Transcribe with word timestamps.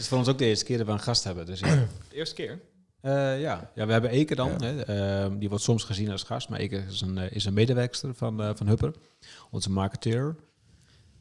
is 0.00 0.08
voor 0.08 0.18
ons 0.18 0.28
ook 0.28 0.38
de 0.38 0.44
eerste 0.44 0.64
keer 0.64 0.76
dat 0.78 0.86
we 0.86 0.92
een 0.92 1.00
gast 1.00 1.24
hebben. 1.24 1.46
Dus 1.46 1.60
ja. 1.60 1.74
De 2.08 2.14
eerste 2.16 2.34
keer. 2.34 2.60
Eh, 3.00 3.40
ja. 3.40 3.70
ja, 3.74 3.86
we 3.86 3.92
hebben 3.92 4.10
Eke 4.10 4.34
dan. 4.34 4.50
Ja. 4.58 4.66
Hè, 4.66 4.82
ehm, 4.82 5.38
die 5.38 5.48
wordt 5.48 5.64
soms 5.64 5.84
gezien 5.84 6.10
als 6.10 6.22
gast. 6.22 6.48
Maar 6.48 6.58
Eke 6.58 6.76
is 6.88 7.00
een, 7.00 7.18
eh, 7.18 7.30
is 7.32 7.44
een 7.44 7.52
medewerkster 7.54 8.14
van, 8.14 8.42
eh, 8.42 8.50
van 8.54 8.66
Hupper. 8.68 8.94
Onze 9.50 9.70
marketeur. 9.70 10.36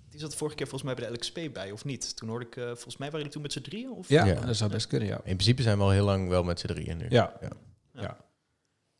Die 0.10 0.20
zat 0.20 0.36
vorige 0.36 0.56
keer 0.56 0.68
volgens 0.68 0.92
mij 0.94 1.00
bij 1.02 1.10
de 1.10 1.14
LXP 1.14 1.54
bij, 1.54 1.72
of 1.72 1.86
niet? 1.86 2.16
Toen 2.16 2.30
hoorde 2.30 2.46
ik, 2.46 2.56
eh, 2.56 2.64
volgens 2.66 2.98
mij 2.98 3.08
waren 3.12 3.18
jullie 3.18 3.32
toen 3.34 3.42
met 3.42 3.52
z'n 3.54 3.62
drieën? 3.62 3.92
Of? 3.92 4.10
Ja, 4.10 4.26
Ja. 4.26 4.34
dat 4.46 4.56
zou 4.56 4.72
best 4.72 4.88
kunnen, 4.88 5.08
ja. 5.08 5.16
In 5.16 5.22
principe 5.24 5.62
zijn 5.62 5.78
we 5.78 5.84
al 5.84 5.90
heel 5.90 6.06
lang 6.06 6.30
wel 6.30 6.44
met 6.44 6.60
z'n 6.60 6.68
drieën 6.68 6.98
nu. 6.98 7.06
Ja. 7.10 7.34
Ja. 7.42 7.50
ja. 7.94 8.18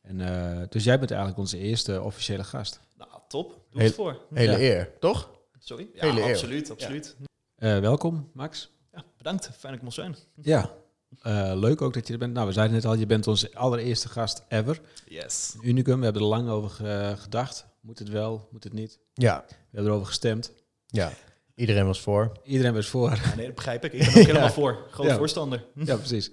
En, 0.02 0.20
eh, 0.20 0.62
dus 0.68 0.84
jij 0.84 0.98
bent 0.98 1.10
eigenlijk 1.10 1.40
onze 1.40 1.58
eerste 1.58 2.02
officiële 2.02 2.44
gast. 2.44 2.80
Nou, 2.96 3.10
top. 3.28 3.48
Doe 3.50 3.60
Heel- 3.80 3.84
het 3.86 3.94
voor. 3.94 4.20
Hele 4.34 4.52
Ja. 4.52 4.58
eer, 4.58 4.90
toch? 5.00 5.30
Sorry? 5.58 5.88
Ja, 5.94 6.06
Hele 6.06 6.20
eer. 6.20 6.28
absoluut, 6.28 6.70
absoluut. 6.70 7.16
Eh, 7.56 7.78
welkom, 7.78 8.30
Max. 8.34 8.70
Bedankt. 9.22 9.44
Fijn 9.44 9.56
dat 9.62 9.72
ik 9.72 9.82
mocht 9.82 9.94
zijn. 9.94 10.16
Ja. 10.34 10.70
Eh, 11.22 11.52
leuk 11.54 11.82
ook 11.82 11.94
dat 11.94 12.06
je 12.06 12.12
er 12.12 12.18
bent. 12.18 12.32
Nou, 12.34 12.46
we 12.46 12.52
zeiden 12.52 12.74
net 12.76 12.84
al, 12.84 12.94
je 12.94 13.06
bent 13.06 13.26
onze 13.26 13.50
allereerste 13.54 14.08
gast 14.08 14.42
ever. 14.48 14.80
Yes. 15.08 15.56
Unicum, 15.62 15.98
we 15.98 16.04
hebben 16.04 16.22
er 16.22 16.28
lang 16.28 16.48
over 16.48 16.70
ge- 16.70 17.14
gedacht. 17.18 17.66
Moet 17.80 17.98
het 17.98 18.08
wel, 18.08 18.48
moet 18.52 18.64
het 18.64 18.72
niet? 18.72 18.98
Ja. 19.14 19.44
We 19.48 19.54
hebben 19.70 19.90
erover 19.90 20.06
gestemd. 20.06 20.52
Ja. 20.86 21.12
Iedereen 21.54 21.86
was 21.86 22.00
voor. 22.00 22.32
Iedereen 22.44 22.74
was 22.74 22.86
voor. 22.86 23.10
Ja, 23.10 23.34
nee, 23.36 23.46
dat 23.46 23.54
begrijp 23.54 23.84
ik. 23.84 23.92
Ik 23.92 23.98
ben 23.98 24.08
ook 24.08 24.26
helemaal 24.32 24.50
voor. 24.50 24.78
Groot 24.90 25.06
Ja. 25.06 25.16
voorstander. 25.16 25.64
ja, 25.74 25.96
precies. 25.96 26.30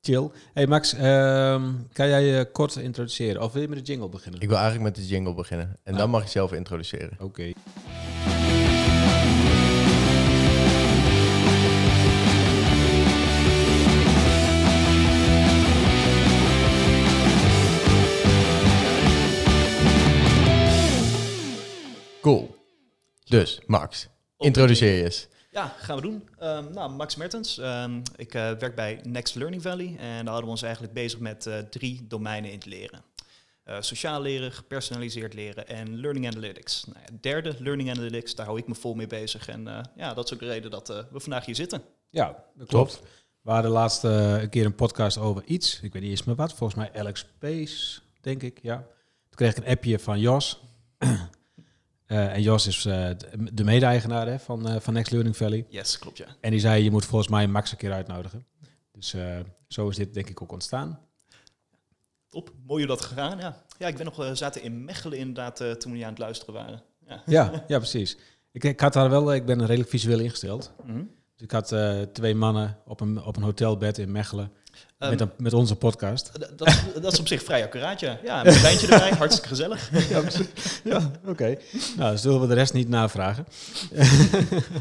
Chill. 0.00 0.30
Hey 0.54 0.66
Max, 0.66 0.92
ehm, 0.94 1.72
kan 1.92 2.08
jij 2.08 2.22
je 2.24 2.50
kort 2.52 2.76
introduceren? 2.76 3.42
Of 3.42 3.52
wil 3.52 3.62
je 3.62 3.68
met 3.68 3.78
de 3.78 3.84
jingle 3.84 4.08
beginnen? 4.08 4.40
Ik 4.40 4.48
wil 4.48 4.56
eigenlijk 4.58 4.96
met 4.96 5.04
de 5.04 5.06
jingle 5.10 5.34
beginnen. 5.34 5.76
En 5.82 5.92
Ah. 5.92 5.98
dan 5.98 6.10
mag 6.10 6.22
je 6.22 6.28
zelf 6.28 6.52
introduceren. 6.52 7.16
Oké. 7.20 7.52
Cool. 22.20 22.56
Dus, 23.24 23.60
Max, 23.66 24.08
introduceer 24.38 24.96
je 24.96 25.04
eens. 25.04 25.28
Ja, 25.50 25.74
gaan 25.78 25.96
we 25.96 26.02
doen. 26.02 26.28
Ehm, 26.38 26.72
nou, 26.72 26.90
Max 26.90 27.16
Mertens. 27.16 27.58
Ehm, 27.58 28.00
ik 28.16 28.34
eh, 28.34 28.50
werk 28.52 28.74
bij 28.74 29.00
Next 29.02 29.34
Learning 29.34 29.62
Valley. 29.62 29.86
En 29.86 29.96
daar 29.96 30.24
houden 30.24 30.44
we 30.44 30.50
ons 30.50 30.62
eigenlijk 30.62 30.92
bezig 30.92 31.18
met 31.18 31.46
eh, 31.46 31.58
drie 31.58 32.06
domeinen 32.06 32.50
in 32.50 32.56
het 32.56 32.66
leren. 32.66 33.02
Eh, 33.64 33.76
sociaal 33.80 34.20
leren, 34.20 34.52
gepersonaliseerd 34.52 35.34
leren 35.34 35.68
en 35.68 36.00
learning 36.00 36.26
analytics. 36.26 36.84
Nou 36.84 36.98
ja, 37.06 37.16
derde, 37.20 37.54
learning 37.58 37.90
analytics, 37.90 38.34
daar 38.34 38.46
hou 38.46 38.58
ik 38.58 38.68
me 38.68 38.74
vol 38.74 38.94
mee 38.94 39.06
bezig. 39.06 39.48
En 39.48 39.68
eh, 39.68 39.80
ja, 39.96 40.14
dat 40.14 40.24
is 40.24 40.32
ook 40.32 40.38
de 40.40 40.46
reden 40.46 40.70
dat 40.70 40.88
we 40.88 41.20
vandaag 41.20 41.44
hier 41.44 41.54
zitten. 41.54 41.82
Ja, 42.10 42.44
dat 42.54 42.68
klopt. 42.68 43.00
We 43.42 43.50
hadden 43.50 43.70
laatst 43.70 44.02
een 44.02 44.48
keer 44.50 44.64
een 44.64 44.74
podcast 44.74 45.18
over 45.18 45.44
iets. 45.44 45.80
Ik 45.82 45.92
weet 45.92 46.02
niet 46.02 46.10
eens 46.10 46.24
meer 46.24 46.34
wat. 46.36 46.54
Volgens 46.54 46.78
mij 46.78 47.00
Alex 47.00 47.20
Space, 47.20 48.00
denk 48.20 48.42
ik. 48.42 48.58
Ja. 48.62 48.76
Toen 48.76 49.34
kreeg 49.34 49.50
ik 49.50 49.56
een 49.56 49.70
appje 49.70 49.98
van 49.98 50.20
Jos. 50.20 50.60
Eh, 52.10 52.32
en 52.34 52.42
Jos 52.42 52.66
is 52.66 52.84
eh, 52.84 53.08
de- 53.16 53.54
de 53.54 53.64
mede-eigenaar 53.64 54.38
van, 54.40 54.68
eh, 54.68 54.80
van 54.80 54.94
Next 54.94 55.10
Learning 55.12 55.36
Valley. 55.36 55.66
Yes, 55.68 55.98
klopt 55.98 56.16
ja. 56.18 56.26
En 56.40 56.50
die 56.50 56.60
zei, 56.60 56.82
je 56.84 56.90
moet 56.90 57.04
volgens 57.04 57.30
mij 57.30 57.46
Max 57.46 57.70
een 57.72 57.76
keer 57.78 57.92
uitnodigen. 57.92 58.46
Dus 58.92 59.14
zo 59.68 59.88
is 59.88 59.96
dit 59.96 60.14
denk 60.14 60.28
ik 60.28 60.42
ook 60.42 60.52
ontstaan. 60.52 61.00
Top, 62.28 62.52
mooi 62.66 62.84
hoe 62.86 62.96
dat 62.96 63.04
gegaan. 63.04 63.38
Ja, 63.38 63.62
ja 63.78 63.86
ik 63.88 63.96
ben 63.96 64.04
nog 64.04 64.30
zaten 64.36 64.62
in 64.62 64.84
Mechelen 64.84 65.18
inderdaad 65.18 65.56
toen 65.56 65.90
we 65.90 65.96
hier 65.96 66.04
aan 66.04 66.10
het 66.12 66.18
luisteren 66.18 66.54
waren. 66.54 66.82
Ja. 67.06 67.22
Ja, 67.26 67.64
ja 67.68 67.78
precies. 67.78 68.16
Ik, 68.52 68.64
ik 68.64 68.80
had 68.80 68.92
daar 68.92 69.10
wel, 69.10 69.34
ik 69.34 69.46
ben 69.46 69.66
redelijk 69.66 69.90
visueel 69.90 70.18
ingesteld. 70.18 70.72
Mhm. 70.86 70.98
Dus 71.34 71.42
ik 71.42 71.50
had 71.50 71.74
twee 72.12 72.34
mannen 72.34 72.78
op 72.84 73.00
een, 73.00 73.22
op 73.24 73.36
een 73.36 73.42
hotelbed 73.42 73.98
in 73.98 74.12
Mechelen. 74.12 74.52
Ehm, 75.00 75.10
met, 75.10 75.20
een, 75.20 75.30
met 75.36 75.52
onze 75.52 75.76
podcast. 75.76 76.30
dat, 76.56 76.84
dat 77.02 77.12
is 77.12 77.18
op 77.20 77.26
zich 77.26 77.42
vrij 77.42 77.64
accuraat, 77.64 78.00
ja. 78.00 78.18
Ja, 78.24 78.42
met 78.42 78.54
een 78.54 78.62
wijntje 78.62 78.86
erbij, 78.86 79.10
hartstikke 79.18 79.48
gezellig. 79.48 80.08
ja, 80.10 80.22
ja 80.84 81.10
oké. 81.26 81.56
Nou, 81.96 82.16
zullen 82.16 82.40
we 82.40 82.46
de 82.46 82.54
rest 82.54 82.72
niet 82.72 82.88
navragen. 82.88 83.46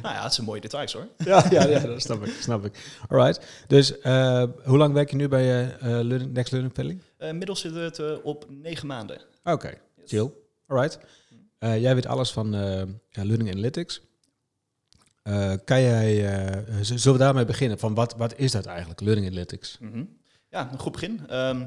Nou 0.01 0.15
ja, 0.15 0.23
het 0.23 0.33
zijn 0.33 0.47
mooie 0.47 0.61
details 0.61 0.93
hoor. 0.93 1.07
ja, 1.17 1.45
ja, 1.49 1.67
ja, 1.67 1.79
dat 1.79 2.01
snap 2.01 2.25
ik. 2.25 2.33
Snap 2.41 2.65
ik. 2.65 2.99
Alright. 3.07 3.45
Dus 3.67 3.99
eh, 3.99 4.43
hoe 4.63 4.77
lang 4.77 4.93
werk 4.93 5.09
je 5.09 5.15
nu 5.15 5.27
bij 5.27 5.75
Learning, 5.81 6.33
Next 6.33 6.51
Learning 6.51 6.75
Valley? 6.75 6.97
Eh, 7.17 7.27
inmiddels 7.29 7.59
zitten 7.59 7.79
we 7.79 7.85
het 7.85 8.21
op 8.21 8.45
negen 8.49 8.87
maanden. 8.87 9.21
Oké, 9.43 9.73
chill. 10.05 10.31
Alright. 10.67 10.99
Eh, 11.59 11.81
jij 11.81 11.95
weet 11.95 12.05
alles 12.05 12.31
van 12.31 12.49
Learning 13.11 13.51
Analytics. 13.51 14.01
Eh, 15.29 15.53
kan 15.65 15.81
jij, 15.81 16.27
eh, 16.27 16.77
zullen 16.81 17.17
we 17.17 17.23
daarmee 17.23 17.45
beginnen? 17.45 17.79
Van 17.79 17.93
wat, 17.93 18.15
wat 18.15 18.37
is 18.37 18.51
dat 18.51 18.65
eigenlijk, 18.65 19.01
Learning 19.01 19.27
Analytics? 19.27 19.77
Mhm. 19.79 20.03
Ja, 20.49 20.69
een 20.71 20.79
goed 20.79 20.91
begin. 20.91 21.27
Ehm, 21.27 21.65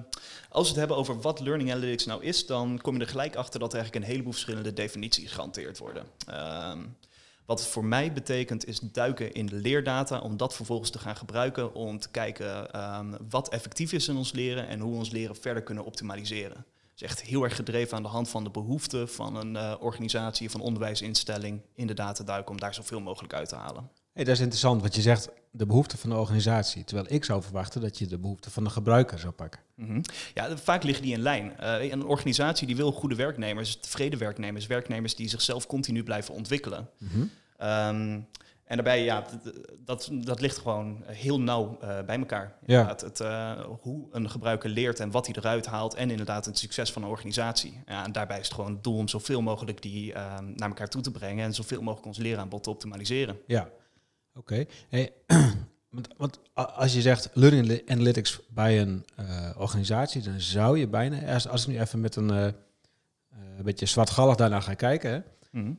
als 0.48 0.62
we 0.62 0.68
het 0.68 0.76
hebben 0.76 0.96
over 0.96 1.20
wat 1.20 1.40
Learning 1.40 1.70
Analytics 1.70 2.06
nou 2.06 2.22
is, 2.22 2.46
dan 2.46 2.78
kom 2.80 2.94
je 2.94 3.00
er 3.00 3.08
gelijk 3.08 3.36
achter 3.36 3.60
dat 3.60 3.72
er 3.72 3.78
eigenlijk 3.78 4.04
een 4.04 4.10
heleboel 4.10 4.32
verschillende 4.32 4.72
definities 4.72 5.32
gehanteerd 5.32 5.78
worden. 5.78 6.04
Ehm, 6.26 6.78
wat 7.46 7.60
het 7.60 7.68
voor 7.68 7.84
mij 7.84 8.12
betekent 8.12 8.66
is 8.66 8.80
duiken 8.80 9.32
in 9.32 9.46
de 9.46 9.56
leerdata 9.56 10.18
om 10.18 10.36
dat 10.36 10.54
vervolgens 10.54 10.90
te 10.90 10.98
gaan 10.98 11.16
gebruiken 11.16 11.74
om 11.74 11.98
te 11.98 12.10
kijken 12.10 12.70
ehm, 12.70 13.14
wat 13.28 13.48
effectief 13.48 13.92
is 13.92 14.08
in 14.08 14.16
ons 14.16 14.32
leren 14.32 14.68
en 14.68 14.80
hoe 14.80 14.92
we 14.92 14.98
ons 14.98 15.10
leren 15.10 15.36
verder 15.36 15.62
kunnen 15.62 15.84
optimaliseren. 15.84 16.64
Echt 17.02 17.22
heel 17.22 17.42
erg 17.42 17.56
gedreven 17.56 17.96
aan 17.96 18.02
de 18.02 18.08
hand 18.08 18.28
van 18.28 18.44
de 18.44 18.50
behoeften 18.50 19.08
van 19.08 19.36
een 19.36 19.56
eh, 19.56 19.74
organisatie 19.80 20.46
of 20.46 20.54
een 20.54 20.60
onderwijsinstelling 20.60 21.60
in 21.74 21.86
de 21.86 21.94
data 21.94 22.24
duiken 22.24 22.50
om 22.50 22.60
daar 22.60 22.74
zoveel 22.74 23.00
mogelijk 23.00 23.34
uit 23.34 23.48
te 23.48 23.54
halen. 23.54 23.90
Hey, 24.12 24.24
dat 24.24 24.34
is 24.34 24.40
interessant, 24.40 24.80
want 24.80 24.94
je 24.94 25.00
zegt 25.00 25.28
de 25.50 25.66
behoeften 25.66 25.98
van 25.98 26.10
de 26.10 26.16
organisatie. 26.16 26.84
Terwijl 26.84 27.06
ik 27.10 27.24
zou 27.24 27.42
verwachten 27.42 27.80
dat 27.80 27.98
je 27.98 28.06
de 28.06 28.18
behoeften 28.18 28.50
van 28.50 28.64
de 28.64 28.70
gebruiker 28.70 29.18
zou 29.18 29.32
pakken. 29.32 29.60
Mhm. 29.74 30.00
Ja, 30.34 30.56
vaak 30.56 30.82
liggen 30.82 31.04
die 31.04 31.12
in 31.12 31.20
lijn. 31.20 31.58
Eh, 31.58 31.90
een 31.90 32.04
organisatie 32.04 32.66
die 32.66 32.76
wil 32.76 32.92
goede 32.92 33.14
werknemers, 33.14 33.76
tevreden 33.76 34.18
werknemers, 34.18 34.66
werknemers 34.66 35.14
die 35.14 35.28
zichzelf 35.28 35.66
continu 35.66 36.02
blijven 36.02 36.34
ontwikkelen. 36.34 36.88
Ehm, 37.56 38.20
en 38.64 38.76
daarbij, 38.76 39.04
ja, 39.04 39.24
dat, 39.78 40.08
dat 40.12 40.40
ligt 40.40 40.58
gewoon 40.58 41.02
heel 41.06 41.40
nauw 41.40 41.78
eh, 41.80 42.02
bij 42.06 42.18
elkaar. 42.18 42.56
Ja. 42.66 42.86
Het, 42.86 43.20
eh, 43.20 43.60
hoe 43.80 44.08
een 44.10 44.30
gebruiker 44.30 44.70
leert 44.70 45.00
en 45.00 45.10
wat 45.10 45.26
hij 45.26 45.34
eruit 45.38 45.66
haalt 45.66 45.94
en 45.94 46.10
inderdaad 46.10 46.44
het 46.44 46.58
succes 46.58 46.92
van 46.92 47.02
een 47.02 47.08
organisatie. 47.08 47.82
Ja, 47.86 48.04
en 48.04 48.12
daarbij 48.12 48.38
is 48.38 48.44
het 48.46 48.54
gewoon 48.54 48.72
het 48.72 48.84
doel 48.84 48.96
om 48.96 49.08
zoveel 49.08 49.42
mogelijk 49.42 49.82
die 49.82 50.12
naar 50.54 50.68
elkaar 50.68 50.88
toe 50.88 51.02
te 51.02 51.10
brengen 51.10 51.44
en 51.44 51.54
zoveel 51.54 51.82
mogelijk 51.82 52.06
ons 52.06 52.18
leeraanbod 52.18 52.62
te 52.62 52.70
optimaliseren. 52.70 53.38
Ja, 53.46 53.68
oké. 54.34 54.64
Hey, 54.88 55.12
want, 56.16 56.38
als 56.54 56.92
je 56.92 57.00
zegt 57.00 57.30
learning 57.32 57.70
Ana- 57.70 57.80
analytics 57.86 58.40
bij 58.48 58.80
een 58.80 59.04
eh, 59.16 59.50
organisatie, 59.58 60.22
dan 60.22 60.40
zou 60.40 60.78
je 60.78 60.88
bijna, 60.88 61.32
als, 61.32 61.48
als 61.48 61.62
ik 61.62 61.68
nu 61.68 61.80
even 61.80 62.00
met 62.00 62.16
een, 62.16 62.30
eh, 62.30 62.46
eh, 62.46 62.54
een 63.56 63.64
beetje 63.64 63.86
zwartgallig 63.86 64.36
daarnaar 64.36 64.62
ga 64.62 64.74
kijken. 64.74 65.10
Hè, 65.10 65.20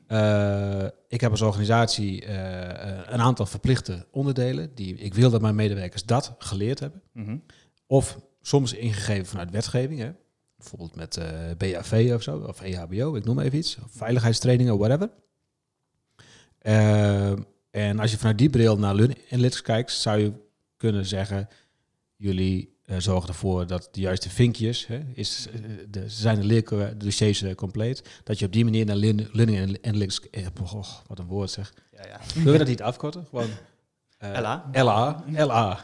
Eh, 0.07 0.85
ik 1.07 1.21
heb 1.21 1.31
als 1.31 1.41
organisatie 1.41 2.25
eh, 2.25 2.69
eh, 2.69 2.99
een 3.07 3.21
aantal 3.21 3.45
verplichte 3.45 4.05
onderdelen. 4.11 4.75
Die 4.75 4.95
ik 4.95 5.13
wil 5.13 5.29
dat 5.29 5.41
mijn 5.41 5.55
medewerkers 5.55 6.05
dat 6.05 6.35
geleerd 6.37 6.79
hebben. 6.79 7.01
Mhm. 7.11 7.37
Of 7.87 8.19
soms 8.41 8.73
ingegeven 8.73 9.25
vanuit 9.25 9.51
wetgeving. 9.51 9.99
Hè. 9.99 10.11
Bijvoorbeeld 10.57 10.95
met 10.95 11.19
BAV 11.57 12.11
of 12.15 12.21
zo, 12.21 12.37
of 12.37 12.61
EHBO, 12.61 13.15
ik 13.15 13.25
noem 13.25 13.39
even 13.39 13.57
iets. 13.57 13.77
Of 13.83 13.91
veiligheidstrainingen, 13.91 14.77
whatever. 14.77 15.09
En 17.71 17.99
als 17.99 18.11
je 18.11 18.17
vanuit 18.17 18.37
die 18.37 18.49
bril 18.49 18.77
naar 18.77 18.91
Analytics 18.91 19.61
kijkt, 19.61 19.91
zou 19.91 20.19
je 20.19 20.31
kunnen 20.77 21.05
zeggen... 21.05 21.47
jullie 22.15 22.72
eh, 22.85 22.95
zorgen 22.99 23.29
ervoor 23.29 23.67
dat 23.67 23.89
de 23.91 24.01
juiste 24.01 24.29
vinkjes, 24.29 24.87
hè, 24.87 25.01
is, 25.13 25.47
eh, 25.53 25.59
de, 25.89 26.09
zijn 26.09 26.39
de 26.39 26.45
leerdossiers 26.45 27.41
eh, 27.41 27.55
compleet, 27.55 28.21
dat 28.23 28.39
je 28.39 28.45
op 28.45 28.53
die 28.53 28.63
manier 28.63 28.85
naar 28.85 28.95
lear- 28.95 29.29
Learning 29.31 29.77
Analytics... 29.85 30.29
eh, 30.29 30.45
oh, 30.73 30.83
wat 31.07 31.19
een 31.19 31.25
woord 31.25 31.51
zeg. 31.51 31.73
Ja, 31.91 32.07
ja. 32.07 32.19
Willen 32.33 32.51
we 32.51 32.57
dat 32.57 32.67
niet 32.67 32.81
afkorten? 32.81 33.25
Gewoon... 33.29 33.49
LA. 34.19 34.69
LA. 34.71 35.23
LA. 35.27 35.79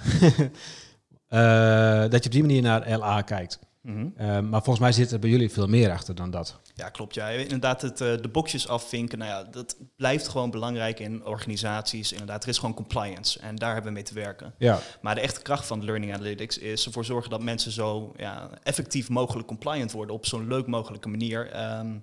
Dat 2.08 2.23
je 2.23 2.29
op 2.29 2.32
die 2.32 2.41
manier 2.41 2.62
naar 2.62 2.97
LA 2.97 3.22
kijkt. 3.22 3.59
Mhm. 3.81 4.08
Eh, 4.16 4.28
maar 4.28 4.64
volgens 4.64 4.79
mij 4.79 4.91
zit 4.91 5.11
er 5.11 5.20
bij 5.20 5.29
jullie 5.29 5.49
veel 5.49 5.67
meer 5.67 5.91
achter 5.91 6.16
dan 6.16 6.31
dat. 6.31 6.59
Ja, 6.76 6.90
klopt. 6.90 7.16
Ja. 7.16 7.28
Inderdaad, 7.29 7.81
het, 7.81 8.02
eh, 8.02 8.22
de 8.22 8.29
boxjes 8.29 8.67
afvinken, 8.67 9.17
nou 9.17 9.31
ja, 9.31 9.43
dat 9.43 9.78
blijft 9.96 10.28
gewoon 10.28 10.52
belangrijk 10.52 10.99
in 10.99 11.26
organisaties. 11.26 12.11
Inderdaad, 12.11 12.43
er 12.43 12.49
is 12.49 12.58
gewoon 12.58 12.76
compliance 12.76 13.40
en 13.40 13.55
daar 13.55 13.73
hebben 13.73 13.91
we 13.91 13.97
mee 13.97 14.08
te 14.08 14.14
werken. 14.14 14.53
Ja, 14.58 14.79
Maar 15.02 15.16
de 15.16 15.22
echte 15.22 15.41
kracht 15.41 15.66
van 15.66 15.85
Learning 15.85 16.14
Analytics 16.14 16.58
is 16.58 16.85
ervoor 16.85 17.05
zorgen 17.05 17.29
dat 17.29 17.43
mensen 17.43 17.72
zo 17.72 18.14
ja, 18.17 18.49
effectief 18.64 19.09
mogelijk 19.09 19.47
compliant 19.47 19.91
worden 19.91 20.16
op 20.16 20.25
zo'n 20.25 20.47
leuk 20.47 20.67
mogelijke 20.67 21.09
manier. 21.09 21.52
Ehm, 21.52 21.97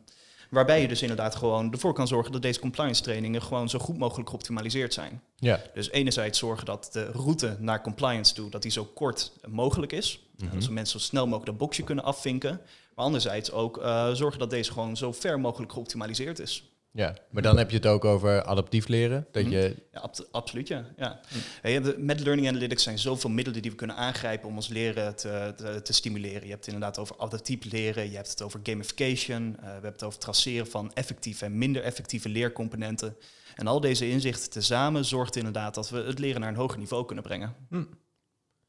waarbij 0.57 0.81
je 0.81 0.89
dus 0.89 1.03
inderdaad 1.03 1.37
gewoon 1.37 1.73
ervoor 1.73 1.93
kan 1.93 2.09
zorgen 2.09 2.33
dat 2.33 2.43
deze 2.43 2.61
compliance 2.61 3.03
trainingen 3.03 3.43
gewoon 3.43 3.69
zo 3.69 3.79
goed 3.79 3.99
mogelijk 3.99 4.29
geoptimaliseerd 4.29 4.95
zijn. 4.95 5.23
Ja. 5.37 5.63
Dus 5.75 5.91
enerzijds 5.91 6.39
zorgen 6.39 6.67
dat 6.67 6.89
de 6.93 7.11
route 7.11 7.57
naar 7.59 7.83
compliance 7.83 8.35
toe, 8.35 8.51
dat 8.51 8.63
die 8.63 8.71
zo 8.71 8.85
kort 8.85 9.33
mogelijk 9.49 9.93
is. 9.93 10.21
Mhm. 10.37 10.59
Dat 10.59 10.69
mensen 10.69 11.01
zo 11.01 11.07
snel 11.07 11.25
mogelijk 11.25 11.47
dat 11.47 11.59
boxje 11.59 11.83
kunnen 11.83 12.05
afvinken. 12.05 12.61
Maar 12.95 13.05
anderzijds 13.05 13.53
ook 13.53 13.79
eh, 13.79 14.11
zorgen 14.13 14.39
dat 14.39 14.51
deze 14.51 14.73
gewoon 14.73 14.97
zo 14.97 15.13
ver 15.13 15.41
mogelijk 15.41 15.73
geoptimaliseerd 15.73 16.39
is. 16.39 16.76
Ja, 16.97 17.15
maar 17.31 17.43
dan 17.43 17.59
heb 17.59 17.71
je 17.71 17.77
het 17.77 17.87
ook 17.87 18.05
over 18.05 18.43
adaptief 18.43 18.89
leren. 18.89 19.27
Dat 19.33 19.43
Mhm. 19.43 19.53
je, 19.53 19.77
Ja, 19.93 20.01
ab- 20.01 20.29
absoluut, 20.31 20.69
ja. 20.69 20.85
ja. 20.97 21.21
Hey, 21.61 21.81
met 21.99 22.21
learning 22.21 22.49
analytics 22.49 22.83
zijn 22.83 22.99
zoveel 22.99 23.31
middelen 23.31 23.63
die 23.63 23.71
we 23.71 23.77
kunnen 23.77 23.97
aangrijpen 23.97 24.49
om 24.49 24.57
ons 24.57 24.69
leren 24.69 25.17
te, 25.17 25.53
te, 25.57 25.83
te 25.83 25.93
stimuleren. 25.93 26.43
Je 26.43 26.51
hebt 26.51 26.65
het 26.65 26.75
inderdaad 26.75 26.99
over 26.99 27.17
adaptief 27.19 27.65
leren, 27.73 28.11
je 28.11 28.17
hebt 28.17 28.31
het 28.31 28.43
over 28.43 28.61
gamification, 28.63 29.57
eh, 29.57 29.63
we 29.65 29.71
hebben 29.71 29.93
het 29.93 30.03
over 30.03 30.19
traceren 30.19 30.67
van 30.67 30.93
effectieve 30.95 31.45
en 31.45 31.59
minder 31.59 31.83
effectieve 31.83 32.29
leercomponenten. 32.29 33.17
En 33.55 33.67
al 33.67 33.81
deze 33.81 34.09
inzichten 34.09 34.51
tezamen 34.51 35.05
zorgt 35.05 35.37
inderdaad 35.37 35.75
dat 35.75 35.91
we 35.91 35.99
het 35.99 36.19
leren 36.19 36.41
naar 36.41 36.51
een 36.51 36.57
hoger 36.57 36.79
niveau 36.79 37.05
kunnen 37.07 37.25
brengen. 37.25 37.55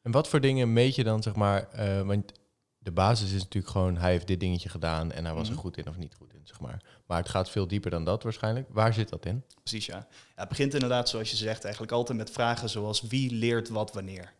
en 0.02 0.12
wat 0.12 0.28
voor 0.28 0.42
dingen 0.42 0.74
meet 0.74 0.96
je 0.96 1.04
dan, 1.04 1.24
zeg 1.24 1.36
maar, 1.36 1.68
eh, 1.72 2.02
want 2.02 2.32
de 2.78 2.92
basis 2.92 3.32
is 3.34 3.42
natuurlijk 3.44 3.72
gewoon, 3.72 3.98
hij 3.98 4.12
heeft 4.12 4.28
dit 4.28 4.40
dingetje 4.40 4.70
gedaan 4.70 5.12
en 5.12 5.26
hij 5.26 5.34
was 5.34 5.48
er 5.48 5.54
Mhm. 5.54 5.62
goed 5.62 5.78
in 5.78 5.88
of 5.88 5.98
niet 5.98 6.16
goed 6.16 6.34
in, 6.34 6.42
zeg 6.44 6.60
maar. 6.60 6.84
Maar 7.08 7.18
het 7.18 7.30
gaat 7.30 7.50
veel 7.50 7.68
dieper 7.68 7.92
dan 7.92 8.04
dat 8.04 8.24
waarschijnlijk. 8.24 8.68
Waar 8.70 8.94
zit 8.94 9.10
dat 9.10 9.26
in? 9.26 9.44
Precies, 9.64 9.86
ja. 9.86 9.96
ja. 9.96 10.08
Het 10.36 10.50
begint 10.50 10.74
inderdaad, 10.74 11.10
zoals 11.10 11.30
je 11.30 11.36
zegt, 11.36 11.64
eigenlijk 11.64 11.94
altijd 11.94 12.18
met 12.18 12.32
vragen 12.32 12.70
zoals 12.70 13.02
wie 13.02 13.34
leert 13.34 13.70
wat 13.70 13.94
wanneer. 13.94 14.34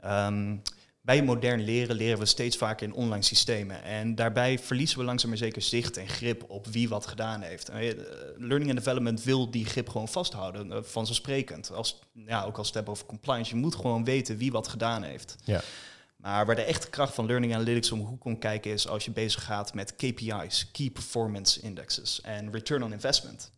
Ehm, 0.00 0.56
bij 1.00 1.22
modern 1.22 1.64
leren 1.64 1.96
leren 1.96 2.18
we 2.18 2.26
steeds 2.26 2.56
vaker 2.56 2.86
in 2.86 2.94
online 2.94 3.22
systemen. 3.22 3.82
En 3.82 4.14
daarbij 4.14 4.58
verliezen 4.58 4.98
we 4.98 5.04
langzaam 5.04 5.28
maar 5.28 5.38
zeker 5.38 5.62
zicht 5.62 5.96
en 5.96 6.08
grip 6.08 6.44
op 6.48 6.66
wie 6.66 6.88
wat 6.88 7.06
gedaan 7.06 7.40
heeft. 7.40 7.68
Eh, 7.68 7.90
learning 8.36 8.70
and 8.70 8.78
development 8.78 9.22
wil 9.22 9.50
die 9.50 9.64
grip 9.64 9.88
gewoon 9.88 10.08
vasthouden, 10.08 10.72
eh, 10.72 10.82
vanzelfsprekend. 10.82 11.72
Als, 11.72 11.98
ja, 12.12 12.44
ook 12.44 12.58
als 12.58 12.72
hebben 12.72 12.92
over 12.92 13.06
compliance, 13.06 13.54
je 13.54 13.60
moet 13.60 13.74
gewoon 13.74 14.04
weten 14.04 14.36
wie 14.36 14.52
wat 14.52 14.68
gedaan 14.68 15.02
heeft. 15.02 15.36
Ja. 15.44 15.60
Maar 16.24 16.46
waar 16.46 16.56
de 16.56 16.62
echte 16.62 16.90
kracht 16.90 17.14
van 17.14 17.26
learning 17.26 17.54
analytics 17.54 17.92
om 17.92 17.98
de 17.98 18.04
hoek 18.04 18.20
komt 18.20 18.38
kijken 18.38 18.70
is 18.70 18.88
als 18.88 19.04
je 19.04 19.10
bezig 19.10 19.44
gaat 19.44 19.74
met 19.74 19.94
KPI's, 19.96 20.70
Key 20.72 20.90
Performance 20.90 21.60
Indexes 21.60 22.20
en 22.20 22.52
Return 22.52 22.82
on 22.82 22.92
Investment. 22.92 23.50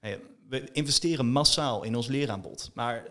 Eh, 0.00 0.12
We 0.48 0.70
investeren 0.72 1.26
massaal 1.26 1.82
in 1.82 1.96
ons 1.96 2.06
leeraanbod, 2.06 2.70
maar 2.74 3.06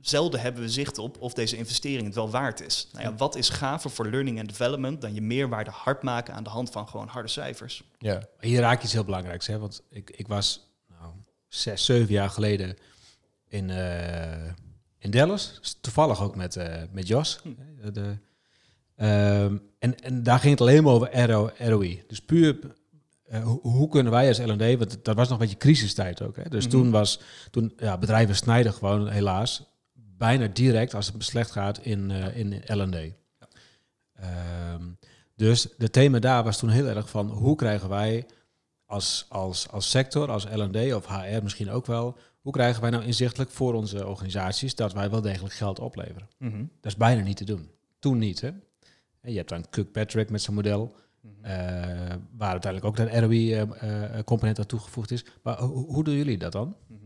zelden 0.00 0.40
hebben 0.40 0.62
we 0.62 0.68
zicht 0.68 0.98
op 0.98 1.20
of 1.20 1.32
deze 1.32 1.56
investering 1.56 2.04
het 2.04 2.14
wel 2.14 2.30
waard 2.30 2.60
is. 2.60 2.88
Nou 2.92 3.04
ja, 3.04 3.14
wat 3.14 3.36
is 3.36 3.48
gaver 3.48 3.90
voor 3.90 4.06
learning 4.06 4.38
and 4.38 4.48
development 4.48 5.00
dan 5.00 5.14
je 5.14 5.20
meerwaarde 5.20 5.70
hard 5.70 6.02
maken 6.02 6.34
aan 6.34 6.44
de 6.44 6.50
hand 6.50 6.70
van 6.70 6.88
gewoon 6.88 7.08
harde 7.08 7.28
cijfers? 7.28 7.82
Ja, 7.98 8.28
Hier 8.40 8.60
raak 8.60 8.78
je 8.78 8.84
iets 8.84 8.92
heel 8.92 9.04
belangrijks, 9.04 9.46
hè? 9.46 9.58
want 9.58 9.82
ik, 9.90 10.10
ik 10.10 10.28
was 10.28 10.70
nou, 10.88 11.12
zes, 11.48 11.84
zeven 11.84 12.12
jaar 12.12 12.30
geleden 12.30 12.76
in, 13.48 13.70
eh, 13.70 14.52
in 14.98 15.10
Dallas. 15.10 15.60
Toevallig 15.80 16.22
ook 16.22 16.36
met, 16.36 16.56
eh, 16.56 16.82
met 16.90 17.06
Jos. 17.06 17.40
Hm. 17.42 17.92
De, 17.92 18.18
ehm, 19.00 19.56
en, 19.78 20.00
en 20.02 20.22
daar 20.22 20.38
ging 20.38 20.50
het 20.50 20.60
alleen 20.60 20.82
maar 20.82 20.92
over 20.92 21.26
RO, 21.30 21.50
ROI. 21.58 22.04
Dus 22.06 22.20
puur, 22.20 22.58
eh, 23.24 23.42
hoe, 23.42 23.60
hoe 23.62 23.88
kunnen 23.88 24.12
wij 24.12 24.28
als 24.28 24.38
L&D, 24.38 24.78
want 24.78 25.04
dat 25.04 25.16
was 25.16 25.28
nog 25.28 25.38
een 25.40 25.44
beetje 25.46 25.56
crisistijd 25.56 26.22
ook. 26.22 26.36
Hè? 26.36 26.42
Dus 26.48 26.62
Mhm. 26.64 26.72
toen 26.72 26.90
was, 26.90 27.20
toen, 27.50 27.72
ja, 27.76 27.98
bedrijven 27.98 28.36
snijden 28.36 28.72
gewoon 28.72 29.08
helaas 29.08 29.64
bijna 29.94 30.46
direct 30.46 30.94
als 30.94 31.06
het 31.12 31.24
slecht 31.24 31.50
gaat 31.50 31.78
in, 31.78 32.10
eh, 32.10 32.36
in 32.36 32.62
L&D. 32.66 33.12
Ehm, 34.14 34.82
dus 35.36 35.68
het 35.78 35.92
thema 35.92 36.18
daar 36.18 36.44
was 36.44 36.58
toen 36.58 36.70
heel 36.70 36.86
erg 36.86 37.10
van 37.10 37.28
hoe 37.30 37.56
krijgen 37.56 37.88
wij 37.88 38.26
als, 38.86 39.26
als, 39.28 39.68
als 39.68 39.90
sector, 39.90 40.30
als 40.30 40.44
L&D 40.44 40.92
of 40.94 41.06
HR 41.06 41.42
misschien 41.42 41.70
ook 41.70 41.86
wel, 41.86 42.16
hoe 42.40 42.52
krijgen 42.52 42.80
wij 42.82 42.90
nou 42.90 43.04
inzichtelijk 43.04 43.50
voor 43.50 43.74
onze 43.74 44.06
organisaties 44.06 44.74
dat 44.74 44.92
wij 44.92 45.10
wel 45.10 45.20
degelijk 45.20 45.54
geld 45.54 45.78
opleveren? 45.78 46.28
Dat 46.80 46.92
is 46.92 46.96
bijna 46.96 47.22
niet 47.22 47.36
te 47.36 47.44
doen. 47.44 47.70
Toen 47.98 48.18
niet, 48.18 48.40
hè? 48.40 48.50
En 49.20 49.30
je 49.30 49.36
hebt 49.36 49.48
dan 49.48 49.68
Kirkpatrick 49.70 50.30
met 50.30 50.42
zijn 50.42 50.56
model, 50.56 50.96
eh, 51.42 51.52
waar 52.36 52.50
uiteindelijk 52.50 52.84
ook 52.84 52.96
dat 52.96 53.22
ROI-component 53.22 54.58
aan 54.58 54.66
toegevoegd 54.66 55.10
is. 55.10 55.24
Maar 55.42 55.58
ho- 55.58 55.84
hoe 55.86 56.04
doen 56.04 56.14
jullie 56.14 56.38
dat 56.38 56.52
dan? 56.52 56.76
Mhm. 56.86 56.98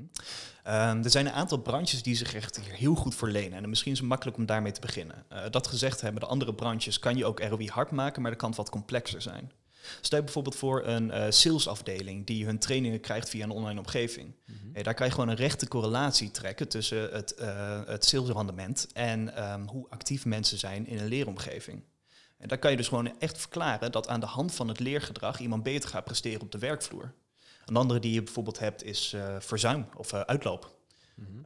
Ehm, 0.62 1.02
er 1.04 1.10
zijn 1.10 1.26
een 1.26 1.32
aantal 1.32 1.58
branches 1.58 2.02
die 2.02 2.16
zich 2.16 2.34
echt 2.34 2.60
hier 2.60 2.74
heel 2.74 2.94
goed 2.94 3.14
voor 3.14 3.28
lenen. 3.28 3.62
En 3.62 3.68
misschien 3.68 3.92
is 3.92 3.98
het 3.98 4.08
makkelijk 4.08 4.36
om 4.36 4.46
daarmee 4.46 4.72
te 4.72 4.80
beginnen. 4.80 5.24
Eh, 5.28 5.50
dat 5.50 5.66
gezegd 5.66 6.00
hebben, 6.00 6.20
de 6.20 6.26
andere 6.26 6.54
branches 6.54 6.98
kan 6.98 7.16
je 7.16 7.24
ook 7.24 7.40
ROI 7.40 7.68
hard 7.68 7.90
maken, 7.90 8.22
maar 8.22 8.30
dat 8.30 8.40
kan 8.40 8.54
wat 8.56 8.70
complexer 8.70 9.22
zijn. 9.22 9.52
Stel 10.00 10.18
je 10.18 10.24
bijvoorbeeld 10.24 10.56
voor 10.56 10.86
een 10.86 11.10
eh, 11.10 11.30
salesafdeling 11.30 12.26
die 12.26 12.44
hun 12.44 12.58
trainingen 12.58 13.00
krijgt 13.00 13.28
via 13.28 13.44
een 13.44 13.50
online 13.50 13.78
omgeving. 13.78 14.34
Eh, 14.72 14.84
daar 14.84 14.94
kan 14.94 15.06
je 15.06 15.12
gewoon 15.12 15.28
een 15.28 15.36
rechte 15.36 15.68
correlatie 15.68 16.30
trekken 16.30 16.68
tussen 16.68 17.08
het, 17.12 17.34
eh 17.34 17.80
het 17.86 18.04
salesrendement 18.04 18.88
en 18.92 19.34
ehm, 19.36 19.66
hoe 19.66 19.86
actief 19.88 20.24
mensen 20.24 20.58
zijn 20.58 20.86
in 20.86 20.98
een 20.98 21.06
leeromgeving. 21.08 21.82
En 22.38 22.48
daar 22.48 22.58
kan 22.58 22.70
je 22.70 22.76
dus 22.76 22.88
gewoon 22.88 23.18
echt 23.18 23.38
verklaren 23.38 23.92
dat 23.92 24.08
aan 24.08 24.20
de 24.20 24.26
hand 24.26 24.54
van 24.54 24.68
het 24.68 24.80
leergedrag 24.80 25.40
iemand 25.40 25.62
beter 25.62 25.88
gaat 25.88 26.04
presteren 26.04 26.40
op 26.40 26.52
de 26.52 26.58
werkvloer. 26.58 27.12
Een 27.64 27.76
andere 27.76 28.00
die 28.00 28.12
je 28.12 28.22
bijvoorbeeld 28.22 28.58
hebt 28.58 28.84
is 28.84 29.12
eh, 29.12 29.36
verzuim 29.38 29.86
of 29.96 30.12
eh, 30.12 30.20
uitloop. 30.20 30.72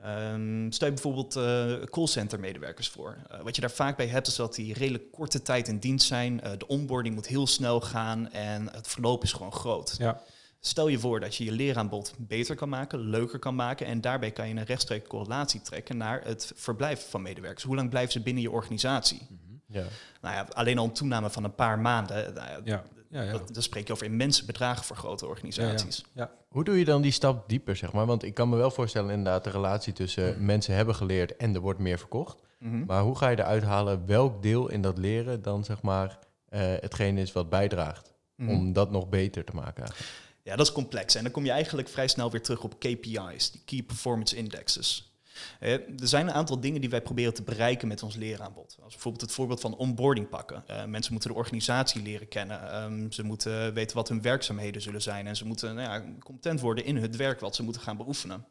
Ehm, 0.02 0.70
stel 0.70 0.87
je 0.87 0.93
bijvoorbeeld 0.93 1.37
eh 1.37 1.73
callcenter 1.90 2.40
medewerkers 2.40 2.88
voor. 2.88 3.19
Wat 3.43 3.55
je 3.55 3.61
daar 3.61 3.70
vaak 3.70 3.96
bij 3.96 4.06
hebt 4.06 4.26
is 4.26 4.37
dat 4.37 4.55
die 4.55 4.75
redelijk 4.75 5.12
korte 5.12 5.43
tijd 5.43 5.69
in 5.69 5.79
dienst 5.79 6.06
zijn. 6.06 6.37
De 6.37 6.67
onboarding 6.67 7.14
moet 7.14 7.26
heel 7.26 7.46
snel 7.46 7.81
gaan 7.81 8.31
en 8.31 8.73
het 8.73 8.88
verloop 8.88 9.23
is 9.23 9.32
gewoon 9.32 9.52
groot. 9.52 9.94
Ja. 9.99 10.23
Stel 10.61 10.88
je 10.88 10.99
voor 10.99 11.20
dat 11.20 11.37
je 11.37 11.44
je 11.44 11.52
leeraanbod 11.52 12.14
beter 12.19 12.56
kan 12.56 12.69
maken, 12.69 12.99
leuker 12.99 13.38
kan 13.38 13.55
maken 13.55 13.87
en 13.87 14.00
daarbij 14.00 14.31
kan 14.31 14.49
je 14.49 14.55
een 14.55 14.64
rechtstreeks 14.64 15.08
correlatie 15.08 15.61
trekken 15.61 15.96
naar 15.96 16.25
het 16.25 16.52
verblijf 16.55 17.11
van 17.11 17.23
medewerkers. 17.23 17.62
Hoe 17.62 17.75
lang 17.75 17.90
blijven 17.90 18.12
ze 18.12 18.20
binnen 18.20 18.43
je 18.43 18.50
organisatie? 18.50 19.26
Ja. 19.68 19.84
Nou 20.20 20.34
ja, 20.34 20.46
alleen 20.52 20.78
al 20.78 20.84
een 20.84 20.92
toename 20.92 21.30
van 21.30 21.44
een 21.44 21.54
paar 21.54 21.78
maanden, 21.78 22.34
nou 22.34 22.48
ja, 22.50 22.60
Ja, 22.64 22.82
ja, 23.10 23.22
ja. 23.22 23.32
dat- 23.32 23.54
dan 23.54 23.62
spreek 23.62 23.86
je 23.86 23.92
over 23.92 24.06
immense 24.06 24.44
bedragen 24.44 24.84
voor 24.84 24.96
grote 24.96 25.26
organisaties. 25.26 26.04
ja. 26.12 26.30
Hoe 26.48 26.64
doe 26.64 26.78
je 26.78 26.84
dan 26.84 27.02
die 27.02 27.12
stap 27.12 27.48
dieper, 27.48 27.76
zeg 27.76 27.92
maar? 27.92 28.06
Want 28.06 28.22
ik 28.22 28.34
kan 28.34 28.48
me 28.48 28.56
wel 28.56 28.70
voorstellen 28.70 29.10
inderdaad 29.10 29.44
de 29.44 29.50
relatie 29.50 29.92
tussen 29.92 30.44
mensen 30.44 30.74
hebben 30.74 30.94
geleerd 30.94 31.36
en 31.36 31.54
er 31.54 31.60
wordt 31.60 31.78
meer 31.80 31.98
verkocht. 31.98 32.40
Mhm. 32.58 32.84
Maar 32.84 33.02
hoe 33.02 33.16
ga 33.16 33.28
je 33.28 33.38
eruit 33.38 33.62
halen 33.62 34.06
welk 34.06 34.42
deel 34.42 34.68
in 34.70 34.82
dat 34.82 34.98
leren 34.98 35.42
dan 35.42 35.64
zeg 35.64 35.82
maar 35.82 36.18
eh, 36.48 36.60
hetgeen 36.60 37.18
is 37.18 37.32
wat 37.32 37.48
bijdraagt 37.50 38.12
Mhm. 38.36 38.50
om 38.50 38.72
dat 38.72 38.90
nog 38.90 39.08
beter 39.08 39.44
te 39.44 39.54
maken 39.54 39.82
eigenlijk? 39.84 40.12
Ja, 40.42 40.56
dat 40.56 40.66
is 40.66 40.72
complex. 40.72 41.14
En 41.14 41.22
dan 41.22 41.32
kom 41.32 41.44
je 41.44 41.50
eigenlijk 41.50 41.88
vrij 41.88 42.08
snel 42.08 42.30
weer 42.30 42.42
terug 42.42 42.62
op 42.64 42.78
KPI's, 42.78 43.50
die 43.50 43.62
Key 43.64 43.82
Performance 43.82 44.36
Indexes. 44.36 45.12
Eh, 45.61 45.73
er 45.73 45.88
zijn 46.08 46.26
een 46.29 46.35
aantal 46.35 46.61
dingen 46.61 46.81
die 46.81 46.90
wij 46.90 47.02
proberen 47.02 47.35
te 47.35 47.43
bereiken 47.43 47.88
met 47.88 48.02
ons 48.02 48.17
leeraanbod. 48.17 48.76
Als 48.82 48.93
bijvoorbeeld 48.93 49.23
het 49.25 49.32
voorbeeld 49.32 49.61
van 49.61 49.76
onboarding 49.76 50.29
pakken. 50.29 50.62
Eh, 50.67 50.85
mensen 50.85 51.12
moeten 51.12 51.31
de 51.31 51.37
organisatie 51.37 52.02
leren 52.02 52.29
kennen. 52.29 52.70
Ehm, 52.73 53.11
ze 53.11 53.23
moeten 53.23 53.75
weten 53.75 53.96
wat 53.96 54.08
hun 54.08 54.23
werkzaamheden 54.23 54.82
zullen 54.82 55.02
zijn. 55.02 55.26
En 55.26 55.37
ze 55.37 55.46
moeten 55.46 55.75
nou 55.75 55.88
ja, 55.90 56.05
competent 56.25 56.61
worden 56.61 56.85
in 56.85 56.96
het 56.96 57.17
werk 57.17 57.40
wat 57.40 57.55
ze 57.56 57.62
moeten 57.62 57.82
gaan 57.82 57.96
beoefenen. 57.96 58.44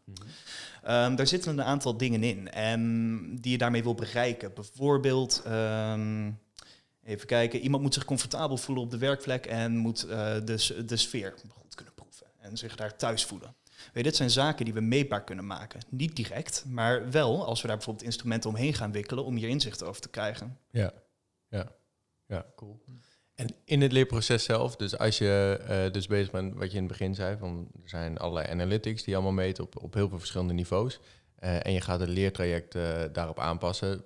Ehm, 0.83 1.15
daar 1.15 1.27
zitten 1.27 1.51
een 1.51 1.63
aantal 1.63 1.97
dingen 1.97 2.23
in 2.23 2.51
en 2.51 3.35
die 3.41 3.51
je 3.51 3.57
daarmee 3.57 3.83
wil 3.83 3.95
bereiken. 3.95 4.53
Bijvoorbeeld, 4.53 5.43
even 7.03 7.27
kijken, 7.27 7.59
iemand 7.59 7.83
moet 7.83 7.93
zich 7.93 8.05
comfortabel 8.05 8.57
voelen 8.57 8.83
op 8.83 8.91
de 8.91 8.97
werkvlek 8.97 9.45
en 9.45 9.77
moet 9.77 10.03
eh, 10.03 10.35
de, 10.45 10.57
s- 10.57 10.73
de 10.85 10.97
sfeer 10.97 11.33
goed 11.57 11.75
kunnen 11.75 11.93
proeven 11.93 12.27
en 12.39 12.57
zich 12.57 12.75
daar 12.75 12.95
thuis 12.97 13.25
voelen. 13.25 13.55
Weet 13.77 13.93
je, 13.93 14.03
dit 14.03 14.15
zijn 14.15 14.29
zaken 14.29 14.65
die 14.65 14.73
we 14.73 14.81
meetbaar 14.81 15.23
kunnen 15.23 15.45
maken. 15.45 15.79
Niet 15.89 16.15
direct, 16.15 16.65
maar 16.67 17.11
wel 17.11 17.45
als 17.45 17.61
we 17.61 17.67
daar 17.67 17.75
bijvoorbeeld 17.75 18.05
instrumenten 18.05 18.49
omheen 18.49 18.73
gaan 18.73 18.91
wikkelen 18.91 19.25
om 19.25 19.35
hier 19.35 19.49
inzicht 19.49 19.83
over 19.83 20.01
te 20.01 20.09
krijgen. 20.09 20.57
Ja, 20.71 20.93
ja, 21.49 21.71
ja, 22.25 22.45
cool. 22.55 22.83
En 23.35 23.47
in 23.65 23.81
het 23.81 23.91
leerproces 23.91 24.43
zelf, 24.43 24.75
dus 24.75 24.97
als 24.97 25.17
je 25.17 25.59
eh, 25.67 25.91
dus 25.91 26.07
bezig 26.07 26.31
bent, 26.31 26.53
wat 26.55 26.71
je 26.71 26.77
in 26.77 26.83
het 26.83 26.91
begin 26.91 27.15
zei, 27.15 27.37
van 27.37 27.67
er 27.83 27.89
zijn 27.89 28.17
allerlei 28.17 28.47
analytics 28.51 29.03
die 29.03 29.13
allemaal 29.15 29.33
meten 29.33 29.63
op, 29.63 29.83
op 29.83 29.93
heel 29.93 30.09
veel 30.09 30.17
verschillende 30.19 30.53
niveaus. 30.53 30.99
Eh, 31.35 31.65
en 31.65 31.73
je 31.73 31.81
gaat 31.81 31.99
het 31.99 32.09
leertraject 32.09 32.75
eh, 32.75 33.03
daarop 33.11 33.39
aanpassen. 33.39 34.03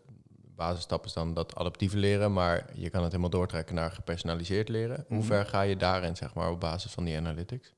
Basisstap 0.56 1.06
is 1.06 1.14
dan 1.14 1.34
dat 1.34 1.56
adaptieve 1.56 1.98
leren, 1.98 2.34
maar 2.34 2.70
je 2.74 2.90
kan 2.90 3.02
het 3.02 3.12
helemaal 3.12 3.32
doortrekken 3.32 3.76
naar 3.76 3.92
gepersonaliseerd 3.92 4.70
leren. 4.70 5.06
Hoe 5.08 5.18
Mhm. 5.18 5.26
ver 5.26 5.46
ga 5.46 5.62
je 5.62 5.78
daarin, 5.78 6.16
zeg 6.16 6.34
maar, 6.34 6.52
op 6.52 6.60
basis 6.60 6.92
van 6.92 7.04
die 7.04 7.18
analytics? 7.18 7.74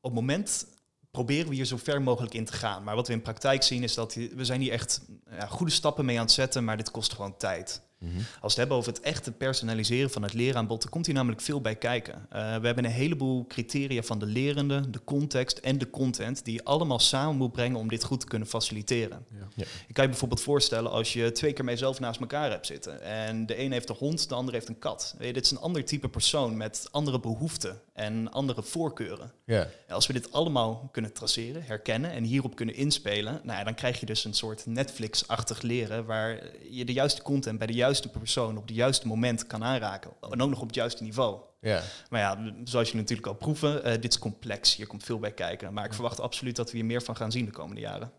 Op 0.00 0.10
het 0.10 0.20
moment 0.20 0.66
proberen 1.10 1.48
we 1.48 1.54
hier 1.54 1.64
zo 1.64 1.76
ver 1.76 2.02
mogelijk 2.02 2.34
in 2.34 2.44
te 2.44 2.52
gaan. 2.52 2.84
Maar 2.84 2.94
wat 2.94 3.06
we 3.06 3.12
in 3.12 3.22
praktijk 3.22 3.62
zien 3.62 3.82
is 3.82 3.94
dat 3.94 4.14
we 4.14 4.44
zijn 4.44 4.60
hier 4.60 4.72
echt 4.72 5.00
ja, 5.30 5.46
goede 5.46 5.72
stappen 5.72 6.04
mee 6.04 6.16
aan 6.16 6.24
het 6.24 6.32
zetten, 6.32 6.64
maar 6.64 6.76
dit 6.76 6.90
kost 6.90 7.12
gewoon 7.12 7.36
tijd. 7.36 7.82
Als 8.06 8.10
we 8.40 8.46
het 8.46 8.56
hebben 8.56 8.76
over 8.76 8.92
het 8.92 9.00
echte 9.00 9.32
personaliseren 9.32 10.10
van 10.10 10.22
het 10.22 10.32
leeraanbod, 10.32 10.82
dan 10.82 10.90
komt 10.90 11.06
hier 11.06 11.14
namelijk 11.14 11.40
veel 11.40 11.60
bij 11.60 11.76
kijken. 11.76 12.14
Eh, 12.14 12.40
we 12.40 12.66
hebben 12.66 12.84
een 12.84 12.90
heleboel 12.90 13.46
criteria 13.46 14.02
van 14.02 14.18
de 14.18 14.26
lerende, 14.26 14.90
de 14.90 15.04
context 15.04 15.58
en 15.58 15.78
de 15.78 15.90
content, 15.90 16.44
die 16.44 16.54
je 16.54 16.64
allemaal 16.64 16.98
samen 16.98 17.36
moet 17.36 17.52
brengen 17.52 17.78
om 17.78 17.88
dit 17.88 18.04
goed 18.04 18.20
te 18.20 18.26
kunnen 18.26 18.48
faciliteren. 18.48 19.26
Ja. 19.30 19.48
Ja. 19.54 19.64
Je 19.86 19.92
kan 19.92 20.04
je 20.04 20.10
bijvoorbeeld 20.10 20.40
voorstellen 20.40 20.90
als 20.90 21.12
je 21.12 21.32
twee 21.32 21.52
keer 21.52 21.64
mijzelf 21.64 22.00
naast 22.00 22.20
elkaar 22.20 22.50
hebt 22.50 22.66
zitten. 22.66 23.02
En 23.02 23.46
de 23.46 23.58
een 23.58 23.72
heeft 23.72 23.88
een 23.88 23.96
hond, 23.96 24.28
de 24.28 24.34
ander 24.34 24.54
heeft 24.54 24.68
een 24.68 24.78
kat. 24.78 25.14
Weet 25.18 25.26
je, 25.26 25.32
dit 25.32 25.44
is 25.44 25.50
een 25.50 25.58
ander 25.58 25.84
type 25.84 26.08
persoon 26.08 26.56
met 26.56 26.88
andere 26.90 27.20
behoeften. 27.20 27.80
en 27.92 28.30
andere 28.32 28.62
voorkeuren. 28.62 29.32
Ja. 29.44 29.68
En 29.86 29.94
als 29.94 30.06
we 30.06 30.12
dit 30.12 30.32
allemaal 30.32 30.88
kunnen 30.92 31.12
traceren, 31.12 31.62
herkennen 31.62 32.10
en 32.10 32.24
hierop 32.24 32.56
kunnen 32.56 32.74
inspelen, 32.74 33.40
nou 33.42 33.58
ja, 33.58 33.64
dan 33.64 33.74
krijg 33.74 34.00
je 34.00 34.06
dus 34.06 34.24
een 34.24 34.34
soort 34.34 34.66
Netflix-achtig 34.66 35.62
leren 35.62 36.04
waar 36.04 36.42
je 36.70 36.84
de 36.84 36.92
juiste 36.92 37.22
content 37.22 37.58
bij 37.58 37.66
de 37.66 37.72
juiste 37.72 37.87
persoon 38.12 38.56
op 38.56 38.66
het 38.66 38.76
juiste 38.76 39.06
moment 39.06 39.46
kan 39.46 39.64
aanraken. 39.64 40.10
En 40.30 40.42
ook 40.42 40.50
nog 40.50 40.60
op 40.60 40.66
het 40.66 40.74
juiste 40.74 41.02
niveau. 41.02 41.40
Ja. 41.60 41.82
Maar 42.10 42.20
ja, 42.20 42.52
zoals 42.64 42.90
je 42.90 42.96
natuurlijk 42.96 43.26
al 43.26 43.34
proeven, 43.34 43.84
eh, 43.84 43.92
dit 44.00 44.12
is 44.12 44.18
complex. 44.18 44.76
Hier 44.76 44.86
komt 44.86 45.02
veel 45.04 45.18
bij 45.18 45.32
kijken. 45.32 45.72
Maar 45.72 45.84
ik 45.84 45.92
verwacht 45.94 46.20
absoluut 46.20 46.56
dat 46.56 46.70
we 46.70 46.76
hier 46.76 46.86
meer 46.86 47.02
van 47.02 47.16
gaan 47.16 47.32
zien 47.32 47.44
de 47.44 47.50
komende 47.50 47.80
jaren. 47.80 48.12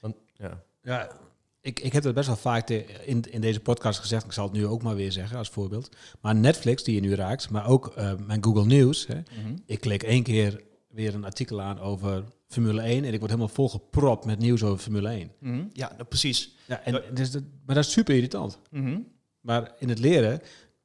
Want, 0.00 0.16
ja. 0.34 0.62
Ja, 0.82 1.08
ik, 1.60 1.80
ik 1.80 1.92
heb 1.92 2.04
het 2.04 2.14
best 2.14 2.26
wel 2.26 2.36
vaak 2.36 2.66
te- 2.66 3.04
in, 3.04 3.22
in 3.30 3.40
deze 3.40 3.60
podcast 3.60 4.00
gezegd. 4.00 4.24
Ik 4.24 4.32
zal 4.32 4.44
het 4.44 4.52
nu 4.52 4.66
ook 4.66 4.82
maar 4.82 4.94
weer 4.94 5.12
zeggen 5.12 5.38
als 5.38 5.48
voorbeeld. 5.48 5.96
Maar 6.20 6.34
Netflix, 6.34 6.84
die 6.84 6.94
je 6.94 7.00
nu 7.00 7.14
raakt, 7.14 7.50
maar 7.50 7.66
ook 7.66 7.86
eh, 7.96 8.12
mijn 8.26 8.44
Google 8.44 8.64
News. 8.64 9.06
Hè, 9.06 9.20
ik 9.66 9.80
klik 9.80 10.02
één 10.02 10.22
keer 10.22 10.62
weer 10.88 11.14
een 11.14 11.24
artikel 11.24 11.60
aan 11.60 11.80
over 11.80 12.24
Formule 12.46 12.80
1 12.80 13.04
en 13.04 13.12
ik 13.12 13.18
word 13.18 13.30
helemaal 13.30 13.54
volgepropt 13.54 14.24
met 14.24 14.38
nieuws 14.38 14.62
over 14.62 14.78
Formule 14.78 15.08
1. 15.08 15.32
Mhm. 15.40 15.64
Ja, 15.72 15.92
nou, 15.92 16.04
precies. 16.04 16.56
Ja, 16.66 16.82
en, 16.84 17.02
dus 17.14 17.30
dat, 17.30 17.42
maar 17.66 17.74
dat 17.74 17.84
is 17.84 17.92
super 17.92 18.14
irritant. 18.14 18.58
Mhm. 18.70 19.00
Maar 19.40 19.72
in 19.78 19.88
het 19.88 19.98
leren, 19.98 20.40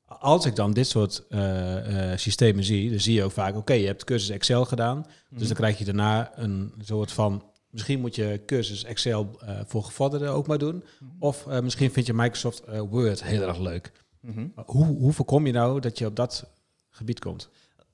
als 0.06 0.46
ik 0.46 0.56
dan 0.56 0.74
dit 0.74 0.88
soort 0.88 1.24
eh, 1.30 2.12
eh, 2.12 2.18
systemen 2.18 2.64
zie, 2.64 2.90
dan 2.90 3.00
zie 3.00 3.14
je 3.14 3.24
ook 3.24 3.32
vaak, 3.32 3.56
oké, 3.56 3.74
je 3.74 3.86
hebt 3.86 4.04
cursus 4.04 4.30
Excel 4.30 4.66
gedaan, 4.66 5.06
dus 5.30 5.48
dan 5.48 5.58
krijg 5.58 5.78
je 5.78 5.86
daarna 5.86 6.32
een 6.36 6.74
soort 6.80 7.12
van, 7.12 7.44
misschien 7.70 8.00
moet 8.00 8.16
je 8.16 8.42
cursus 8.46 8.84
Excel 8.84 9.40
eh, 9.40 9.60
voor 9.66 9.84
gevorderden 9.84 10.30
ook 10.32 10.48
maar 10.48 10.58
doen, 10.58 10.84
of 11.20 11.46
misschien 11.62 11.92
vind 11.92 12.06
je 12.06 12.14
Microsoft 12.14 12.64
Word 12.90 13.24
heel 13.24 13.48
erg 13.48 13.60
leuk. 13.60 13.92
Mhm. 14.20 14.48
Hoe, 14.66 14.86
hoe 14.86 15.14
voorkom 15.14 15.46
je 15.46 15.54
nou 15.54 15.80
dat 15.80 15.98
je 15.98 16.06
op 16.06 16.16
dat 16.16 16.50
gebied 16.90 17.20
komt? 17.20 17.50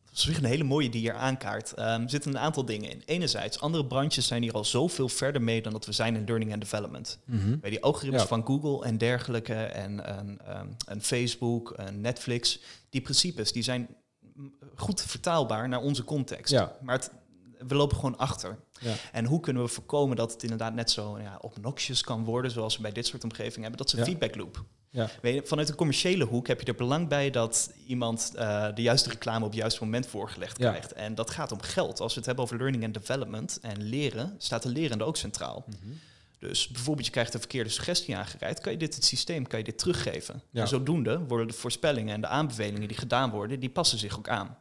Dat 0.09 0.17
is 0.17 0.25
weer 0.25 0.37
een 0.37 0.43
hele 0.43 0.63
mooie 0.63 0.89
die 0.89 1.01
hier 1.01 1.13
aankaart. 1.13 1.73
Ehm, 1.73 2.01
er 2.01 2.09
zitten 2.09 2.31
een 2.31 2.39
aantal 2.39 2.65
dingen 2.65 2.89
in. 2.91 3.01
Enerzijds, 3.05 3.59
andere 3.59 3.85
branches 3.85 4.27
zijn 4.27 4.41
hier 4.41 4.53
al 4.53 4.65
zoveel 4.65 5.09
verder 5.09 5.41
mee 5.41 5.61
dan 5.61 5.71
dat 5.71 5.85
we 5.85 5.91
zijn 5.91 6.15
in 6.15 6.23
learning 6.25 6.51
and 6.51 6.61
development. 6.61 7.19
Bij 7.61 7.69
die 7.69 7.81
algoritmes 7.83 8.21
Ja. 8.21 8.27
van 8.27 8.45
Google 8.45 8.85
en 8.85 8.97
dergelijke 8.97 9.53
en, 9.53 10.05
en, 10.05 10.39
ehm, 10.45 10.67
en 10.87 11.01
Facebook 11.01 11.71
en 11.71 12.01
Netflix, 12.01 12.59
die 12.89 13.01
principes 13.01 13.51
die 13.51 13.63
zijn 13.63 13.87
mm, 14.33 14.53
goed 14.75 15.01
vertaalbaar 15.01 15.69
naar 15.69 15.81
onze 15.81 16.03
context. 16.03 16.51
Ja. 16.53 16.75
Maar 16.81 16.95
het, 16.95 17.11
we 17.67 17.75
lopen 17.75 17.95
gewoon 17.95 18.17
achter. 18.17 18.57
Ja. 18.79 18.93
En 19.11 19.25
hoe 19.25 19.39
kunnen 19.39 19.63
we 19.63 19.69
voorkomen 19.69 20.15
dat 20.15 20.31
het 20.31 20.43
inderdaad 20.43 20.73
net 20.73 20.91
zo 20.91 21.19
ja, 21.19 21.37
obnoxious 21.41 22.01
kan 22.01 22.23
worden, 22.23 22.51
zoals 22.51 22.75
we 22.75 22.81
bij 22.81 22.91
dit 22.91 23.07
soort 23.07 23.23
omgevingen 23.23 23.61
hebben? 23.61 23.77
Dat 23.77 23.87
is 23.87 23.93
een 23.93 23.99
Ja. 23.99 24.05
feedback 24.05 24.35
loop. 24.35 24.63
Ja. 24.91 25.09
Weet 25.21 25.33
je, 25.33 25.41
vanuit 25.45 25.69
een 25.69 25.75
commerciële 25.75 26.23
hoek 26.25 26.47
heb 26.47 26.59
je 26.59 26.65
er 26.65 26.75
belang 26.75 27.07
bij 27.07 27.29
dat 27.29 27.73
iemand 27.87 28.31
eh, 28.35 28.67
de 28.75 28.81
juiste 28.81 29.09
reclame 29.09 29.45
op 29.45 29.51
het 29.51 29.59
juiste 29.59 29.83
moment 29.83 30.07
voorgelegd 30.07 30.57
krijgt. 30.57 30.93
En 30.93 31.15
dat 31.15 31.29
gaat 31.29 31.51
om 31.51 31.61
geld. 31.61 31.99
Als 31.99 32.11
we 32.13 32.17
het 32.17 32.25
hebben 32.25 32.43
over 32.45 32.57
learning 32.57 32.83
and 32.83 32.93
development 32.93 33.59
en 33.61 33.81
leren, 33.83 34.35
staat 34.37 34.63
de 34.63 34.69
lerende 34.69 35.03
ook 35.03 35.17
centraal. 35.17 35.65
Mhm. 35.67 35.89
Dus 36.39 36.67
bijvoorbeeld 36.67 37.05
je 37.05 37.11
krijgt 37.11 37.33
een 37.33 37.39
verkeerde 37.39 37.69
suggestie 37.69 38.17
aangereikt, 38.17 38.59
kan 38.59 38.71
je 38.71 38.77
dit 38.77 38.95
het 38.95 39.03
systeem 39.05 39.47
kan 39.47 39.59
je 39.59 39.65
dit 39.65 39.77
teruggeven. 39.77 40.41
En 40.53 40.67
zodoende 40.67 41.19
worden 41.27 41.47
de 41.47 41.53
voorspellingen 41.53 42.13
en 42.13 42.21
de 42.21 42.27
aanbevelingen 42.27 42.87
die 42.87 42.97
gedaan 42.97 43.29
worden, 43.29 43.59
die 43.59 43.69
passen 43.69 43.97
zich 43.97 44.17
ook 44.17 44.29
aan. 44.29 44.57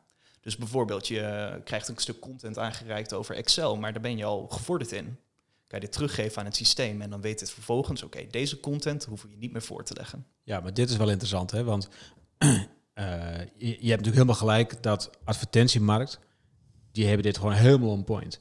Dus 0.48 0.56
bijvoorbeeld 0.56 1.08
je 1.08 1.60
krijgt 1.64 1.88
een 1.88 1.96
stuk 1.96 2.18
content 2.20 2.58
aangereikt 2.58 3.12
over 3.12 3.34
Excel, 3.34 3.76
maar 3.76 3.92
daar 3.92 4.02
ben 4.02 4.16
je 4.16 4.24
al 4.24 4.46
gevorderd 4.48 4.92
in. 4.92 5.04
Kan 5.66 5.78
je 5.78 5.84
dit 5.84 5.92
teruggeven 5.92 6.38
aan 6.38 6.44
het 6.44 6.56
systeem 6.56 7.00
en 7.00 7.10
dan 7.10 7.20
weet 7.20 7.40
het 7.40 7.50
vervolgens, 7.50 8.02
oké, 8.02 8.26
deze 8.30 8.60
content 8.60 9.04
hoef 9.04 9.26
je 9.30 9.36
niet 9.36 9.52
meer 9.52 9.62
voor 9.62 9.84
te 9.84 9.94
leggen. 9.94 10.26
Ja, 10.42 10.60
maar 10.60 10.74
dit 10.74 10.90
is 10.90 10.96
wel 10.96 11.08
interessant, 11.08 11.50
hè? 11.50 11.64
want 11.64 11.88
eh, 12.38 12.54
je, 13.38 13.46
je 13.56 13.70
hebt 13.70 13.80
natuurlijk 13.80 14.14
helemaal 14.14 14.34
gelijk 14.34 14.82
dat 14.82 15.10
advertentiemarkt, 15.24 16.18
die 16.92 17.06
hebben 17.06 17.22
dit 17.22 17.36
gewoon 17.36 17.52
helemaal 17.52 17.90
on 17.90 18.04
point. 18.04 18.40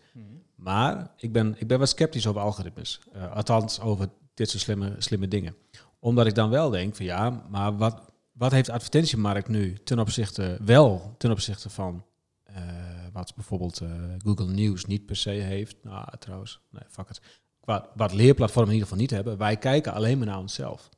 Maar 0.55 1.11
ik 1.17 1.31
ben, 1.31 1.55
ik 1.57 1.67
ben 1.67 1.79
wat 1.79 1.89
sceptisch 1.89 2.27
over 2.27 2.41
algoritmes. 2.41 2.99
Eh, 3.13 3.35
althans, 3.35 3.79
over 3.79 4.09
dit 4.33 4.49
soort 4.49 4.63
slimme, 4.63 4.95
slimme 4.97 5.27
dingen. 5.27 5.55
Omdat 5.99 6.27
ik 6.27 6.35
dan 6.35 6.49
wel 6.49 6.69
denk 6.69 6.95
van 6.95 7.05
ja, 7.05 7.43
maar 7.49 7.77
wat, 7.77 8.06
wat 8.38 8.51
heeft 8.51 8.65
de 8.65 8.72
advertentiemarkt 8.74 9.48
nu 9.48 9.74
ten 9.84 10.00
opzichte, 10.00 10.58
wel 10.65 11.15
ten 11.17 11.32
opzichte 11.32 11.70
van 11.70 12.03
eh, 12.44 12.56
wat 13.13 13.36
bijvoorbeeld 13.36 13.79
eh, 13.79 13.89
Google 14.17 14.53
News 14.53 14.86
niet 14.86 15.06
per 15.06 15.15
se 15.15 15.29
heeft. 15.29 15.75
Nou, 15.84 16.06
trouwens, 16.20 16.60
nee, 16.72 16.84
fuck 16.89 17.08
het. 17.08 17.22
Qua, 17.62 17.89
wat 17.96 18.13
leerplatformen 18.13 18.72
in 18.74 18.77
ieder 18.79 18.89
geval 18.89 19.03
niet 19.03 19.15
hebben. 19.15 19.38
Wij 19.38 19.58
kijken 19.58 19.94
alleen 19.94 20.17
maar 20.17 20.27
naar 20.27 20.39
onszelf. 20.39 20.89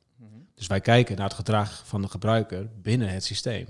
Dus 0.54 0.66
wij 0.66 0.80
kijken 0.80 1.16
naar 1.16 1.26
het 1.26 1.34
gedrag 1.36 1.82
van 1.86 2.02
de 2.02 2.08
gebruiker 2.08 2.68
binnen 2.82 3.08
het 3.08 3.24
systeem. 3.24 3.66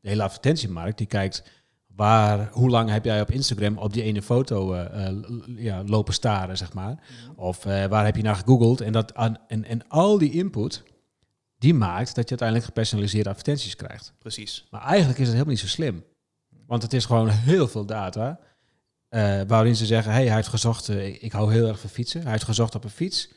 De 0.00 0.08
hele 0.08 0.22
advertentiemarkt 0.22 0.98
die 0.98 1.06
kijkt 1.06 1.42
waar, 1.86 2.48
hoe 2.52 2.70
lang 2.70 2.90
heb 2.90 3.04
jij 3.04 3.20
op 3.20 3.30
Instagram 3.30 3.78
op 3.78 3.92
die 3.92 4.02
ene 4.02 4.22
foto 4.22 4.72
eh, 4.74 5.14
ja, 5.56 5.82
lopen 5.86 6.14
staren, 6.14 6.56
zeg 6.56 6.72
maar. 6.72 7.02
Of 7.36 7.66
eh, 7.66 7.84
waar 7.84 8.04
heb 8.04 8.16
je 8.16 8.22
naar 8.22 8.34
gegoogeld? 8.36 8.80
En, 8.80 8.92
dat, 8.92 9.14
aan- 9.14 9.38
en, 9.48 9.64
en 9.64 9.88
al 9.88 10.18
die 10.18 10.30
input, 10.32 10.82
die 11.58 11.74
maakt 11.74 12.06
dat 12.14 12.24
je 12.24 12.28
uiteindelijk 12.28 12.68
gepersonaliseerde 12.68 13.28
advertenties 13.28 13.76
krijgt. 13.76 14.12
Precies. 14.18 14.66
Maar 14.70 14.80
eigenlijk 14.82 15.18
is 15.18 15.24
het 15.26 15.32
helemaal 15.32 15.54
niet 15.54 15.62
zo 15.62 15.66
slim. 15.68 16.04
Want 16.66 16.82
het 16.82 16.92
is 16.92 17.04
gewoon 17.04 17.28
heel 17.28 17.68
veel 17.68 17.84
data. 17.84 18.40
eh, 19.08 19.40
waarin 19.46 19.76
ze 19.76 19.86
zeggen, 19.86 20.12
hey, 20.12 20.26
hij 20.26 20.34
heeft 20.34 20.48
gezocht, 20.48 20.88
eh, 20.88 21.06
ik, 21.06 21.22
ik 21.22 21.32
hou 21.32 21.52
heel 21.52 21.68
erg 21.68 21.80
van 21.80 21.90
fietsen. 21.90 22.22
Hij 22.22 22.30
heeft 22.32 22.44
gezocht 22.44 22.74
op 22.74 22.84
een 22.84 22.90
fiets. 22.90 23.28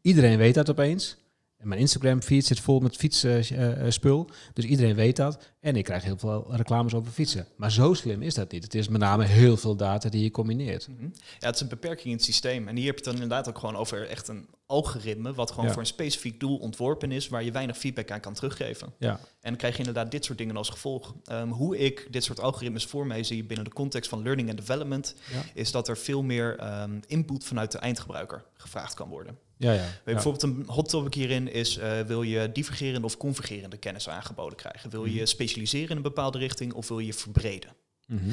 Iedereen 0.00 0.38
weet 0.38 0.54
dat 0.54 0.70
opeens. 0.70 1.16
En 1.56 1.68
mijn 1.68 1.80
Instagram 1.80 2.22
feed 2.22 2.46
zit 2.46 2.60
vol 2.60 2.80
met 2.80 2.96
fietsspul. 2.96 4.30
dus 4.52 4.64
iedereen 4.64 4.94
weet 4.94 5.16
dat. 5.16 5.52
En 5.60 5.76
ik 5.76 5.84
krijg 5.84 6.02
heel 6.02 6.18
veel 6.18 6.46
reclames 6.56 6.94
over 6.94 7.12
fietsen. 7.12 7.46
Maar 7.56 7.72
zo 7.72 7.94
slim 7.94 8.22
is 8.22 8.34
dat 8.34 8.52
niet. 8.52 8.62
Het 8.62 8.74
is 8.74 8.88
met 8.88 9.00
name 9.00 9.24
heel 9.24 9.56
veel 9.56 9.76
data 9.76 10.08
die 10.08 10.22
je 10.22 10.30
combineert. 10.30 10.88
Mhm. 10.88 11.04
Ja, 11.38 11.46
het 11.46 11.54
is 11.54 11.60
een 11.60 11.68
beperking 11.68 12.06
in 12.06 12.12
het 12.12 12.24
systeem. 12.24 12.68
En 12.68 12.76
hier 12.76 12.86
heb 12.86 12.98
je 12.98 13.04
het 13.04 13.12
dan 13.12 13.22
inderdaad 13.22 13.48
ook 13.48 13.58
gewoon 13.58 13.76
over 13.76 14.08
echt 14.08 14.28
een 14.28 14.48
algoritme, 14.66 15.32
wat 15.34 15.50
gewoon 15.50 15.64
Ja. 15.64 15.70
voor 15.72 15.80
een 15.80 15.86
specifiek 15.88 16.40
doel 16.40 16.56
ontworpen 16.56 17.12
is, 17.12 17.28
waar 17.28 17.44
je 17.44 17.52
weinig 17.52 17.78
feedback 17.78 18.10
aan 18.10 18.20
kan 18.20 18.34
teruggeven. 18.34 18.92
Ja, 18.98 19.10
En 19.10 19.18
dan 19.40 19.56
krijg 19.56 19.72
je 19.72 19.78
inderdaad 19.78 20.10
dit 20.10 20.24
soort 20.24 20.38
dingen 20.38 20.56
als 20.56 20.68
gevolg. 20.68 21.14
Ehm, 21.24 21.48
hoe 21.48 21.78
ik 21.78 22.06
dit 22.10 22.24
soort 22.24 22.40
algoritmes 22.40 22.84
voor 22.84 23.06
mij 23.06 23.22
zie 23.24 23.44
binnen 23.44 23.64
de 23.64 23.72
context 23.72 24.08
van 24.10 24.22
learning 24.22 24.48
and 24.48 24.58
development, 24.58 25.14
Ja. 25.32 25.42
is 25.54 25.70
dat 25.70 25.88
er 25.88 25.96
veel 25.98 26.22
meer 26.22 26.58
ehm, 26.58 27.00
input 27.06 27.44
vanuit 27.44 27.72
de 27.72 27.78
eindgebruiker 27.78 28.44
gevraagd 28.54 28.94
kan 28.94 29.08
worden. 29.08 29.38
ja, 29.56 29.72
ja. 29.72 29.84
Bijvoorbeeld 30.04 30.42
een 30.42 30.64
hot 30.66 30.88
topic 30.88 31.14
hierin 31.14 31.52
is, 31.52 31.76
eh, 31.78 32.00
wil 32.00 32.22
je 32.22 32.52
divergerende 32.52 33.06
of 33.06 33.16
convergerende 33.16 33.76
kennis 33.76 34.08
aangeboden 34.08 34.56
krijgen? 34.58 34.90
Wil 34.90 35.04
je 35.04 35.26
specialiseren 35.26 35.90
in 35.90 35.96
een 35.96 36.02
bepaalde 36.02 36.38
richting 36.38 36.72
of 36.72 36.88
wil 36.88 36.98
je 36.98 37.12
verbreden? 37.14 37.70
Mhm. 38.06 38.30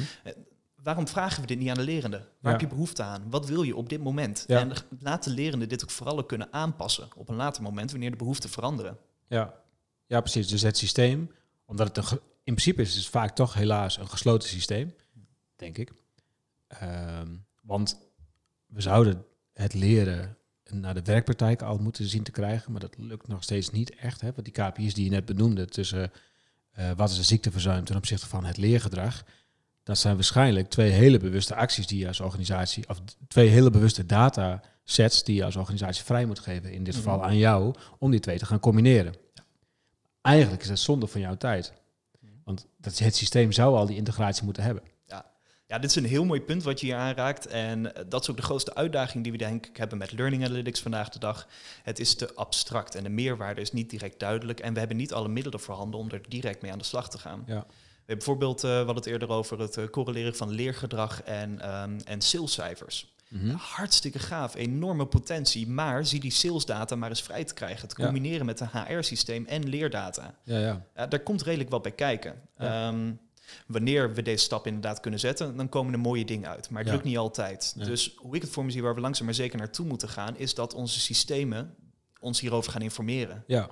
Waarom 0.82 1.08
vragen 1.08 1.40
we 1.40 1.46
dit 1.46 1.58
niet 1.58 1.68
aan 1.68 1.74
de 1.74 1.82
lerende? 1.82 2.16
Waar 2.18 2.26
Ja. 2.40 2.50
heb 2.50 2.60
je 2.60 2.66
behoefte 2.66 3.02
aan? 3.02 3.30
Wat 3.30 3.46
wil 3.46 3.62
je 3.62 3.76
op 3.76 3.88
dit 3.88 4.02
moment? 4.02 4.44
Ja. 4.46 4.58
En 4.60 4.72
laat 4.98 5.24
de 5.24 5.30
lerende 5.30 5.66
dit 5.66 5.82
ook 5.82 5.90
vooral 5.90 6.18
ook 6.18 6.28
kunnen 6.28 6.52
aanpassen 6.52 7.08
op 7.16 7.28
een 7.28 7.36
later 7.36 7.62
moment 7.62 7.90
wanneer 7.90 8.10
de 8.10 8.16
behoeften 8.16 8.50
veranderen. 8.50 8.98
Ja. 9.28 9.54
ja, 10.06 10.20
precies. 10.20 10.48
Dus 10.48 10.62
het 10.62 10.76
systeem, 10.76 11.30
omdat 11.66 11.96
het 11.96 11.96
een 11.96 12.18
in 12.44 12.54
principe 12.54 12.82
is 12.82 12.94
het 12.94 13.06
vaak 13.06 13.34
toch 13.34 13.54
helaas 13.54 13.96
een 13.98 14.08
gesloten 14.08 14.48
systeem, 14.48 14.94
denk 15.56 15.78
ik. 15.78 15.92
Ehm, 16.66 17.36
want 17.60 17.98
we 18.66 18.80
zouden 18.80 19.24
het 19.52 19.74
leren 19.74 20.36
naar 20.70 20.94
de 20.94 21.02
werkpraktijk 21.02 21.62
al 21.62 21.78
moeten 21.78 22.04
zien 22.08 22.22
te 22.22 22.30
krijgen, 22.30 22.72
maar 22.72 22.80
dat 22.80 22.98
lukt 22.98 23.28
nog 23.28 23.42
steeds 23.42 23.70
niet 23.70 23.94
echt. 23.94 24.20
Hè? 24.20 24.32
Want 24.32 24.44
die 24.44 24.52
KPI's 24.64 24.94
die 24.94 25.04
je 25.04 25.10
net 25.10 25.24
benoemde 25.24 25.66
tussen 25.66 26.10
eh, 26.70 26.90
wat 26.96 27.10
is 27.10 27.16
de 27.16 27.22
ziekteverzuim 27.22 27.84
ten 27.84 27.96
opzichte 27.96 28.26
van 28.28 28.44
het 28.44 28.56
leergedrag, 28.56 29.24
dat 29.82 29.98
zijn 29.98 30.14
waarschijnlijk 30.14 30.68
twee 30.68 30.90
hele 30.90 31.18
bewuste 31.18 31.54
acties 31.54 31.86
die 31.86 31.98
je 31.98 32.06
als 32.06 32.20
organisatie, 32.20 32.88
of 32.88 33.00
twee 33.28 33.48
hele 33.48 33.70
bewuste 33.70 34.06
datasets 34.06 35.24
die 35.24 35.34
je 35.34 35.44
als 35.44 35.56
organisatie 35.56 36.04
vrij 36.04 36.26
moet 36.26 36.38
geven, 36.38 36.72
in 36.72 36.84
dit 36.84 36.94
Mhm. 36.94 37.02
geval 37.02 37.24
aan 37.24 37.36
jou, 37.36 37.74
om 37.98 38.10
die 38.10 38.20
twee 38.20 38.38
te 38.38 38.46
gaan 38.46 38.60
combineren. 38.60 39.14
Eigenlijk 40.20 40.62
is 40.62 40.68
dat 40.68 40.78
zonde 40.78 41.06
van 41.06 41.20
jouw 41.20 41.36
tijd. 41.36 41.72
Want 42.44 42.66
dat, 42.78 42.98
het 42.98 43.16
systeem 43.16 43.52
zou 43.52 43.76
al 43.76 43.86
die 43.86 43.96
integratie 43.96 44.44
moeten 44.44 44.62
hebben. 44.62 44.82
Ja, 45.66 45.78
dit 45.78 45.90
is 45.90 45.96
een 45.96 46.04
heel 46.04 46.24
mooi 46.24 46.40
punt 46.40 46.62
wat 46.62 46.80
je 46.80 46.86
hier 46.86 46.96
aanraakt. 46.96 47.46
En 47.46 47.94
eh, 47.94 48.04
dat 48.08 48.22
is 48.22 48.30
ook 48.30 48.36
de 48.36 48.42
grootste 48.42 48.74
uitdaging 48.74 49.22
die 49.22 49.32
we 49.32 49.38
denk 49.38 49.66
ik 49.66 49.76
hebben 49.76 49.98
met 49.98 50.12
Learning 50.12 50.44
Analytics 50.44 50.80
vandaag 50.80 51.08
de 51.08 51.18
dag. 51.18 51.48
Het 51.82 51.98
is 51.98 52.14
te 52.14 52.34
abstract 52.34 52.94
en 52.94 53.02
de 53.02 53.08
meerwaarde 53.08 53.60
is 53.60 53.72
niet 53.72 53.90
direct 53.90 54.20
duidelijk. 54.20 54.60
En 54.60 54.72
we 54.72 54.78
hebben 54.78 54.96
niet 54.96 55.12
alle 55.12 55.28
middelen 55.28 55.60
voorhanden 55.60 56.00
om 56.00 56.10
er 56.10 56.20
direct 56.28 56.62
mee 56.62 56.72
aan 56.72 56.78
de 56.78 56.84
slag 56.84 57.10
te 57.10 57.18
gaan. 57.18 57.42
Ja. 57.46 57.66
Hebben 58.12 58.26
bijvoorbeeld, 58.26 58.64
eh, 58.64 58.70
we 58.70 58.76
hadden 58.76 58.94
het 58.96 59.06
eerder 59.06 59.28
over 59.30 59.60
het 59.60 59.76
eh, 59.76 59.84
correleren 59.88 60.34
van 60.36 60.50
leergedrag 60.50 61.22
en, 61.22 61.60
ehm 61.60 61.98
en 62.04 62.20
salescijfers. 62.20 63.10
Mhm. 63.28 63.54
Hartstikke 63.56 64.18
gaaf, 64.18 64.54
enorme 64.54 65.06
potentie. 65.06 65.68
Maar 65.68 66.06
zie 66.06 66.20
die 66.20 66.30
salesdata 66.30 66.96
maar 66.96 67.08
eens 67.08 67.22
vrij 67.22 67.44
te 67.44 67.54
krijgen. 67.54 67.88
Te 67.88 67.94
Ja. 67.98 68.04
combineren 68.04 68.46
met 68.46 68.60
een 68.60 68.68
HR-systeem 68.72 69.46
en 69.46 69.68
leerdata. 69.68 70.34
Ja, 70.44 70.58
ja. 70.58 70.86
Ja, 70.96 71.06
daar 71.06 71.20
komt 71.20 71.42
redelijk 71.42 71.70
wat 71.70 71.82
bij 71.82 71.92
kijken. 71.92 72.40
Ehm, 72.56 73.12
wanneer 73.66 74.14
we 74.14 74.22
deze 74.22 74.44
stap 74.44 74.66
inderdaad 74.66 75.00
kunnen 75.00 75.20
zetten, 75.20 75.56
dan 75.56 75.68
komen 75.68 75.92
er 75.92 75.98
mooie 75.98 76.24
dingen 76.24 76.48
uit. 76.48 76.70
Maar 76.70 76.82
het 76.82 76.92
lukt 76.92 77.04
niet 77.04 77.16
altijd. 77.18 77.74
Dus 77.84 78.14
hoe 78.16 78.34
ik 78.36 78.42
het 78.42 78.50
voor 78.50 78.64
me 78.64 78.70
zie, 78.70 78.82
waar 78.82 78.94
we 78.94 79.00
langzaam 79.00 79.24
maar 79.24 79.34
zeker 79.34 79.58
naartoe 79.58 79.86
moeten 79.86 80.08
gaan, 80.08 80.36
is 80.36 80.54
dat 80.54 80.74
onze 80.74 81.00
systemen 81.00 81.74
ons 82.20 82.40
hierover 82.40 82.72
gaan 82.72 82.82
informeren. 82.82 83.44
ja. 83.46 83.70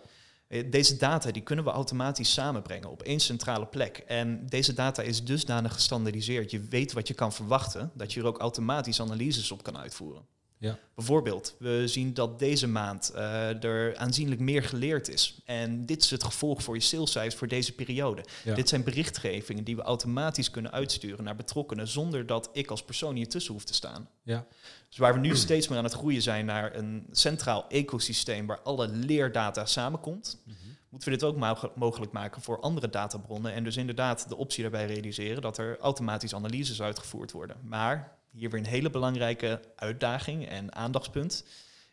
Eh, 0.51 0.71
Deze 0.71 0.97
data 0.97 1.31
die 1.31 1.43
kunnen 1.43 1.65
we 1.65 1.71
automatisch 1.71 2.33
samenbrengen 2.33 2.91
op 2.91 3.03
één 3.03 3.21
centrale 3.21 3.67
plek. 3.67 3.99
En 4.07 4.47
deze 4.47 4.73
data 4.73 5.03
is 5.03 5.25
dusdanig 5.25 5.73
gestandardiseerd. 5.73 6.51
Je 6.51 6.61
weet 6.61 6.93
wat 6.93 7.09
je 7.09 7.15
kan 7.15 7.33
verwachten, 7.33 7.91
dat 7.95 8.13
je 8.13 8.21
er 8.21 8.27
ook 8.27 8.39
automatisch 8.39 9.01
analyses 9.01 9.51
op 9.51 9.63
kan 9.63 9.77
uitvoeren. 9.79 10.27
Ja. 10.61 10.79
Bijvoorbeeld, 10.95 11.55
we 11.59 11.89
zien 11.89 12.15
dat 12.15 12.39
deze 12.39 12.69
maand 12.69 13.11
eh, 13.11 13.65
er 13.65 13.97
aanzienlijk 13.97 14.41
meer 14.41 14.63
geleerd 14.63 15.09
is. 15.09 15.41
En 15.45 15.87
dit 15.87 16.03
is 16.03 16.11
het 16.11 16.25
gevolg 16.25 16.63
voor 16.63 16.75
je 16.75 16.81
salescijfers 16.81 17.35
voor 17.35 17.49
deze 17.49 17.75
periode. 17.75 18.25
Ja. 18.45 18.55
Dit 18.55 18.69
zijn 18.69 18.85
berichtgevingen 18.85 19.65
die 19.65 19.77
we 19.77 19.83
automatisch 19.83 20.51
kunnen 20.51 20.73
uitsturen 20.73 21.25
naar 21.25 21.37
betrokkenen 21.37 21.89
zonder 21.89 22.27
dat 22.27 22.51
ik 22.53 22.71
als 22.71 22.83
persoon 22.83 23.15
hier 23.15 23.29
tussen 23.29 23.53
hoef 23.53 23.65
te 23.65 23.75
staan. 23.75 24.09
Ja. 24.23 24.47
Dus 24.89 24.99
waar 24.99 25.15
we 25.15 25.21
nu 25.21 25.37
steeds 25.37 25.69
meer 25.69 25.79
aan 25.79 25.85
het 25.85 25.93
groeien 25.93 26.23
zijn 26.23 26.45
naar 26.45 26.77
een 26.77 27.07
centraal 27.11 27.69
ecosysteem 27.69 28.47
waar 28.47 28.61
alle 28.61 28.89
leerdata 28.89 29.67
samenkomt, 29.67 30.43
moeten 30.89 31.11
we 31.11 31.19
dit 31.19 31.29
ook 31.29 31.37
moge- 31.37 31.73
mogelijk 31.75 32.13
maken 32.13 32.43
voor 32.43 32.61
andere 32.61 32.91
databronnen. 32.91 33.53
En 33.53 33.65
dus 33.65 33.77
inderdaad 33.77 34.29
de 34.29 34.37
optie 34.37 34.63
daarbij 34.63 34.87
realiseren 34.87 35.43
dat 35.43 35.59
er 35.59 35.79
automatisch 35.79 36.35
analyses 36.35 36.83
uitgevoerd 36.83 37.33
worden. 37.33 37.57
Maar 37.63 38.19
hier 38.31 38.51
weer 38.51 38.61
een 38.61 38.67
hele 38.67 38.91
belangrijke 38.91 39.61
uitdaging 39.77 40.47
en 40.49 40.75
aandachtspunt 40.75 41.45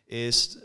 is 0.04 0.58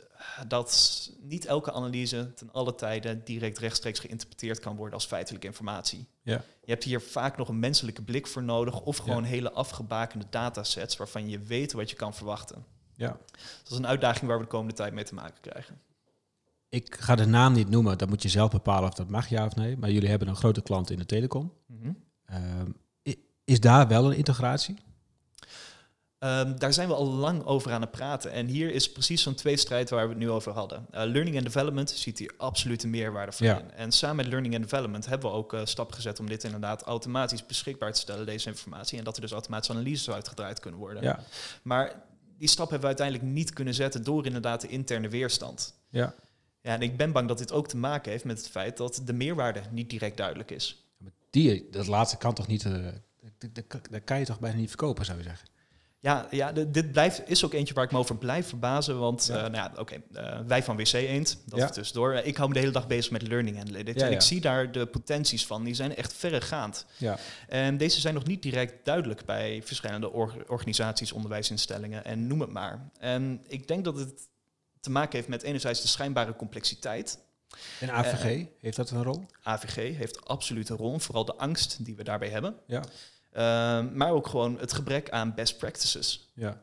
dat 0.47 1.09
niet 1.21 1.45
elke 1.45 1.71
analyse 1.71 2.33
ten 2.33 2.51
alle 2.51 2.75
tijden 2.75 3.23
direct 3.23 3.57
rechtstreeks 3.57 3.99
geïnterpreteerd 3.99 4.59
kan 4.59 4.75
worden 4.75 4.93
als 4.93 5.05
feitelijke 5.05 5.47
informatie. 5.47 6.07
Ja. 6.21 6.43
Je 6.63 6.71
hebt 6.71 6.83
hier 6.83 7.01
vaak 7.01 7.37
nog 7.37 7.47
een 7.49 7.59
menselijke 7.59 8.01
blik 8.01 8.27
voor 8.27 8.43
nodig 8.43 8.81
of 8.81 8.97
gewoon 8.97 9.23
Ja. 9.23 9.29
hele 9.29 9.51
afgebakende 9.51 10.25
datasets 10.29 10.97
waarvan 10.97 11.29
je 11.29 11.39
weet 11.39 11.71
wat 11.73 11.89
je 11.89 11.95
kan 11.95 12.13
verwachten. 12.13 12.65
ja. 12.95 13.17
Dat 13.63 13.71
is 13.71 13.77
een 13.77 13.87
uitdaging 13.87 14.27
waar 14.27 14.37
we 14.37 14.43
de 14.43 14.49
komende 14.49 14.73
tijd 14.73 14.93
mee 14.93 15.03
te 15.03 15.13
maken 15.13 15.41
krijgen. 15.41 15.81
Ik 16.69 16.95
ga 16.99 17.15
de 17.15 17.25
naam 17.25 17.53
niet 17.53 17.69
noemen, 17.69 17.97
dat 17.97 18.09
moet 18.09 18.21
je 18.23 18.29
zelf 18.29 18.51
bepalen 18.51 18.89
of 18.89 18.95
dat 18.95 19.09
mag, 19.09 19.29
ja 19.29 19.45
of 19.45 19.55
nee. 19.55 19.77
Maar 19.77 19.91
jullie 19.91 20.09
hebben 20.09 20.27
een 20.27 20.35
grote 20.35 20.61
klant 20.61 20.89
in 20.89 20.97
de 20.97 21.05
telecom. 21.05 21.53
Ehm, 22.25 22.69
i- 23.07 23.23
is 23.43 23.59
daar 23.59 23.87
wel 23.87 24.05
een 24.11 24.17
integratie? 24.17 24.75
Ehm, 26.23 26.57
daar 26.57 26.73
zijn 26.73 26.87
we 26.87 26.93
al 26.93 27.05
lang 27.05 27.43
over 27.45 27.71
aan 27.71 27.81
het 27.81 27.91
praten. 27.91 28.31
En 28.31 28.47
hier 28.47 28.71
is 28.71 28.91
precies 28.91 29.21
zo'n 29.21 29.35
tweestrijd 29.35 29.89
waar 29.89 30.03
we 30.03 30.09
het 30.09 30.17
nu 30.17 30.29
over 30.29 30.51
hadden. 30.51 30.85
Eh, 30.91 31.03
learning 31.05 31.35
and 31.35 31.45
development 31.45 31.89
ziet 31.89 32.19
hier 32.19 32.33
absolute 32.37 32.87
meerwaarde 32.87 33.31
van 33.31 33.45
Ja. 33.47 33.59
in. 33.59 33.71
En 33.71 33.91
samen 33.91 34.15
met 34.15 34.25
learning 34.27 34.53
and 34.55 34.63
development 34.63 35.05
hebben 35.05 35.29
we 35.29 35.35
ook 35.35 35.53
eh 35.53 35.61
stappen 35.63 35.95
gezet 35.95 36.19
om 36.19 36.27
dit 36.27 36.43
inderdaad 36.43 36.81
automatisch 36.83 37.45
beschikbaar 37.45 37.93
te 37.93 37.99
stellen, 37.99 38.25
deze 38.25 38.49
informatie. 38.49 38.97
En 38.97 39.03
dat 39.03 39.15
er 39.15 39.21
dus 39.21 39.31
automatische 39.31 39.73
analyses 39.73 40.09
uitgedraaid 40.09 40.59
kunnen 40.59 40.79
worden. 40.79 41.03
Ja. 41.03 41.19
Maar 41.63 42.01
die 42.37 42.47
stap 42.47 42.69
hebben 42.69 42.89
we 42.89 42.95
uiteindelijk 42.95 43.27
niet 43.35 43.53
kunnen 43.53 43.73
zetten 43.73 44.03
door 44.03 44.25
inderdaad 44.25 44.61
de 44.61 44.67
interne 44.67 45.09
weerstand. 45.09 45.73
Ja. 45.89 46.13
Ja, 46.61 46.73
en 46.73 46.81
ik 46.81 46.97
ben 46.97 47.11
bang 47.11 47.27
dat 47.27 47.37
dit 47.37 47.51
ook 47.51 47.67
te 47.67 47.77
maken 47.77 48.11
heeft 48.11 48.23
met 48.25 48.37
het 48.37 48.49
feit 48.49 48.77
dat 48.77 49.01
de 49.05 49.13
meerwaarde 49.13 49.61
niet 49.71 49.89
direct 49.89 50.17
duidelijk 50.17 50.51
is. 50.51 50.85
Die, 51.29 51.67
dat 51.71 51.87
laatste 51.87 52.17
kan 52.17 52.33
toch 52.33 52.47
niet... 52.47 52.65
eh, 52.65 52.71
dat- 53.37 53.55
dat- 53.67 53.87
dat 53.91 54.03
kan 54.03 54.19
je 54.19 54.25
toch 54.25 54.39
bijna 54.39 54.57
niet 54.57 54.67
verkopen, 54.69 55.05
zou 55.05 55.17
je 55.17 55.23
zeggen? 55.23 55.47
Ja, 56.03 56.27
ja 56.31 56.51
dit 56.51 56.91
blijft, 56.91 57.22
is 57.29 57.45
ook 57.45 57.53
eentje 57.53 57.74
waar 57.74 57.83
ik 57.83 57.91
me 57.91 57.98
over 57.98 58.17
blijf 58.17 58.48
verbazen. 58.48 59.00
Want 59.00 59.25
Ja. 59.25 59.36
ja. 59.36 59.41
nou 59.41 59.53
ja, 59.55 59.72
oké, 59.79 60.01
eh, 60.13 60.39
wij 60.48 60.63
van 60.63 60.75
WC 60.77 60.93
Eend, 60.93 61.38
dat 61.45 61.60
Ja. 61.60 61.65
is 61.65 61.72
tussendoor. 61.74 62.13
Eh, 62.13 62.27
Ik 62.27 62.36
hou 62.38 62.48
me 62.48 62.53
de 62.53 62.60
hele 62.60 62.72
dag 62.72 62.88
bezig 62.88 63.12
met 63.12 63.22
learning 63.27 63.60
analytics. 63.60 64.00
Ja, 64.01 64.07
en 64.07 64.12
ik 64.13 64.22
zie 64.22 64.41
daar 64.41 64.72
de 64.72 64.86
potenties 64.86 65.45
van. 65.45 65.63
Die 65.63 65.74
zijn 65.74 65.95
echt 65.95 66.13
verregaand. 66.13 66.86
Ja. 66.98 67.17
En 67.48 67.77
deze 67.77 68.00
zijn 68.00 68.13
nog 68.13 68.25
niet 68.25 68.41
direct 68.41 68.86
duidelijk 68.86 69.25
bij 69.25 69.62
verschillende 69.65 70.12
or- 70.12 70.43
organisaties, 70.48 71.12
onderwijsinstellingen 71.12 72.05
en 72.05 72.27
noem 72.27 72.41
het 72.41 72.50
maar. 72.51 72.89
En 73.00 73.41
ik 73.48 73.67
denk 73.67 73.83
dat 73.83 73.98
het 73.98 74.13
te 74.79 74.89
maken 74.91 75.15
heeft 75.15 75.27
met 75.27 75.43
enerzijds 75.43 75.81
de 75.81 75.88
schijnbare 75.88 76.36
complexiteit. 76.36 77.19
En 77.79 77.89
AVG, 77.91 78.24
Eh, 78.25 78.45
heeft 78.62 78.77
dat 78.77 78.89
een 78.89 79.03
rol? 79.03 79.25
AVG 79.43 79.75
heeft 79.98 80.25
absoluut 80.25 80.69
een 80.69 80.77
rol, 80.77 81.00
vooral 81.00 81.25
de 81.25 81.36
angst 81.36 81.86
die 81.86 81.95
we 81.95 82.03
daarbij 82.03 82.29
hebben. 82.29 82.55
Ja. 82.67 82.83
Ehm, 83.33 83.97
maar 83.97 84.11
ook 84.11 84.27
gewoon 84.27 84.59
het 84.59 84.73
gebrek 84.73 85.09
aan 85.09 85.33
best 85.35 85.57
practices. 85.57 86.31
Ja. 86.33 86.61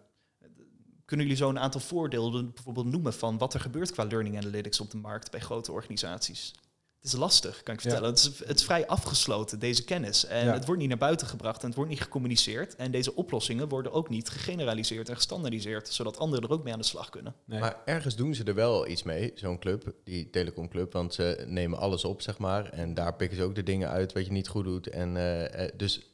Kunnen 1.05 1.27
jullie 1.27 1.43
zo 1.43 1.49
een 1.51 1.59
aantal 1.59 1.81
voordelen 1.81 2.53
bijvoorbeeld 2.55 2.87
noemen 2.87 3.13
van 3.15 3.39
wat 3.39 3.55
er 3.55 3.61
gebeurt 3.61 3.91
qua 3.93 4.05
learning 4.05 4.37
analytics 4.37 4.81
op 4.81 4.91
de 4.91 4.97
markt 4.97 5.31
bij 5.31 5.41
grote 5.41 5.73
organisaties? 5.73 6.55
Het 7.01 7.13
is 7.13 7.19
lastig, 7.19 7.63
kan 7.63 7.75
ik 7.75 7.81
Ja. 7.81 7.91
vertellen. 7.91 8.15
Het, 8.15 8.19
is, 8.19 8.49
het 8.49 8.59
is 8.59 8.65
vrij 8.65 8.87
afgesloten, 8.87 9.59
deze 9.59 9.85
kennis. 9.85 10.27
En 10.27 10.45
Ja. 10.47 10.53
het 10.53 10.65
wordt 10.65 10.81
niet 10.81 10.89
naar 10.89 10.99
buiten 10.99 11.27
gebracht 11.27 11.61
en 11.61 11.67
het 11.67 11.75
wordt 11.77 11.91
niet 11.91 12.01
gecommuniceerd. 12.01 12.77
En 12.77 12.91
deze 12.91 13.15
oplossingen 13.15 13.69
worden 13.69 13.93
ook 13.93 14.09
niet 14.09 14.29
gegeneraliseerd 14.29 15.09
en 15.09 15.15
gestandardiseerd, 15.15 15.89
zodat 15.89 16.19
anderen 16.19 16.45
er 16.49 16.55
ook 16.55 16.65
mee 16.65 16.73
aan 16.73 16.79
de 16.79 16.85
slag 16.85 17.09
kunnen. 17.09 17.35
Nee. 17.45 17.61
Maar 17.61 17.77
ergens 17.85 18.17
doen 18.17 18.35
ze 18.35 18.45
er 18.45 18.55
wel 18.55 18.87
iets 18.89 19.03
mee, 19.03 19.33
zo'n 19.35 19.59
club, 19.59 19.93
die 20.05 20.31
telecomclub, 20.31 20.93
want 20.93 21.15
ze 21.15 21.45
nemen 21.47 21.79
alles 21.79 22.05
op, 22.05 22.23
zeg 22.23 22.39
maar. 22.39 22.65
En 22.69 22.95
daar 22.95 23.15
pikken 23.15 23.37
ze 23.37 23.43
ook 23.45 23.55
de 23.55 23.63
dingen 23.63 23.89
uit 23.89 24.13
wat 24.13 24.27
je 24.27 24.33
niet 24.33 24.49
goed 24.49 24.65
doet. 24.65 24.87
En 24.87 25.17
eh, 25.17 25.65
eh, 25.65 25.73
dus 25.77 26.10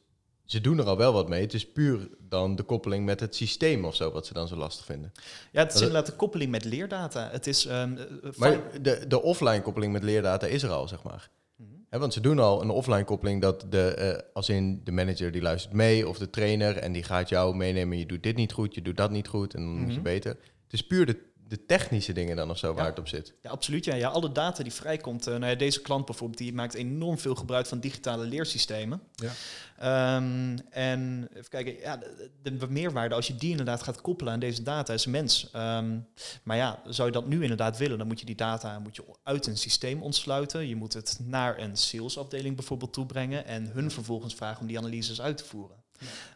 ze 0.47 0.61
doen 0.61 0.77
er 0.79 0.85
al 0.85 0.97
wel 0.97 1.13
wat 1.13 1.29
mee. 1.29 1.41
Het 1.41 1.53
is 1.53 1.71
puur 1.71 2.07
dan 2.19 2.55
de 2.55 2.63
koppeling 2.63 3.05
met 3.05 3.19
het 3.19 3.35
systeem 3.35 3.85
of 3.85 3.95
zo, 3.95 4.11
wat 4.11 4.25
ze 4.25 4.33
dan 4.33 4.47
zo 4.47 4.55
lastig 4.55 4.85
vinden. 4.85 5.11
Ja, 5.51 5.63
het 5.63 5.73
is 5.73 5.79
inderdaad 5.79 6.05
de 6.05 6.11
koppeling 6.15 6.51
met 6.51 6.65
leerdata. 6.65 7.29
Het 7.31 7.47
is 7.47 7.65
ehm, 7.65 7.97
eh, 7.97 8.03
Maar 8.23 8.33
fijn- 8.51 8.61
de, 8.81 9.05
de 9.07 9.21
offline 9.21 9.61
koppeling 9.61 9.93
met 9.93 10.03
leerdata 10.03 10.47
is 10.47 10.63
er 10.63 10.69
al, 10.69 10.87
zeg 10.87 11.03
maar. 11.03 11.29
Mhm. 11.55 11.99
Want 11.99 12.13
ze 12.13 12.19
doen 12.21 12.39
al 12.39 12.61
een 12.61 12.69
offline 12.69 13.03
koppeling 13.03 13.41
dat 13.41 13.65
de, 13.69 13.93
eh, 13.93 14.19
als 14.33 14.49
in 14.49 14.81
de 14.83 14.91
manager 14.91 15.31
die 15.31 15.41
luistert 15.41 15.73
mee 15.73 16.07
of 16.07 16.17
de 16.17 16.29
trainer 16.29 16.77
en 16.77 16.91
die 16.91 17.03
gaat 17.03 17.29
jou 17.29 17.55
meenemen. 17.55 17.97
Je 17.97 18.05
doet 18.05 18.23
dit 18.23 18.35
niet 18.35 18.51
goed, 18.51 18.75
je 18.75 18.81
doet 18.81 18.97
dat 18.97 19.11
niet 19.11 19.27
goed 19.27 19.53
en 19.53 19.61
dan 19.61 19.77
moet 19.77 19.87
je 19.87 19.93
Mhm. 19.93 20.03
beter. 20.03 20.31
Het 20.63 20.73
is 20.73 20.87
puur 20.87 21.05
de, 21.05 21.17
de 21.47 21.65
technische 21.65 22.13
dingen 22.13 22.35
dan 22.35 22.49
of 22.49 22.57
zo 22.57 22.73
waar 22.73 22.83
Ja. 22.83 22.89
het 22.89 22.99
op 22.99 23.07
zit. 23.07 23.33
Ja, 23.41 23.49
absoluut. 23.49 23.85
Ja. 23.85 23.95
Ja, 23.95 24.09
alle 24.09 24.31
data 24.31 24.63
die 24.63 24.73
vrijkomt. 24.73 25.27
eh 25.27 25.33
nou 25.35 25.45
ja, 25.51 25.55
deze 25.57 25.81
klant 25.81 26.05
bijvoorbeeld, 26.05 26.39
die 26.39 26.53
maakt 26.53 26.73
enorm 26.73 27.17
veel 27.17 27.35
gebruik 27.35 27.65
van 27.65 27.79
digitale 27.79 28.25
leersystemen. 28.25 29.01
Ja. 29.15 29.31
Ehm, 29.77 30.57
en 30.69 31.29
even 31.33 31.49
kijken, 31.49 31.77
ja, 31.79 31.97
de, 32.43 32.57
de 32.57 32.67
meerwaarde 32.69 33.15
als 33.15 33.27
je 33.27 33.35
die 33.35 33.49
inderdaad 33.51 33.83
gaat 33.83 34.01
koppelen 34.01 34.33
aan 34.33 34.39
deze 34.39 34.63
data 34.63 34.93
is 34.93 35.05
mens. 35.05 35.49
Ehm, 35.51 35.99
maar 36.43 36.57
ja, 36.57 36.81
zou 36.87 37.07
je 37.07 37.13
dat 37.13 37.27
nu 37.27 37.41
inderdaad 37.41 37.77
willen, 37.77 37.97
dan 37.97 38.07
moet 38.07 38.19
je 38.19 38.25
die 38.25 38.35
data 38.35 38.79
moet 38.79 38.95
je 38.95 39.03
uit 39.23 39.47
een 39.47 39.57
systeem 39.57 40.01
ontsluiten. 40.01 40.67
Je 40.67 40.75
moet 40.75 40.93
het 40.93 41.19
naar 41.23 41.59
een 41.59 41.77
salesafdeling 41.77 42.55
bijvoorbeeld 42.55 42.93
toebrengen 42.93 43.45
en 43.45 43.67
hun 43.71 43.91
vervolgens 43.91 44.35
vragen 44.35 44.61
om 44.61 44.67
die 44.67 44.77
analyses 44.77 45.21
uit 45.21 45.37
te 45.37 45.45
voeren. 45.45 45.75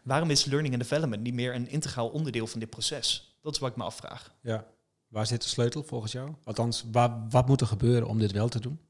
Waarom 0.02 0.30
is 0.30 0.44
learning 0.44 0.74
and 0.74 0.82
development 0.82 1.22
niet 1.22 1.34
meer 1.34 1.54
een 1.54 1.68
integraal 1.68 2.08
onderdeel 2.08 2.46
van 2.46 2.60
dit 2.60 2.70
proces? 2.70 3.36
Dat 3.42 3.52
is 3.54 3.58
wat 3.60 3.70
ik 3.70 3.76
me 3.76 3.84
afvraag. 3.84 4.32
Ja. 4.42 4.64
Waar 5.12 5.26
zit 5.26 5.42
de 5.42 5.48
sleutel 5.48 5.82
volgens 5.82 6.12
jou? 6.12 6.30
Althans, 6.44 6.84
waar, 6.92 7.28
wat 7.28 7.46
moet 7.46 7.60
er 7.60 7.66
gebeuren 7.66 8.08
om 8.08 8.18
dit 8.18 8.32
wel 8.32 8.48
te 8.48 8.60
doen? 8.60 8.80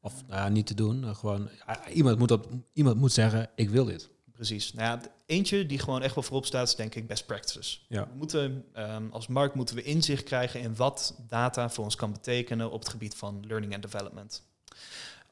Of 0.00 0.12
nou 0.26 0.40
ja, 0.40 0.48
niet 0.48 0.66
te 0.66 0.74
doen. 0.74 1.04
eh, 1.04 1.14
Gewoon, 1.14 1.48
ja, 1.66 1.88
iemand, 1.88 2.18
moet 2.18 2.30
op, 2.30 2.48
iemand 2.72 2.96
moet 2.96 3.12
zeggen, 3.12 3.50
ik 3.54 3.70
wil 3.70 3.84
dit. 3.84 4.10
Precies. 4.32 4.72
Nou 4.72 4.86
ja, 4.86 5.00
eentje 5.26 5.66
die 5.66 5.78
gewoon 5.78 6.02
echt 6.02 6.14
wel 6.14 6.24
voorop 6.24 6.46
staat, 6.46 6.66
is 6.68 6.74
denk 6.74 6.94
ik 6.94 7.06
best 7.06 7.26
practices. 7.26 7.86
Ja. 7.88 8.06
We 8.06 8.14
moeten, 8.16 8.64
ehm, 8.72 9.06
als 9.10 9.26
markt 9.26 9.54
moeten 9.54 9.76
we 9.76 9.82
inzicht 9.82 10.24
krijgen 10.24 10.60
in 10.60 10.76
wat 10.76 11.14
data 11.28 11.70
voor 11.70 11.84
ons 11.84 11.94
kan 11.94 12.12
betekenen 12.12 12.70
op 12.70 12.80
het 12.80 12.88
gebied 12.88 13.14
van 13.14 13.46
learning 13.46 13.74
and 13.74 13.82
development. 13.82 14.42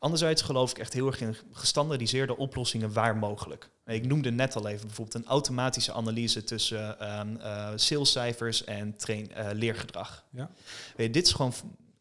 Anderzijds 0.00 0.42
geloof 0.42 0.70
ik 0.70 0.78
echt 0.78 0.92
heel 0.92 1.06
erg 1.06 1.20
in 1.20 1.36
gestandardiseerde 1.52 2.36
oplossingen 2.36 2.92
waar 2.92 3.16
mogelijk. 3.16 3.70
Ik 3.86 4.06
noemde 4.06 4.30
net 4.30 4.56
al 4.56 4.68
even 4.68 4.86
bijvoorbeeld 4.86 5.16
een 5.16 5.30
automatische 5.30 5.92
analyse 5.92 6.44
tussen 6.44 6.98
eh, 7.00 7.72
salescijfers 7.76 8.64
en 8.64 8.96
train, 8.96 9.32
eh, 9.32 9.48
leergedrag. 9.52 10.24
Ja. 10.32 10.50
Weet 10.96 11.06
je, 11.06 11.12
dit 11.12 11.26
is 11.26 11.32
gewoon 11.32 11.52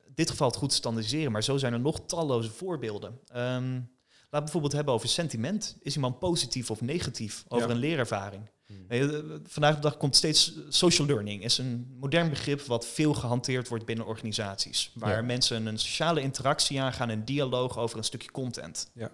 in 0.08 0.14
dit 0.16 0.30
geval 0.30 0.48
het 0.48 0.56
goed 0.58 0.74
standaardiseren, 0.74 1.32
maar 1.32 1.44
zo 1.44 1.58
zijn 1.58 1.74
er 1.74 1.80
nog 1.80 2.00
talloze 2.06 2.50
voorbeelden. 2.52 3.20
Ehm, 3.28 3.80
laat 4.30 4.44
bijvoorbeeld 4.44 4.74
hebben 4.74 4.94
over 4.94 5.10
sentiment. 5.10 5.78
Is 5.82 5.96
iemand 5.96 6.20
positief 6.20 6.72
of 6.72 6.82
negatief 6.82 7.44
over 7.48 7.68
Ja. 7.68 7.74
een 7.74 7.80
leerervaring? 7.80 8.50
Weet 8.88 9.10
je, 9.12 9.18
eh, 9.18 9.40
Vandaag 9.48 9.76
de 9.76 9.82
dag 9.82 9.98
komt 9.98 10.16
steeds 10.16 10.54
social 10.70 11.08
learning. 11.08 11.44
Is 11.44 11.58
een 11.58 11.96
modern 12.00 12.30
begrip 12.30 12.62
wat 12.62 12.86
veel 12.88 13.14
gehanteerd 13.14 13.68
wordt 13.68 13.86
binnen 13.86 14.06
organisaties. 14.06 14.92
Waar 14.94 15.16
Ja. 15.16 15.22
mensen 15.22 15.66
een 15.66 15.80
sociale 15.80 16.22
interactie 16.22 16.82
aangaan, 16.82 17.10
een 17.10 17.26
dialoog 17.26 17.78
over 17.78 17.98
een 17.98 18.04
stukje 18.04 18.32
content. 18.32 18.90
Ja. 18.94 19.12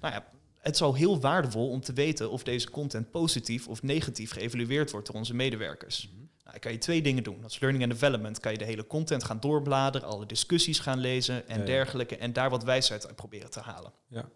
Nou 0.00 0.14
ja, 0.14 0.26
het 0.60 0.74
is 0.74 0.82
al 0.82 0.94
heel 0.94 1.20
waardevol 1.20 1.68
om 1.70 1.80
te 1.80 1.92
weten 1.92 2.30
of 2.30 2.42
deze 2.42 2.70
content 2.70 3.10
positief 3.10 3.68
of 3.68 3.82
negatief 3.82 4.30
geëvalueerd 4.32 4.90
wordt 4.90 5.06
door 5.06 5.16
onze 5.16 5.34
medewerkers. 5.34 6.08
Mhm. 6.12 6.24
Nou, 6.46 6.58
dan 6.58 6.70
kan 6.70 6.72
je 6.72 6.84
twee 6.84 7.02
dingen 7.02 7.22
doen. 7.22 7.42
Als 7.42 7.60
learning 7.60 7.84
and 7.84 7.92
development 7.92 8.40
kan 8.40 8.52
je 8.52 8.58
de 8.58 8.64
hele 8.64 8.86
content 8.86 9.24
gaan 9.24 9.40
doorbladeren, 9.40 10.08
alle 10.08 10.26
discussies 10.26 10.78
gaan 10.78 10.98
lezen 10.98 11.48
en 11.48 11.54
Ja, 11.54 11.60
ja. 11.60 11.66
dergelijke. 11.66 12.16
En 12.16 12.32
daar 12.32 12.50
wat 12.50 12.64
wijsheid 12.64 13.06
uit 13.06 13.16
proberen 13.16 13.50
te 13.50 13.60
halen. 13.60 13.92
Ja. 14.06 14.28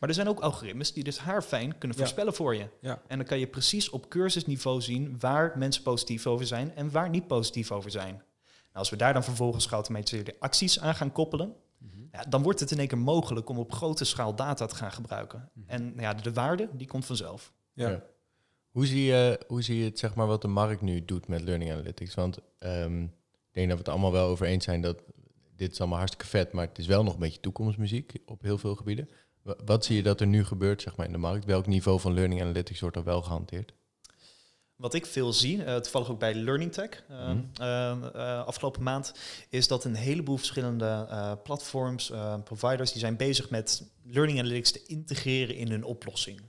Maar 0.00 0.08
er 0.08 0.14
zijn 0.14 0.28
ook 0.28 0.40
algoritmes 0.40 0.92
die 0.92 1.04
dus 1.04 1.18
haarfijn 1.18 1.78
kunnen 1.78 1.96
Ja. 1.96 2.02
voorspellen 2.02 2.34
voor 2.34 2.54
je. 2.54 2.68
Ja. 2.80 3.02
En 3.06 3.16
dan 3.18 3.26
kan 3.26 3.38
je 3.38 3.46
precies 3.46 3.90
op 3.90 4.08
cursusniveau 4.08 4.80
zien 4.80 5.16
waar 5.18 5.52
mensen 5.58 5.82
positief 5.82 6.26
over 6.26 6.46
zijn 6.46 6.74
en 6.74 6.90
waar 6.90 7.08
niet 7.10 7.26
positief 7.26 7.70
over 7.72 7.90
zijn. 7.90 8.14
Nou, 8.14 8.22
als 8.72 8.90
we 8.90 8.96
daar 8.96 9.12
dan 9.12 9.24
vervolgens 9.24 9.66
geautomatiseerde 9.66 10.36
acties 10.38 10.80
aan 10.80 10.94
gaan 10.94 11.12
koppelen, 11.12 11.54
Mhm. 11.78 12.00
ja, 12.12 12.22
dan 12.28 12.42
wordt 12.42 12.60
het 12.60 12.70
in 12.70 12.78
één 12.78 12.88
keer 12.88 12.98
mogelijk 12.98 13.48
om 13.48 13.58
op 13.58 13.72
grote 13.72 14.04
schaal 14.04 14.34
data 14.34 14.66
te 14.66 14.74
gaan 14.74 14.92
gebruiken. 14.92 15.50
Mhm. 15.52 15.68
En 15.70 15.82
nou 15.84 16.00
ja, 16.02 16.14
de 16.14 16.32
waarde, 16.32 16.68
die 16.72 16.86
komt 16.86 17.04
vanzelf. 17.06 17.52
Ja. 17.72 18.02
Hoe, 18.70 18.86
zie 18.86 19.02
je, 19.04 19.40
hoe 19.46 19.62
zie 19.62 19.78
je 19.78 19.84
het, 19.84 19.98
zeg 19.98 20.14
maar, 20.14 20.26
wat 20.26 20.42
de 20.42 20.48
markt 20.48 20.80
nu 20.82 21.04
doet 21.04 21.28
met 21.28 21.40
learning 21.42 21.72
analytics? 21.72 22.14
Want 22.14 22.38
ehm, 22.58 23.02
ik 23.02 23.52
denk 23.52 23.68
dat 23.68 23.76
we 23.76 23.82
het 23.84 23.88
allemaal 23.88 24.12
wel 24.12 24.28
over 24.28 24.46
eens 24.46 24.64
zijn 24.64 24.80
dat 24.80 25.02
dit 25.56 25.72
is 25.72 25.78
allemaal 25.80 25.98
hartstikke 25.98 26.26
vet, 26.30 26.52
maar 26.52 26.66
het 26.66 26.78
is 26.78 26.86
wel 26.86 27.02
nog 27.02 27.14
een 27.14 27.20
beetje 27.20 27.40
toekomstmuziek 27.40 28.12
op 28.26 28.42
heel 28.42 28.58
veel 28.58 28.74
gebieden. 28.74 29.08
Wa- 29.42 29.56
Wat 29.64 29.84
zie 29.84 29.96
je 29.96 30.02
dat 30.02 30.20
er 30.20 30.26
nu 30.26 30.44
gebeurt 30.44 30.82
zeg 30.82 30.96
maar, 30.96 31.06
in 31.06 31.12
de 31.12 31.18
markt? 31.18 31.44
Welk 31.44 31.66
niveau 31.66 32.00
van 32.00 32.14
learning 32.14 32.40
analytics 32.40 32.80
wordt 32.80 32.96
er 32.96 33.04
wel 33.04 33.22
gehanteerd? 33.22 33.72
Wat 34.76 34.94
ik 34.94 35.06
veel 35.06 35.32
zie, 35.32 35.64
eh, 35.64 35.76
toevallig 35.76 36.10
ook 36.10 36.18
bij 36.18 36.34
Learning 36.34 36.72
Tech 36.72 37.04
eh, 37.08 37.26
Mhm. 37.28 37.38
eh, 37.54 37.90
eh, 37.90 38.46
afgelopen 38.46 38.82
maand, 38.82 39.14
is 39.48 39.68
dat 39.68 39.84
een 39.84 39.94
heleboel 39.94 40.36
verschillende 40.36 41.06
eh, 41.10 41.32
platforms, 41.42 42.12
providers, 42.44 42.90
die 42.92 43.00
zijn 43.00 43.16
bezig 43.16 43.50
met 43.50 43.90
Learning 44.04 44.38
Analytics 44.38 44.70
te 44.72 44.82
integreren 44.86 45.54
in 45.56 45.70
hun 45.70 45.84
oplossing. 45.84 46.40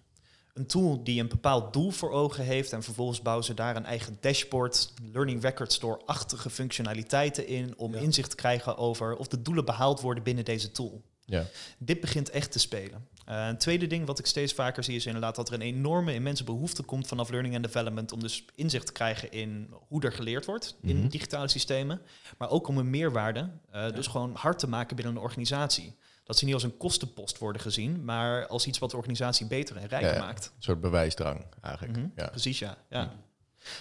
Een 0.54 0.66
tool 0.66 1.04
die 1.04 1.20
een 1.22 1.28
bepaald 1.28 1.74
doel 1.74 1.92
voor 1.92 2.12
ogen 2.12 2.44
heeft 2.44 2.74
en 2.74 2.84
vervolgens 2.84 3.22
bouwen 3.22 3.46
ze 3.46 3.54
daar 3.54 3.76
een 3.76 3.86
eigen 3.86 4.18
dashboard, 4.20 4.94
Learning 5.14 5.42
Record 5.42 5.72
Store-achtige 5.74 6.50
functionaliteiten 6.50 7.48
in 7.48 7.74
om 7.78 7.94
Ja. 7.94 8.00
inzicht 8.00 8.30
te 8.30 8.36
krijgen 8.36 8.78
over 8.78 9.16
of 9.16 9.28
de 9.28 9.42
doelen 9.42 9.66
behaald 9.66 10.02
worden 10.02 10.24
binnen 10.24 10.46
deze 10.46 10.72
tool. 10.72 11.02
Ja. 11.26 11.44
Dit 11.78 12.00
begint 12.00 12.30
echt 12.30 12.52
te 12.52 12.60
spelen. 12.60 13.08
Eh, 13.26 13.48
een 13.48 13.58
tweede 13.58 13.88
ding 13.88 14.06
wat 14.06 14.20
ik 14.20 14.26
steeds 14.26 14.54
vaker 14.54 14.84
zie 14.84 14.96
is 14.96 15.06
inderdaad 15.06 15.36
dat 15.36 15.48
er 15.48 15.54
een 15.54 15.62
enorme 15.62 16.14
immense 16.14 16.44
behoefte 16.44 16.84
komt 16.84 17.08
vanaf 17.08 17.30
learning 17.30 17.56
and 17.56 17.64
development 17.64 18.12
om 18.12 18.20
dus 18.20 18.46
inzicht 18.56 18.86
te 18.86 18.92
krijgen 18.92 19.32
in 19.32 19.74
hoe 19.88 20.02
er 20.02 20.12
geleerd 20.12 20.46
wordt 20.46 20.76
in 20.82 20.98
Mhm. 20.98 21.08
digitale 21.08 21.48
systemen, 21.48 22.02
maar 22.38 22.50
ook 22.50 22.68
om 22.68 22.78
een 22.78 22.90
meerwaarde, 22.90 23.50
eh, 23.72 23.92
dus 23.94 24.08
gewoon 24.08 24.36
hard 24.36 24.60
te 24.60 24.68
maken 24.68 24.96
binnen 24.96 25.16
een 25.16 25.22
organisatie. 25.22 25.96
Dat 26.24 26.38
ze 26.38 26.46
niet 26.46 26.54
als 26.54 26.64
een 26.64 26.78
kostenpost 26.78 27.38
worden 27.38 27.62
gezien, 27.62 28.04
maar 28.04 28.48
als 28.48 28.66
iets 28.68 28.80
wat 28.80 28.92
de 28.92 28.98
organisatie 28.98 29.46
beter 29.48 29.76
en 29.78 29.88
rijker 29.88 30.10
Ja, 30.10 30.16
ja. 30.16 30.20
maakt. 30.20 30.46
Een 30.56 30.64
soort 30.64 30.82
bewijsdrang 30.82 31.46
eigenlijk. 31.62 31.98
Mhm, 31.98 32.08
Ja. 32.16 32.28
Precies, 32.28 32.60
ja. 32.60 32.78
ja. 32.90 33.14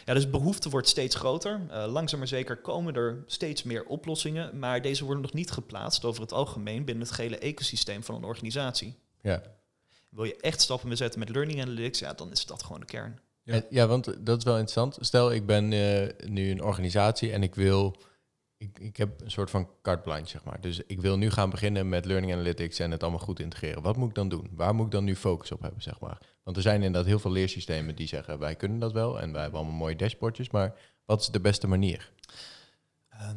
Ja, 0.05 0.15
dus 0.15 0.31
behoefte 0.31 0.71
wordt 0.71 0.89
steeds 0.89 1.17
groter. 1.17 1.61
Eh, 1.71 1.87
langzaam 1.87 2.19
maar 2.19 2.29
zeker 2.29 2.57
komen 2.57 2.95
er 2.95 3.25
steeds 3.27 3.63
meer 3.63 3.85
oplossingen, 3.85 4.59
maar 4.59 4.83
deze 4.83 5.05
worden 5.05 5.23
nog 5.23 5.33
niet 5.33 5.51
geplaatst 5.51 6.05
over 6.05 6.23
het 6.23 6.33
algemeen 6.33 6.85
binnen 6.85 7.05
het 7.05 7.15
gehele 7.15 7.39
ecosysteem 7.39 8.03
van 8.05 8.15
een 8.15 8.25
organisatie. 8.25 8.99
Ja. 9.23 9.43
Wil 10.09 10.25
je 10.25 10.37
echt 10.37 10.61
stappen 10.61 10.89
bezetten 10.89 11.19
met 11.19 11.29
learning 11.29 11.61
analytics, 11.63 11.99
ja, 11.99 12.13
dan 12.13 12.31
is 12.31 12.47
dat 12.47 12.63
gewoon 12.63 12.81
de 12.81 12.87
kern. 12.87 13.21
Ja. 13.43 13.55
Ja. 13.55 13.63
ja, 13.71 13.87
want 13.87 14.27
dat 14.27 14.39
is 14.39 14.45
wel 14.45 14.59
interessant. 14.59 14.97
Stel, 15.01 15.33
ik 15.33 15.47
ben 15.47 15.73
eh, 15.73 16.29
nu 16.29 16.51
een 16.51 16.63
organisatie 16.63 17.33
en 17.33 17.43
ik 17.43 17.55
wil... 17.55 17.97
Ik, 18.61 18.79
ik 18.79 18.97
heb 18.97 19.21
een 19.21 19.31
soort 19.31 19.51
van 19.51 19.69
carte 19.83 20.03
blanche, 20.03 20.29
zeg 20.29 20.45
maar. 20.45 20.61
Dus 20.61 20.81
ik 20.87 21.01
wil 21.01 21.17
nu 21.17 21.31
gaan 21.31 21.51
beginnen 21.51 21.89
met 21.89 22.05
learning 22.05 22.33
analytics 22.33 22.79
en 22.79 22.91
het 22.91 23.03
allemaal 23.03 23.21
goed 23.21 23.41
integreren. 23.41 23.83
Wat 23.83 23.97
moet 23.97 24.09
ik 24.09 24.15
dan 24.15 24.29
doen? 24.29 24.51
Waar 24.51 24.75
moet 24.75 24.87
ik 24.87 24.93
dan 24.93 25.05
nu 25.05 25.17
focus 25.17 25.53
op 25.53 25.61
hebben, 25.61 25.83
zeg 25.83 26.01
maar? 26.01 26.19
Want 26.43 26.57
er 26.57 26.63
zijn 26.63 26.83
inderdaad 26.83 27.05
heel 27.05 27.19
veel 27.19 27.31
leersystemen 27.31 27.95
die 27.95 28.07
zeggen... 28.07 28.39
wij 28.39 28.57
kunnen 28.57 28.79
dat 28.79 28.93
wel 28.93 29.21
en 29.21 29.33
wij 29.33 29.43
hebben 29.43 29.61
allemaal 29.61 29.79
mooie 29.79 29.97
dashboardjes. 29.97 30.51
Maar 30.51 30.75
wat 31.05 31.21
is 31.21 31.27
de 31.27 31.41
beste 31.41 31.67
manier? 31.67 32.13
Ehm, 33.09 33.37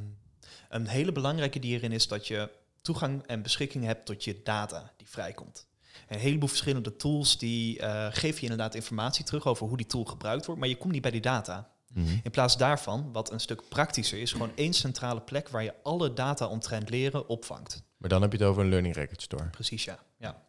een 0.70 0.88
hele 0.88 1.12
belangrijke 1.12 1.60
die 1.60 1.70
hierin 1.70 1.92
is 1.92 2.08
dat 2.08 2.28
je 2.28 2.50
toegang 2.82 3.24
en 3.26 3.42
beschikking 3.42 3.84
hebt 3.84 4.06
tot 4.06 4.24
je 4.24 4.42
data 4.44 4.94
die 4.98 5.10
vrijkomt. 5.10 5.68
Een 6.08 6.20
heleboel 6.20 6.48
verschillende 6.50 6.96
tools 6.96 7.38
die 7.38 7.80
eh, 7.80 8.08
geven 8.10 8.36
je 8.36 8.42
inderdaad 8.42 8.76
informatie 8.76 9.26
terug 9.26 9.46
over 9.46 9.68
hoe 9.68 9.78
die 9.78 9.86
tool 9.86 10.06
gebruikt 10.06 10.46
wordt, 10.46 10.60
maar 10.60 10.70
je 10.70 10.78
komt 10.78 10.94
niet 10.94 11.02
bij 11.02 11.12
die 11.12 11.22
data. 11.22 11.73
Mhm. 11.94 12.08
In 12.24 12.32
plaats 12.32 12.58
daarvan, 12.58 13.12
wat 13.12 13.32
een 13.32 13.40
stuk 13.40 13.62
praktischer 13.70 14.20
is, 14.20 14.32
gewoon 14.32 14.52
één 14.56 14.74
centrale 14.74 15.22
plek 15.22 15.50
waar 15.50 15.64
je 15.64 15.74
alle 15.84 16.14
data 16.14 16.46
omtrent 16.46 16.90
leren 16.90 17.28
opvangt. 17.28 17.84
Maar 17.98 18.10
dan 18.10 18.22
heb 18.22 18.32
je 18.32 18.38
het 18.38 18.48
over 18.48 18.64
een 18.64 18.70
learning 18.70 18.96
record 18.96 19.22
store. 19.22 19.50
Precies, 19.50 19.84
ja. 19.84 20.00
ja. 20.18 20.42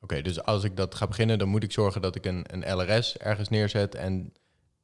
Oké, 0.00 0.22
dus 0.22 0.42
als 0.42 0.64
ik 0.64 0.76
dat 0.76 0.94
ga 0.94 1.06
beginnen, 1.06 1.38
dan 1.38 1.48
moet 1.48 1.62
ik 1.62 1.72
zorgen 1.72 2.00
dat 2.00 2.14
ik 2.16 2.24
een, 2.24 2.44
een 2.46 2.76
LRS 2.76 3.16
ergens 3.16 3.48
neerzet. 3.48 3.94
En 3.94 4.32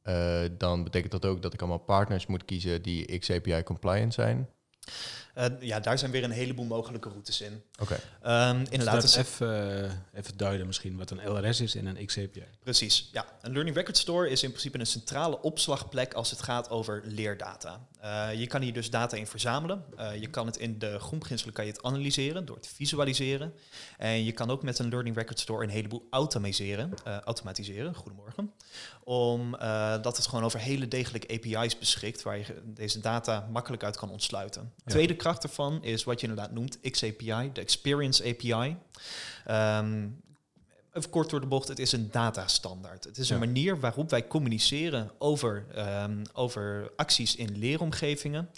eh, 0.01 0.41
dan 0.57 0.83
betekent 0.83 1.11
dat 1.11 1.25
ook 1.25 1.41
dat 1.41 1.53
ik 1.53 1.59
allemaal 1.59 1.77
partners 1.77 2.25
moet 2.25 2.45
kiezen 2.45 2.81
die 2.81 3.17
XAPI 3.19 3.63
compliant 3.63 4.13
zijn. 4.13 4.49
Eh, 5.33 5.45
ja, 5.59 5.79
daar 5.79 5.97
zijn 5.99 6.11
weer 6.11 6.23
een 6.23 6.31
heleboel 6.31 6.65
mogelijke 6.65 7.09
routes 7.09 7.41
in. 7.41 7.63
Oké, 7.81 7.99
Ehm, 8.21 8.49
Inderdaad, 8.49 8.71
inderdaad, 8.71 9.15
even, 9.15 9.83
eh, 9.83 10.19
even 10.19 10.37
duiden 10.37 10.67
misschien 10.67 10.97
wat 10.97 11.11
een 11.11 11.29
LRS 11.31 11.59
is 11.61 11.75
en 11.75 11.85
een 11.85 12.05
XAPI. 12.05 12.43
Precies, 12.63 13.09
ja. 13.11 13.25
Een 13.41 13.51
Learning 13.51 13.75
Record 13.75 13.97
Store 13.97 14.29
is 14.29 14.43
in 14.43 14.49
principe 14.49 14.79
een 14.79 14.85
centrale 14.85 15.41
opslagplek 15.41 16.13
als 16.13 16.29
het 16.29 16.41
gaat 16.41 16.69
over 16.69 17.01
leerdata. 17.05 17.87
Eh, 17.99 18.33
je 18.39 18.47
kan 18.47 18.61
hier 18.61 18.73
dus 18.73 18.89
data 18.89 19.17
in 19.17 19.27
verzamelen. 19.27 19.83
Eh, 19.97 20.15
je 20.15 20.27
kan 20.27 20.45
het 20.45 20.57
in 20.57 20.79
de 20.79 20.99
grondbeginselen 20.99 21.53
kan 21.53 21.65
je 21.65 21.71
het 21.71 21.83
analyseren 21.83 22.45
door 22.45 22.55
het 22.55 22.67
visualiseren. 22.67 23.53
En 23.97 24.23
je 24.23 24.31
kan 24.31 24.49
ook 24.49 24.63
met 24.63 24.79
een 24.79 24.89
Learning 24.89 25.15
Record 25.15 25.39
Store 25.39 25.63
een 25.63 25.69
heleboel 25.69 26.07
automatiseren. 26.09 26.93
eh, 27.03 27.17
automatiseren, 27.19 27.95
goedemorgen. 27.95 28.53
Om 29.03 29.55
eh, 29.55 30.01
dat 30.01 30.17
het 30.17 30.27
gewoon 30.27 30.43
over 30.43 30.59
hele 30.59 30.87
degelijke 30.87 31.33
API's 31.33 31.77
beschikt 31.77 32.21
waar 32.23 32.37
je 32.37 32.45
deze 32.65 32.99
data 32.99 33.47
makkelijk 33.51 33.83
uit 33.83 33.97
kan 33.97 34.09
ontsluiten. 34.09 34.73
Ja. 34.75 34.91
Tweede 34.91 35.15
kracht 35.19 35.43
ervan 35.43 35.83
is 35.83 36.03
wat 36.03 36.21
je 36.21 36.27
inderdaad 36.27 36.51
noemt 36.53 36.79
XAPI, 36.81 37.49
de 37.53 37.61
Experience 37.61 38.23
API. 38.23 38.77
Ehm, 39.45 40.07
Even 40.93 41.09
kort 41.09 41.29
door 41.29 41.41
de 41.41 41.47
bocht, 41.47 41.67
het 41.67 41.79
is 41.79 41.91
een 41.91 42.11
datastandaard. 42.11 43.03
Het 43.03 43.17
is 43.17 43.29
een 43.29 43.39
Ja. 43.39 43.45
manier 43.45 43.79
waarop 43.79 44.09
wij 44.09 44.27
communiceren 44.27 45.11
over, 45.17 45.65
ehm, 45.73 46.23
over 46.33 46.91
acties 46.95 47.35
in 47.35 47.57
leeromgevingen 47.57 48.49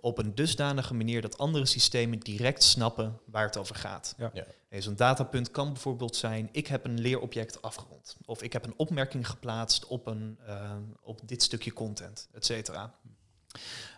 op 0.00 0.18
een 0.18 0.34
dusdanige 0.34 0.94
manier 0.94 1.20
dat 1.22 1.38
andere 1.38 1.66
systemen 1.66 2.18
direct 2.20 2.62
snappen 2.62 3.18
waar 3.24 3.44
het 3.46 3.56
over 3.56 3.74
gaat. 3.74 4.14
Ja. 4.18 4.30
Ja. 4.34 4.44
Hey, 4.68 4.80
Zo'n 4.82 4.96
datapunt 4.96 5.50
kan 5.50 5.72
bijvoorbeeld 5.72 6.16
zijn, 6.16 6.48
ik 6.52 6.66
heb 6.66 6.84
een 6.84 7.00
leerobject 7.00 7.62
afgerond. 7.62 8.16
Of 8.24 8.42
ik 8.42 8.52
heb 8.52 8.64
een 8.64 8.74
opmerking 8.76 9.28
geplaatst 9.28 9.86
op, 9.86 10.06
een, 10.06 10.38
eh, 10.46 10.76
op 11.02 11.20
dit 11.24 11.42
stukje 11.42 11.72
content, 11.72 12.28
et 12.32 12.44
cetera. 12.46 12.94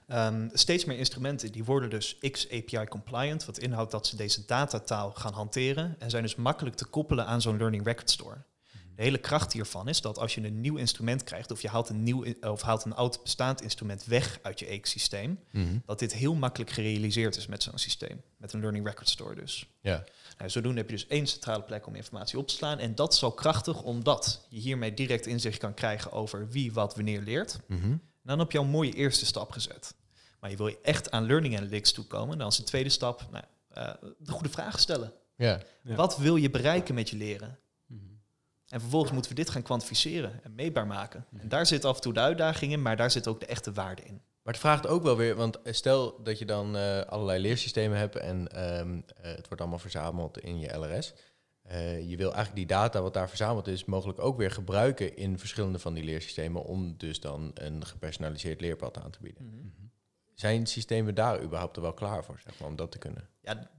Ehm, 0.07 0.49
steeds 0.53 0.85
meer 0.85 0.99
instrumenten 0.99 1.53
die 1.53 1.65
worden 1.65 1.91
dus 1.91 2.19
XAPI 2.31 2.85
compliant, 2.89 3.45
wat 3.45 3.59
inhoudt 3.59 3.91
dat 3.91 4.07
ze 4.07 4.17
deze 4.17 4.45
datataal 4.45 5.11
gaan 5.13 5.33
hanteren 5.33 5.97
en 5.99 6.11
zijn 6.11 6.23
dus 6.23 6.35
makkelijk 6.35 6.77
te 6.77 6.85
koppelen 6.85 7.27
aan 7.27 7.41
zo'n 7.41 7.57
Learning 7.57 7.85
Record 7.85 8.11
Store. 8.11 8.37
De 8.97 9.03
hele 9.03 9.19
kracht 9.19 9.53
hiervan 9.53 9.89
is 9.89 10.01
dat 10.01 10.19
als 10.19 10.35
je 10.35 10.45
een 10.45 10.61
nieuw 10.61 10.77
instrument 10.77 11.25
krijgt 11.25 11.51
of 11.51 11.63
je 11.63 11.69
haalt 11.69 11.89
een, 11.89 12.03
nieuw, 12.03 12.23
in- 12.23 12.47
of 12.49 12.63
haalt 12.63 12.85
een 12.85 12.95
oud 12.95 13.23
bestaand 13.23 13.63
instrument 13.63 14.05
weg 14.05 14.39
uit 14.43 14.59
je 14.59 14.67
ecosysteem, 14.67 15.39
Mhm. 15.51 15.79
dat 15.87 15.99
dit 15.99 16.13
heel 16.13 16.35
makkelijk 16.35 16.71
gerealiseerd 16.71 17.37
is 17.37 17.47
met 17.47 17.63
zo'n 17.63 17.79
systeem, 17.79 18.23
met 18.37 18.53
een 18.53 18.61
Learning 18.61 18.87
Record 18.87 19.09
Store 19.09 19.35
dus. 19.35 19.67
ja. 19.81 20.05
Nou, 20.39 20.51
zodoende 20.51 20.81
heb 20.81 20.91
je 20.91 20.97
dus 20.97 21.07
één 21.07 21.27
centrale 21.27 21.63
plek 21.63 21.87
om 21.87 21.95
informatie 21.95 22.39
op 22.39 22.49
te 22.49 22.55
slaan. 22.55 22.79
En 22.79 22.95
dat 22.95 23.13
is 23.13 23.19
zo 23.19 23.31
krachtig 23.31 23.83
omdat 23.83 24.47
je 24.49 24.59
hiermee 24.61 24.95
direct 24.95 25.27
inzicht 25.27 25.59
kan 25.59 25.75
krijgen 25.75 26.13
over 26.13 26.49
wie 26.49 26.73
wat 26.73 26.95
wanneer 26.95 27.21
leert. 27.21 27.59
Mhm. 27.67 27.97
Dan 28.25 28.39
heb 28.39 28.53
je 28.53 28.59
al 28.59 28.65
een 28.65 28.71
mooie 28.71 28.93
eerste 28.93 29.27
stap 29.27 29.51
gezet. 29.51 29.95
Maar 30.41 30.51
je 30.51 30.57
wil 30.57 30.67
je 30.67 30.79
echt 30.83 31.11
aan 31.11 31.27
learning 31.27 31.57
analytics 31.57 31.93
toekomen. 31.93 32.39
Dan 32.39 32.49
is 32.49 32.57
de 32.57 32.63
tweede 32.63 32.89
stap 32.89 33.27
nou, 33.31 33.45
eh, 33.69 33.93
de 34.19 34.33
goede 34.33 34.49
vragen 34.49 34.81
stellen. 34.81 35.13
ja. 35.37 35.61
Ja. 35.83 35.95
Wat 35.95 36.17
wil 36.19 36.37
je 36.37 36.51
bereiken 36.51 36.95
met 36.95 37.11
je 37.11 37.17
leren? 37.17 37.59
Mhm. 37.87 38.01
En 38.69 38.81
vervolgens 38.81 39.13
moeten 39.13 39.31
we 39.31 39.37
dit 39.37 39.51
gaan 39.51 39.63
kwantificeren 39.63 40.41
en 40.43 40.55
meetbaar 40.55 40.87
maken. 40.87 41.27
Mhm. 41.31 41.43
En 41.43 41.49
daar 41.49 41.67
zit 41.67 41.85
af 41.85 41.97
en 41.97 42.03
toe 42.03 42.13
de 42.13 42.21
uitdaging 42.21 42.73
in, 42.73 42.83
maar 42.83 42.97
daar 42.97 43.11
zit 43.11 43.29
ook 43.29 43.41
de 43.41 43.47
echte 43.47 43.73
waarde 43.73 44.03
in. 44.03 44.23
Maar 44.43 44.53
het 44.53 44.63
vraagt 44.63 44.87
ook 44.87 45.03
wel 45.03 45.17
weer, 45.17 45.35
want 45.35 45.59
stel 45.65 46.23
dat 46.23 46.39
je 46.39 46.45
dan 46.45 46.77
eh, 46.77 47.01
allerlei 47.01 47.41
leersystemen 47.41 47.99
hebt 47.99 48.17
en 48.17 48.49
ehm, 48.49 49.01
eh, 49.17 49.35
het 49.35 49.47
wordt 49.47 49.61
allemaal 49.61 49.79
verzameld 49.79 50.39
in 50.39 50.59
je 50.59 50.77
LRS. 50.77 51.13
Eh, 51.65 52.11
je 52.11 52.17
wil 52.17 52.35
eigenlijk 52.35 52.57
die 52.57 52.77
data 52.77 53.03
wat 53.03 53.15
daar 53.15 53.29
verzameld 53.29 53.67
is, 53.67 53.85
mogelijk 53.85 54.19
ook 54.19 54.37
weer 54.37 54.51
gebruiken 54.51 55.17
in 55.17 55.39
verschillende 55.39 55.79
van 55.79 55.95
die 55.95 56.05
leersystemen 56.05 56.65
om 56.65 56.95
dus 56.97 57.21
dan 57.21 57.51
een 57.55 57.87
gepersonaliseerd 57.87 58.61
leerpad 58.61 58.99
aan 58.99 59.11
te 59.11 59.19
bieden. 59.21 59.45
Mhm. 59.45 59.67
Zijn 60.35 60.67
systemen 60.67 61.15
daar 61.15 61.43
überhaupt 61.43 61.77
er 61.77 61.83
wel 61.83 61.93
klaar 61.93 62.25
voor, 62.25 62.41
zeg 62.45 62.59
maar, 62.59 62.69
om 62.69 62.77
dat 62.77 62.93
te 62.93 62.99
kunnen? 62.99 63.29
Ja, 63.41 63.71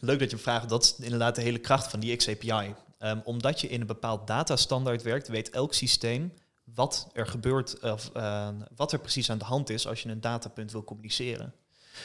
leuk 0.00 0.18
dat 0.18 0.30
je 0.30 0.36
vraagt. 0.38 0.68
Dat 0.68 0.82
is 0.84 0.94
inderdaad 0.98 1.34
de 1.34 1.42
hele 1.42 1.58
kracht 1.58 1.90
van 1.90 2.00
die 2.00 2.16
XAPI. 2.16 2.74
Ehm, 2.98 3.20
omdat 3.24 3.60
je 3.60 3.68
in 3.68 3.80
een 3.80 3.86
bepaald 3.86 4.26
datastandaard 4.26 5.02
werkt, 5.02 5.28
weet 5.28 5.50
elk 5.50 5.74
systeem 5.74 6.32
wat 6.64 7.10
er 7.12 7.26
gebeurt, 7.26 7.80
of 7.80 8.10
eh, 8.14 8.48
wat 8.76 8.92
er 8.92 8.98
precies 8.98 9.30
aan 9.30 9.38
de 9.38 9.44
hand 9.44 9.70
is 9.70 9.86
als 9.86 10.02
je 10.02 10.08
een 10.08 10.20
datapunt 10.20 10.72
wil 10.72 10.84
communiceren. 10.84 11.54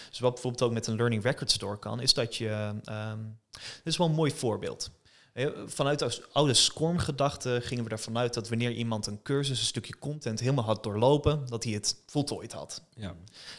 Dus 0.10 0.20
wat 0.20 0.34
bijvoorbeeld 0.34 0.64
ook 0.64 0.72
met 0.72 0.88
een 0.88 0.96
Learning 0.96 1.24
Record 1.24 1.52
Store 1.52 1.80
kan, 1.80 2.02
is 2.02 2.14
dat 2.14 2.36
je. 2.36 2.74
ehm, 2.84 3.20
dit 3.52 3.82
is 3.84 3.98
wel 3.98 4.08
een 4.08 4.14
mooi 4.14 4.32
voorbeeld. 4.32 4.92
Eh, 5.34 5.48
Vanuit 5.66 6.00
de 6.00 6.24
oude 6.32 6.54
SCORM-gedachte 6.54 7.60
gingen 7.64 7.84
we 7.84 7.90
ervan 7.90 8.18
uit 8.18 8.34
dat 8.34 8.50
wanneer 8.50 8.72
iemand 8.72 9.08
een 9.08 9.22
cursus, 9.22 9.60
een 9.60 9.66
stukje 9.66 10.00
content 10.00 10.40
helemaal 10.40 10.64
had 10.64 10.84
doorlopen, 10.84 11.46
dat 11.48 11.64
hij 11.64 11.74
het 11.74 12.04
voltooid 12.06 12.52
had. 12.52 12.84
Ja. 12.96 13.02
Nou, 13.02 13.16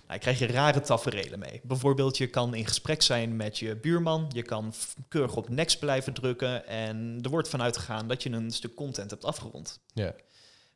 daar 0.07 0.19
krijg 0.19 0.39
je 0.39 0.47
rare 0.47 0.81
taferelen 0.81 1.39
mee. 1.39 1.61
Bijvoorbeeld, 1.63 2.17
je 2.17 2.27
kan 2.27 2.55
in 2.55 2.67
gesprek 2.67 3.03
zijn 3.03 3.37
met 3.37 3.59
je 3.59 3.77
buurman. 3.77 4.31
Je 4.35 4.43
kan 4.43 4.75
keurig 5.09 5.37
op 5.37 5.49
next 5.49 5.79
blijven 5.79 6.13
drukken. 6.13 6.67
En 6.67 7.19
er 7.23 7.31
wordt 7.31 7.49
vanuit 7.49 7.77
gegaan 7.77 8.09
dat 8.09 8.23
je 8.23 8.31
een 8.31 8.51
stuk 8.51 8.75
content 8.75 9.11
hebt 9.11 9.25
afgerond. 9.25 9.81
Ja. 9.93 10.15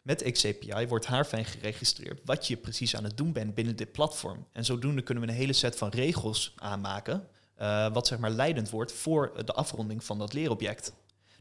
Met 0.02 0.32
XAPI 0.32 0.86
wordt 0.86 1.06
haarfijn 1.06 1.44
geregistreerd 1.44 2.20
wat 2.24 2.46
je 2.46 2.56
precies 2.56 2.96
aan 2.96 3.04
het 3.04 3.16
doen 3.16 3.32
bent 3.32 3.54
binnen 3.54 3.76
dit 3.76 3.92
platform. 3.92 4.46
En 4.52 4.64
zodoende 4.64 5.02
kunnen 5.02 5.24
we 5.24 5.30
een 5.30 5.36
hele 5.36 5.52
set 5.52 5.76
van 5.76 5.88
regels 5.88 6.52
aanmaken. 6.56 7.28
Eh, 7.54 7.92
wat 7.92 8.06
zeg 8.06 8.18
maar 8.18 8.30
leidend 8.30 8.70
wordt 8.70 8.92
voor 8.92 9.44
de 9.44 9.52
afronding 9.52 10.04
van 10.04 10.18
dat 10.18 10.32
leerobject. 10.32 10.92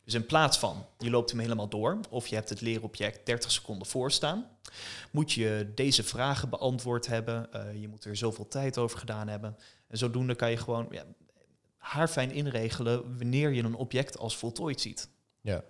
Dus 0.04 0.14
in 0.14 0.26
plaats 0.26 0.58
van 0.58 0.86
je 0.98 1.10
loopt 1.10 1.30
hem 1.30 1.40
helemaal 1.40 1.70
door 1.70 2.00
of 2.10 2.28
je 2.28 2.36
hebt 2.36 2.50
het 2.50 2.62
leerobject 2.62 3.26
30 3.26 3.52
seconden 3.52 3.88
voorstaan, 3.88 4.50
moet 5.12 5.32
je 5.32 5.72
deze 5.76 6.04
vragen 6.04 6.50
beantwoord 6.50 7.08
hebben. 7.08 7.54
eh, 7.54 7.82
je 7.82 7.88
moet 7.88 8.06
er 8.06 8.16
zoveel 8.16 8.48
tijd 8.48 8.78
over 8.78 8.98
gedaan 9.00 9.28
hebben. 9.28 9.58
En 9.88 9.98
zodoende 9.98 10.36
kan 10.36 10.50
je 10.50 10.58
gewoon 10.58 10.88
ja, 10.92 11.06
haarfijn 11.78 12.32
inregelen 12.32 13.18
wanneer 13.18 13.52
je 13.52 13.64
een 13.64 13.76
object 13.76 14.18
als 14.18 14.38
voltooid 14.38 14.82
ziet. 14.82 15.10
Ja. 15.42 15.64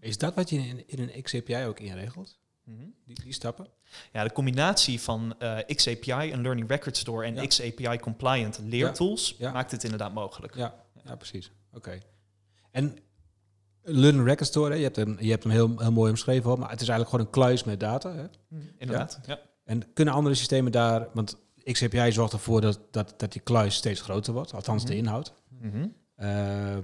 Is 0.00 0.18
dat 0.18 0.34
wat 0.34 0.50
je 0.50 0.56
in, 0.56 0.88
in 0.88 0.98
een 0.98 1.22
XAPI 1.22 1.64
ook 1.64 1.80
inregelt? 1.80 2.38
Mhm. 2.68 2.86
Die, 3.04 3.22
die 3.22 3.32
stappen? 3.32 3.66
Ja, 4.12 4.24
de 4.24 4.32
combinatie 4.32 5.00
van 5.00 5.34
eh, 5.38 5.58
XAPI, 5.66 6.32
een 6.32 6.42
Learning 6.42 6.68
Record 6.68 6.96
Store, 6.96 7.24
en 7.26 7.34
Ja. 7.34 7.46
XAPI 7.46 7.98
compliant 7.98 8.58
leertools 8.62 9.34
Ja. 9.38 9.52
maakt 9.52 9.70
het 9.70 9.84
inderdaad 9.84 10.14
mogelijk. 10.14 10.54
Ja, 10.54 10.84
ja 11.04 11.16
precies. 11.16 11.52
Oké. 11.72 11.98
En 12.70 12.96
Learning 13.82 14.24
Record 14.26 14.48
Store, 14.48 14.70
hè, 14.70 14.76
je 14.76 14.82
hebt 14.82 14.96
hem, 14.96 15.16
je 15.20 15.30
hebt 15.30 15.42
hem 15.42 15.52
heel, 15.52 15.78
heel 15.78 15.92
mooi 15.92 16.10
omschreven, 16.10 16.48
hoor, 16.48 16.58
maar 16.58 16.70
het 16.70 16.80
is 16.80 16.88
eigenlijk 16.88 17.10
gewoon 17.10 17.26
een 17.26 17.32
kluis 17.32 17.64
met 17.64 17.80
data. 17.80 18.14
Hè? 18.14 18.24
Mhm, 18.48 18.62
Inderdaad. 18.78 19.20
Ja. 19.26 19.38
En 19.64 19.92
kunnen 19.92 20.14
andere 20.14 20.34
systemen 20.34 20.72
daar, 20.72 21.08
want 21.14 21.36
XAPI 21.72 22.12
zorgt 22.12 22.32
ervoor 22.32 22.60
dat, 22.60 22.80
dat, 22.90 23.14
dat 23.16 23.32
die 23.32 23.40
kluis 23.42 23.74
steeds 23.74 24.00
groter 24.00 24.32
wordt, 24.32 24.54
althans 24.54 24.84
de 24.84 24.88
Mhm. 24.94 24.98
inhoud. 24.98 25.32
Eh, 26.14 26.76
eh, 26.76 26.80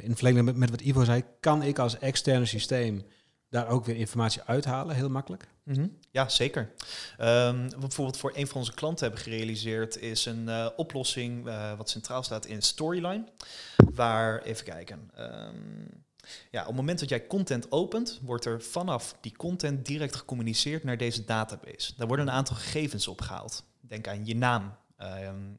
in 0.00 0.14
verlenging 0.14 0.44
met, 0.44 0.56
met 0.56 0.70
wat 0.70 0.80
Ivo 0.80 1.04
zei, 1.04 1.22
kan 1.40 1.62
ik 1.62 1.78
als 1.78 1.98
externe 1.98 2.44
systeem 2.46 3.02
daar 3.50 3.68
ook 3.68 3.84
weer 3.84 3.96
informatie 3.96 4.42
uithalen, 4.42 4.96
heel 4.96 5.08
makkelijk. 5.10 5.48
Mhm. 5.62 5.86
Ja, 6.10 6.28
zeker. 6.28 6.72
Ehm, 7.18 7.62
wat 7.62 7.72
we 7.72 7.78
bijvoorbeeld 7.78 8.16
voor 8.16 8.32
een 8.34 8.46
van 8.46 8.56
onze 8.56 8.74
klanten 8.74 9.06
hebben 9.06 9.24
gerealiseerd 9.24 9.98
is 9.98 10.26
een 10.26 10.48
eh, 10.48 10.66
oplossing 10.76 11.46
eh, 11.48 11.76
wat 11.76 11.90
centraal 11.90 12.22
staat 12.22 12.46
in 12.46 12.62
Storyline. 12.62 13.24
Waar, 13.94 14.42
even 14.42 14.64
kijken. 14.64 15.10
ehm, 15.14 15.56
ja, 16.50 16.60
op 16.60 16.66
het 16.66 16.76
moment 16.76 17.00
dat 17.00 17.08
jij 17.08 17.26
content 17.26 17.72
opent, 17.72 18.20
wordt 18.22 18.44
er 18.44 18.62
vanaf 18.62 19.16
die 19.20 19.36
content 19.36 19.86
direct 19.86 20.16
gecommuniceerd 20.16 20.84
naar 20.84 20.96
deze 20.96 21.24
database. 21.24 21.92
Daar 21.96 22.06
worden 22.06 22.26
een 22.26 22.32
aantal 22.32 22.56
gegevens 22.56 23.08
opgehaald. 23.08 23.64
Denk 23.80 24.08
aan 24.08 24.26
je 24.26 24.36
naam, 24.36 24.74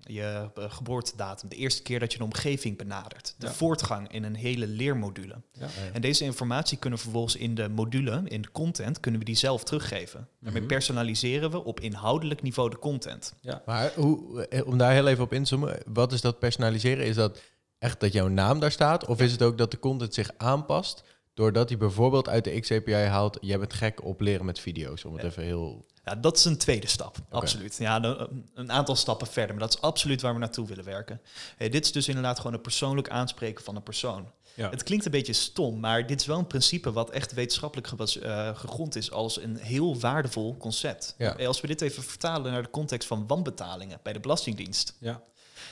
je 0.01 0.49
eh, 0.56 0.63
geboortedatum, 0.71 1.49
de 1.49 1.56
eerste 1.56 1.82
keer 1.82 1.99
dat 1.99 2.12
je 2.13 2.19
een 2.19 2.25
omgeving 2.25 2.77
benadert, 2.77 3.36
de 3.38 3.45
Ja. 3.45 3.51
voortgang 3.54 4.12
in 4.12 4.23
een 4.23 4.36
hele 4.36 4.67
leermodule. 4.67 5.36
Ja. 5.51 5.67
En 5.93 6.01
deze 6.01 6.23
informatie 6.23 6.77
kunnen 6.77 6.97
we 6.99 7.04
vervolgens 7.06 7.36
in 7.36 7.56
de 7.56 7.69
module, 7.69 8.21
in 8.25 8.41
de 8.41 8.51
content, 8.51 8.99
kunnen 8.99 9.19
we 9.19 9.25
die 9.25 9.36
zelf 9.36 9.63
teruggeven. 9.63 10.27
Daarmee 10.39 10.62
Mhm. 10.62 10.71
personaliseren 10.71 11.51
we 11.51 11.63
op 11.63 11.80
inhoudelijk 11.80 12.41
niveau 12.41 12.69
de 12.69 12.80
content. 12.80 13.34
Maar 13.65 13.91
hoe, 13.95 14.45
eh, 14.47 14.67
om 14.67 14.77
daar 14.77 14.91
heel 14.93 15.08
even 15.08 15.23
op 15.23 15.34
in 15.34 15.41
te 15.43 15.47
zoomen, 15.49 15.77
wat 15.86 16.12
is 16.12 16.21
dat 16.21 16.39
personaliseren? 16.39 17.06
Is 17.06 17.15
dat 17.15 17.41
echt 17.80 17.99
dat 17.99 18.13
jouw 18.13 18.27
naam 18.27 18.60
daar 18.60 18.71
staat? 18.71 19.06
Of 19.06 19.21
is 19.21 19.32
het 19.32 19.41
ook 19.41 19.58
dat 19.58 19.71
de 19.71 19.80
content 19.80 20.13
zich 20.13 20.32
aanpast 20.38 21.04
doordat 21.34 21.69
hij 21.69 21.77
bijvoorbeeld 21.77 22.30
uit 22.30 22.43
de 22.43 22.60
XAPI 22.60 22.93
haalt, 22.93 23.38
jij 23.41 23.60
bent 23.60 23.73
gek 23.73 24.04
op 24.06 24.21
leren 24.21 24.45
met 24.45 24.60
video's, 24.60 25.06
om 25.06 25.13
het 25.13 25.21
Ja. 25.21 25.27
even 25.27 25.43
heel... 25.43 25.86
Ja, 26.05 26.15
dat 26.15 26.37
is 26.37 26.45
een 26.45 26.57
tweede 26.57 26.87
stap, 26.87 27.15
absoluut. 27.29 27.77
Ja, 27.77 27.99
de- 27.99 28.29
een 28.53 28.71
aantal 28.71 28.95
stappen 28.95 29.27
verder, 29.27 29.55
maar 29.55 29.67
dat 29.67 29.73
is 29.75 29.81
absoluut 29.81 30.21
waar 30.21 30.33
we 30.33 30.39
naartoe 30.39 30.67
willen 30.67 30.85
werken. 30.85 31.21
Hey, 31.57 31.69
dit 31.69 31.85
is 31.85 31.91
dus 31.91 32.07
inderdaad 32.07 32.37
gewoon 32.37 32.53
een 32.53 32.61
persoonlijk 32.61 33.09
aanspreken 33.09 33.63
van 33.63 33.75
een 33.75 33.83
persoon. 33.83 34.31
Ja. 34.53 34.69
Het 34.69 34.83
klinkt 34.83 35.05
een 35.05 35.11
beetje 35.11 35.33
stom, 35.33 35.79
maar 35.79 36.07
dit 36.07 36.19
is 36.21 36.25
wel 36.27 36.37
een 36.37 36.47
principe 36.47 36.91
wat 36.91 37.09
echt 37.09 37.33
wetenschappelijk 37.33 37.87
eh, 37.87 38.57
gegrond 38.57 38.95
is 38.95 39.11
als 39.11 39.41
een 39.41 39.55
heel 39.57 39.99
waardevol 39.99 40.57
concept. 40.57 41.15
Ja. 41.17 41.37
Eh, 41.37 41.47
Als 41.47 41.61
we 41.61 41.67
dit 41.67 41.81
even 41.81 42.03
vertalen 42.03 42.51
naar 42.51 42.63
de 42.63 42.69
context 42.69 43.07
van 43.07 43.27
wanbetalingen 43.27 43.99
bij 44.03 44.13
de 44.13 44.19
Belastingdienst. 44.19 44.95
Ja. 44.99 45.21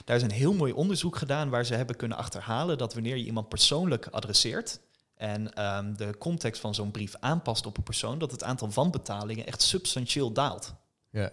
Daar 0.06 0.16
is 0.16 0.22
een 0.24 0.32
heel 0.32 0.54
mooi 0.54 0.72
onderzoek 0.74 1.16
gedaan 1.18 1.50
waar 1.50 1.66
ze 1.66 1.74
hebben 1.74 1.96
kunnen 1.96 2.18
achterhalen 2.18 2.78
dat 2.78 2.94
wanneer 2.94 3.18
je 3.18 3.24
iemand 3.26 3.50
persoonlijk 3.50 4.08
adresseert 4.08 4.80
en 5.20 5.54
ehm, 5.54 5.94
de 5.96 6.18
context 6.18 6.62
van 6.62 6.76
zo'n 6.76 6.92
brief 6.92 7.16
aanpast 7.20 7.66
op 7.66 7.78
een 7.78 7.84
persoon, 7.84 8.20
dat 8.20 8.32
het 8.32 8.44
aantal 8.44 8.70
wanbetalingen 8.72 9.46
echt 9.46 9.62
substantieel 9.62 10.32
daalt. 10.32 10.74
Ja. 11.10 11.32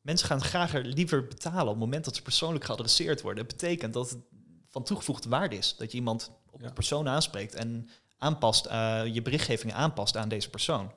Mensen 0.00 0.26
gaan 0.26 0.40
graag 0.42 0.74
er 0.74 0.84
liever 0.84 1.26
betalen 1.26 1.64
op 1.66 1.70
het 1.74 1.78
moment 1.78 2.04
dat 2.04 2.16
ze 2.16 2.22
persoonlijk 2.22 2.64
geadresseerd 2.64 3.20
worden. 3.22 3.46
Dat 3.46 3.56
betekent 3.56 3.92
dat 3.94 4.10
het 4.10 4.18
van 4.68 4.84
toegevoegde 4.84 5.28
waarde 5.28 5.56
is. 5.56 5.76
Dat 5.76 5.90
je 5.90 5.96
iemand 5.96 6.30
op 6.50 6.60
Ja. 6.60 6.66
de 6.66 6.72
persoon 6.72 7.08
aanspreekt 7.08 7.54
en 7.54 7.88
aanpast, 8.18 8.66
eh, 8.66 9.02
je 9.06 9.22
berichtgeving 9.22 9.72
aanpast 9.72 10.16
aan 10.16 10.28
deze 10.28 10.50
persoon. 10.50 10.92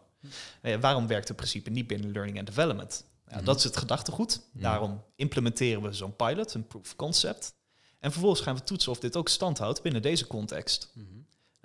Eh, 0.62 0.80
waarom 0.80 1.08
werkt 1.08 1.28
het 1.28 1.38
principe 1.38 1.70
niet 1.70 1.88
binnen 1.88 2.12
learning 2.12 2.38
and 2.38 2.48
development? 2.48 3.04
Ja, 3.28 3.36
Mhm. 3.36 3.46
Dat 3.46 3.58
is 3.58 3.64
het 3.64 3.78
gedachtegoed. 3.78 4.42
Mhm. 4.54 4.64
Daarom 4.64 5.04
implementeren 5.16 5.82
we 5.82 5.94
zo'n 5.94 6.16
pilot, 6.16 6.54
een 6.54 6.68
proof 6.68 6.82
of 6.82 6.96
concept. 6.96 7.56
En 8.00 8.12
vervolgens 8.12 8.42
gaan 8.42 8.56
we 8.56 8.64
toetsen 8.64 8.92
of 8.92 9.00
dit 9.00 9.16
ook 9.16 9.30
stand 9.30 9.58
houdt 9.58 9.82
binnen 9.82 10.02
deze 10.02 10.28
context. 10.28 10.92
Mhm. 10.94 11.06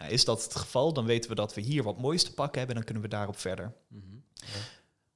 Nou, 0.03 0.15
is 0.15 0.25
dat 0.25 0.45
het 0.45 0.55
geval, 0.55 0.93
dan 0.93 1.05
weten 1.05 1.31
we 1.31 1.37
dat 1.37 1.55
we 1.55 1.61
hier 1.61 1.83
wat 1.83 1.99
moois 1.99 2.25
te 2.25 2.35
pakken 2.35 2.59
hebben 2.59 2.77
en 2.77 2.83
dan 2.83 2.85
kunnen 2.85 3.11
we 3.11 3.17
daarop 3.17 3.39
verder. 3.39 3.73
Mhm. 3.89 4.01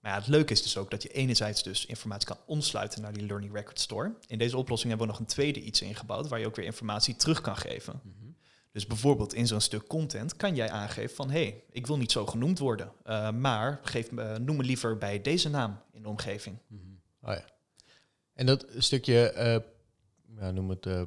Maar 0.01 0.13
ja, 0.13 0.19
het 0.19 0.27
leuke 0.27 0.53
is 0.53 0.63
dus 0.63 0.77
ook 0.77 0.91
dat 0.91 1.03
je 1.03 1.09
enerzijds 1.09 1.63
dus 1.63 1.87
informatie 1.87 2.27
kan 2.27 2.39
omsluiten 2.47 3.03
naar 3.03 3.13
die 3.13 3.27
Learning 3.27 3.55
Record 3.55 3.81
Store. 3.81 4.15
In 4.27 4.39
deze 4.39 4.57
oplossing 4.57 4.89
hebben 4.89 5.07
we 5.07 5.13
nog 5.13 5.23
een 5.23 5.35
tweede 5.35 5.61
iets 5.61 5.81
ingebouwd 5.81 6.29
waar 6.29 6.39
je 6.39 6.47
ook 6.47 6.57
weer 6.57 6.65
informatie 6.65 7.17
terug 7.17 7.41
kan 7.41 7.57
geven. 7.57 8.01
Mhm. 8.03 8.27
Dus 8.73 8.87
bijvoorbeeld 8.87 9.35
in 9.35 9.47
zo'n 9.47 9.61
stuk 9.61 9.87
content 9.87 10.37
kan 10.37 10.55
jij 10.55 10.71
aangeven 10.71 11.17
van 11.17 11.31
hé, 11.31 11.43
hey, 11.43 11.63
ik 11.71 11.87
wil 11.87 11.97
niet 11.97 12.13
zo 12.13 12.27
genoemd 12.27 12.59
worden, 12.59 12.93
eh, 13.05 13.31
maar 13.31 13.81
geef 13.83 14.11
me, 14.11 14.39
noem 14.39 14.57
me 14.57 14.63
liever 14.63 14.99
bij 14.99 15.23
deze 15.23 15.49
naam 15.49 15.81
in 15.93 16.03
de 16.03 16.09
omgeving. 16.09 16.59
Mhm. 16.67 16.83
Oh 17.23 17.33
ja. 17.33 17.45
En 18.35 18.47
dat 18.47 18.67
stukje, 18.79 19.31
eh, 19.31 19.61
ja, 20.39 20.51
noem 20.51 20.71
het 20.71 20.87
eh, 20.87 21.03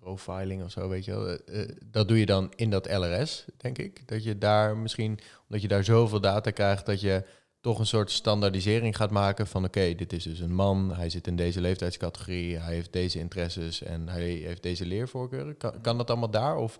profiling 0.00 0.64
of 0.64 0.70
zo, 0.70 0.88
weet 0.88 1.04
je 1.04 1.10
wel. 1.10 1.28
eh, 1.28 1.62
eh, 1.62 1.68
dat 1.84 2.08
doe 2.08 2.18
je 2.18 2.26
dan 2.26 2.52
in 2.56 2.70
dat 2.70 2.90
LRS, 2.90 3.44
denk 3.56 3.78
ik. 3.78 4.08
Dat 4.08 4.24
je 4.24 4.38
daar 4.38 4.76
misschien, 4.76 5.18
omdat 5.42 5.62
je 5.62 5.68
daar 5.68 5.84
zoveel 5.84 6.20
data 6.20 6.50
krijgt, 6.50 6.86
dat 6.86 7.00
je 7.00 7.24
toch 7.60 7.78
een 7.78 7.86
soort 7.86 8.10
standaardisering 8.10 8.96
gaat 8.96 9.10
maken 9.10 9.46
van 9.46 9.64
oké, 9.64 9.94
dit 9.94 10.12
is 10.12 10.24
dus 10.24 10.38
een 10.40 10.54
man, 10.54 10.94
hij 10.94 11.10
zit 11.10 11.26
in 11.26 11.36
deze 11.36 11.60
leeftijdscategorie, 11.60 12.56
hij 12.58 12.74
heeft 12.74 12.92
deze 12.92 13.18
interesses 13.18 13.82
en 13.82 14.08
hij 14.08 14.28
heeft 14.28 14.62
deze 14.62 14.86
leervoorkeuren. 14.86 15.56
Kan, 15.56 15.80
kan 15.80 15.96
dat 15.96 16.10
allemaal 16.10 16.30
daar? 16.30 16.56
Of 16.56 16.78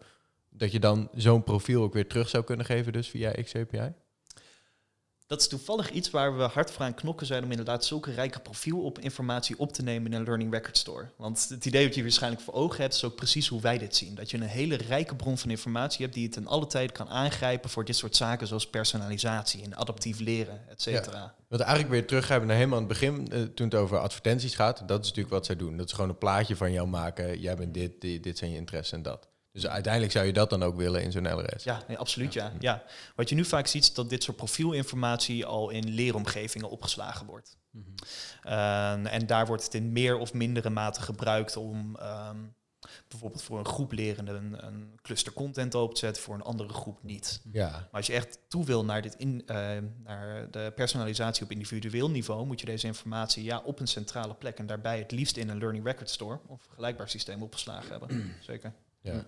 dat 0.49 0.73
je 0.73 0.81
dan 0.81 1.09
zo'n 1.15 1.45
profiel 1.45 1.83
ook 1.83 1.93
weer 1.93 2.07
terug 2.07 2.29
zou 2.29 2.45
kunnen 2.45 2.67
geven, 2.67 2.93
dus 2.93 3.09
via 3.09 3.31
XAPI? 3.31 3.93
Dat 5.31 5.41
is 5.41 5.49
toevallig 5.49 5.91
iets 5.91 6.11
waar 6.11 6.37
we 6.37 6.43
hard 6.43 6.71
voor 6.71 6.85
aan 6.85 6.95
knokken 6.95 7.27
zijn 7.27 7.45
om 7.45 7.51
inderdaad 7.51 7.85
zulke 7.85 8.13
rijke 8.13 8.41
profiel 8.41 8.81
op 8.81 8.99
informatie 8.99 9.59
op 9.59 9.73
te 9.73 9.83
nemen 9.83 10.13
in 10.13 10.19
een 10.19 10.25
Learning 10.25 10.53
Record 10.53 10.79
Store. 10.79 11.07
Want 11.17 11.47
het 11.49 11.65
idee 11.65 11.87
dat 11.87 11.95
je 11.95 12.03
waarschijnlijk 12.03 12.43
voor 12.43 12.55
ogen 12.55 12.81
hebt 12.81 12.95
is 12.95 13.05
ook 13.05 13.15
precies 13.15 13.49
hoe 13.49 13.61
wij 13.61 13.79
dit 13.79 13.97
zien. 13.97 14.15
Dat 14.15 14.31
je 14.31 14.37
een 14.37 14.43
hele 14.43 14.77
rijke 14.77 15.17
bron 15.17 15.39
van 15.39 15.51
informatie 15.51 16.03
hebt 16.03 16.15
die 16.15 16.23
je 16.23 16.29
ten 16.29 16.47
alle 16.47 16.67
tijde 16.67 16.93
kan 16.93 17.09
aangrijpen 17.09 17.71
voor 17.71 17.85
dit 17.85 17.97
soort 17.97 18.17
zaken 18.17 18.47
zoals 18.47 18.71
personalisatie 18.71 19.63
en 19.63 19.77
adaptief 19.77 20.19
leren, 20.19 20.69
et 20.69 20.83
cetera. 20.83 21.35
Want 21.49 21.63
eigenlijk 21.63 21.93
weer 21.93 22.07
teruggrijpen 22.07 22.47
naar 22.47 22.57
helemaal 22.57 22.79
aan 22.79 22.85
het 22.85 22.93
begin, 22.93 23.33
eh, 23.33 23.43
toen 23.43 23.67
het 23.67 23.75
over 23.75 23.99
advertenties 23.99 24.55
gaat. 24.55 24.89
Dat 24.89 25.01
is 25.01 25.07
natuurlijk 25.07 25.35
wat 25.35 25.47
zij 25.47 25.57
doen. 25.57 25.77
Dat 25.77 25.87
is 25.87 25.93
gewoon 25.93 26.11
een 26.11 26.19
plaatje 26.19 26.57
van 26.57 26.73
jou 26.73 26.89
maken. 26.89 27.41
Jij 27.41 27.57
bent 27.57 27.75
dit, 27.75 28.01
dit, 28.01 28.23
dit 28.23 28.39
zijn 28.39 28.51
je 28.51 28.57
interesses 28.57 28.93
en 28.93 29.03
dat. 29.03 29.30
Dus 29.53 29.67
uiteindelijk 29.67 30.13
zou 30.13 30.27
je 30.27 30.33
dat 30.33 30.51
dan 30.51 30.63
ook 30.63 30.77
willen 30.77 31.03
in 31.03 31.13
zo'n 31.13 31.35
LRS. 31.35 31.65
Ja, 31.65 31.83
nee, 31.89 31.99
absoluut 31.99 32.33
ja. 32.33 32.53
ja. 32.59 32.83
Wat 33.15 33.29
je 33.29 33.35
nu 33.35 33.45
vaak 33.45 33.67
ziet 33.67 33.83
is 33.83 33.95
dat 33.95 34.11
dit 34.11 34.23
soort 34.23 34.37
profielinformatie 34.37 35.47
al 35.47 35.71
in 35.71 35.89
leeromgevingen 35.89 36.71
opgeslagen 36.71 37.27
wordt. 37.27 37.59
Mhm. 37.71 37.85
Ehm, 38.43 39.07
en 39.07 39.27
daar 39.27 39.47
wordt 39.47 39.65
het 39.65 39.75
in 39.75 39.93
meer 39.93 40.19
of 40.19 40.33
mindere 40.33 40.71
mate 40.71 41.03
gebruikt 41.03 41.57
om 41.57 41.97
ehm, 41.97 42.39
bijvoorbeeld 43.09 43.43
voor 43.43 43.59
een 43.59 43.67
groep 43.67 43.93
lerenden 43.93 44.37
een, 44.37 44.67
een 44.67 44.99
cluster 45.03 45.33
content 45.33 45.75
open 45.75 45.95
te 45.95 46.01
zetten, 46.01 46.23
voor 46.23 46.35
een 46.35 46.43
andere 46.43 46.73
groep 46.73 47.03
niet. 47.03 47.41
Ja, 47.53 47.71
Maar 47.71 47.89
als 47.91 48.07
je 48.07 48.13
echt 48.13 48.39
toe 48.49 48.65
wil 48.65 48.85
naar, 48.85 49.03
dit 49.03 49.15
in, 49.15 49.43
ehm, 49.47 49.85
naar 50.03 50.51
de 50.51 50.73
personalisatie 50.75 51.45
op 51.45 51.51
individueel 51.51 52.11
niveau, 52.11 52.47
moet 52.47 52.61
je 52.61 52.67
deze 52.67 52.87
informatie 52.87 53.45
ja, 53.45 53.61
op 53.65 53.81
een 53.81 53.87
centrale 53.87 54.35
plek 54.35 54.59
en 54.59 54.67
daarbij 54.67 54.99
het 54.99 55.11
liefst 55.11 55.37
in 55.37 55.49
een 55.49 55.59
Learning 55.59 55.85
Record 55.85 56.11
Store 56.11 56.41
of 56.47 56.63
vergelijkbaar 56.63 57.09
systeem 57.09 57.43
opgeslagen 57.43 57.91
hebben. 57.91 58.35
Zeker. 58.41 58.73
ja. 59.01 59.25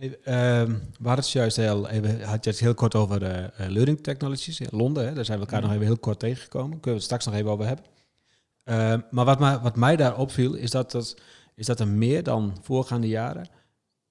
Ehm, 0.00 0.66
we 0.72 1.06
hadden 1.08 1.24
het 1.24 1.30
juist 1.30 1.56
heel, 1.56 1.88
even, 1.88 2.22
had 2.22 2.44
het 2.44 2.58
heel 2.60 2.74
kort 2.74 2.94
over 2.94 3.22
eh, 3.22 3.68
learning 3.68 4.02
technologies 4.02 4.60
in 4.60 4.68
Londen. 4.70 5.06
Hè? 5.08 5.14
Daar 5.14 5.24
zijn 5.24 5.38
we 5.38 5.44
elkaar 5.44 5.60
nog 5.62 5.70
even 5.72 5.84
heel 5.84 5.98
kort 5.98 6.18
tegengekomen. 6.18 6.68
Kunnen 6.70 6.82
we 6.82 6.90
het 6.90 7.02
straks 7.02 7.24
nog 7.24 7.34
even 7.34 7.50
over 7.50 7.66
hebben. 7.66 7.84
Ehm, 8.64 9.00
maar 9.10 9.24
wat, 9.24 9.38
mij- 9.38 9.58
wat 9.58 9.76
mij 9.76 9.96
daar 9.96 10.18
opviel, 10.18 10.54
is 10.54 10.70
dat, 10.70 10.90
dat, 10.90 11.16
is 11.54 11.66
dat 11.66 11.80
er 11.80 11.88
meer 11.88 12.22
dan 12.22 12.56
voorgaande 12.62 13.08
jaren, 13.08 13.48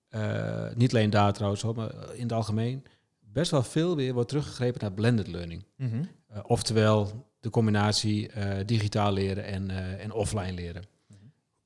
eh, 0.10 0.66
niet 0.76 0.94
alleen 0.94 1.10
daar 1.10 1.34
trouwens, 1.34 1.62
hoor, 1.62 1.76
maar 1.76 1.92
in 2.14 2.22
het 2.24 2.32
algemeen, 2.34 2.84
best 3.20 3.52
wel 3.52 3.64
veel 3.64 3.96
weer 3.96 4.14
wordt 4.14 4.30
teruggegrepen 4.30 4.82
naar 4.82 4.92
blended 4.92 5.28
learning. 5.28 5.64
Mhm. 5.76 6.04
Oftewel 6.44 7.28
de 7.40 7.50
combinatie 7.50 8.32
digitaal 8.66 9.12
leren 9.14 9.44
en, 9.46 9.70
en 10.00 10.12
offline 10.12 10.54
leren. 10.54 10.84
Mhm. 11.08 11.20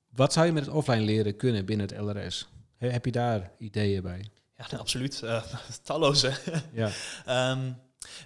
Wat 0.09 0.33
zou 0.33 0.45
je 0.45 0.51
met 0.51 0.65
het 0.65 0.73
offline 0.75 1.01
leren 1.01 1.35
kunnen 1.35 1.65
binnen 1.65 1.87
het 1.87 1.97
LRS? 1.99 2.47
He- 2.83 2.91
heb 2.91 3.05
je 3.05 3.11
daar 3.11 3.51
ideeën 3.57 4.01
bij? 4.01 4.25
Ja, 4.57 4.77
absoluut. 4.77 5.21
Eh, 5.21 5.43
talloze. 5.83 6.33
Ja. 6.73 6.89
Ehm, 7.25 7.71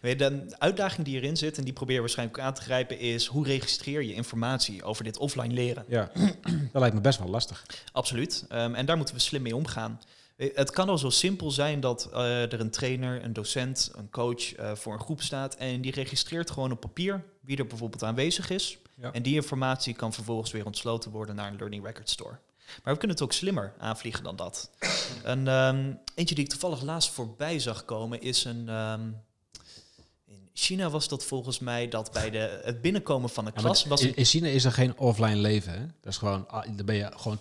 weet 0.02 0.20
je, 0.20 0.30
de 0.48 0.56
uitdaging 0.60 1.06
die 1.06 1.16
erin 1.16 1.38
zit, 1.38 1.58
en 1.58 1.64
die 1.64 1.74
probeer 1.74 2.00
waarschijnlijk 2.00 2.38
ook 2.40 2.46
aan 2.46 2.54
te 2.54 2.62
grijpen, 2.62 3.00
is 3.00 3.26
hoe 3.26 3.46
registreer 3.46 4.04
je 4.04 4.14
informatie 4.14 4.84
over 4.84 5.04
dit 5.04 5.18
offline 5.18 5.54
leren? 5.54 5.86
Ja, 5.88 6.12
dat 6.74 6.82
lijkt 6.82 6.96
me 6.96 7.02
best 7.02 7.20
wel 7.20 7.28
lastig. 7.30 7.66
Absoluut. 7.92 8.46
Ehm, 8.50 8.74
en 8.76 8.86
daar 8.86 8.98
moeten 8.98 9.16
we 9.16 9.22
slim 9.22 9.42
mee 9.42 9.56
omgaan. 9.56 10.02
Eh, 10.36 10.56
Het 10.56 10.72
kan 10.72 10.90
al 10.90 10.98
zo 10.98 11.10
simpel 11.10 11.52
zijn 11.52 11.80
dat 11.80 12.10
eh, 12.14 12.42
er 12.54 12.60
een 12.60 12.70
trainer, 12.72 13.24
een 13.24 13.34
docent, 13.34 13.92
een 13.96 14.10
coach 14.10 14.44
voor 14.74 14.94
een 14.94 15.00
groep 15.00 15.22
staat 15.22 15.56
en 15.56 15.82
die 15.82 15.92
registreert 15.92 16.52
gewoon 16.52 16.72
op 16.72 16.80
papier 16.80 17.24
wie 17.42 17.58
er 17.58 17.68
bijvoorbeeld 17.68 18.04
aanwezig 18.04 18.50
is. 18.50 18.78
Ja. 18.96 19.12
En 19.14 19.24
die 19.24 19.36
informatie 19.36 19.94
kan 19.94 20.14
vervolgens 20.14 20.52
weer 20.52 20.66
ontsloten 20.66 21.12
worden 21.12 21.36
naar 21.36 21.48
een 21.52 21.58
Learning 21.58 21.86
Record 21.86 22.10
Store. 22.10 22.38
Maar 22.84 22.94
we 22.94 23.00
kunnen 23.00 23.18
het 23.18 23.26
ook 23.26 23.34
slimmer 23.34 23.74
aanvliegen 23.78 24.24
dan 24.24 24.36
dat. 24.36 24.70
Een, 25.24 25.48
ehm, 25.48 25.94
eentje 26.16 26.36
die 26.36 26.44
ik 26.44 26.50
toevallig 26.50 26.82
laatst 26.82 27.10
voorbij 27.12 27.60
zag 27.60 27.86
komen 27.86 28.22
is 28.22 28.44
een... 28.44 28.70
ehm, 28.70 29.10
China 30.60 30.90
was 30.90 31.08
dat 31.08 31.24
volgens 31.24 31.60
mij 31.60 31.88
dat 31.88 32.12
bij 32.12 32.30
de, 32.30 32.62
het 32.64 32.82
binnenkomen 32.82 33.30
van 33.30 33.44
Ja, 33.46 33.52
maar 33.54 33.64
klas... 33.64 33.86
was 33.86 34.02
in, 34.02 34.16
in 34.16 34.26
China 34.26 34.48
is 34.48 34.66
er 34.66 34.72
geen 34.72 34.98
offline 34.98 35.36
leven. 35.36 35.72
Hè? 35.72 35.80
Dat 35.80 36.12
is 36.12 36.18
gewoon, 36.18 36.48
ah, 36.50 36.64
dan 36.76 36.86
ben 36.86 36.96
je 36.96 37.10
gewoon 37.16 37.38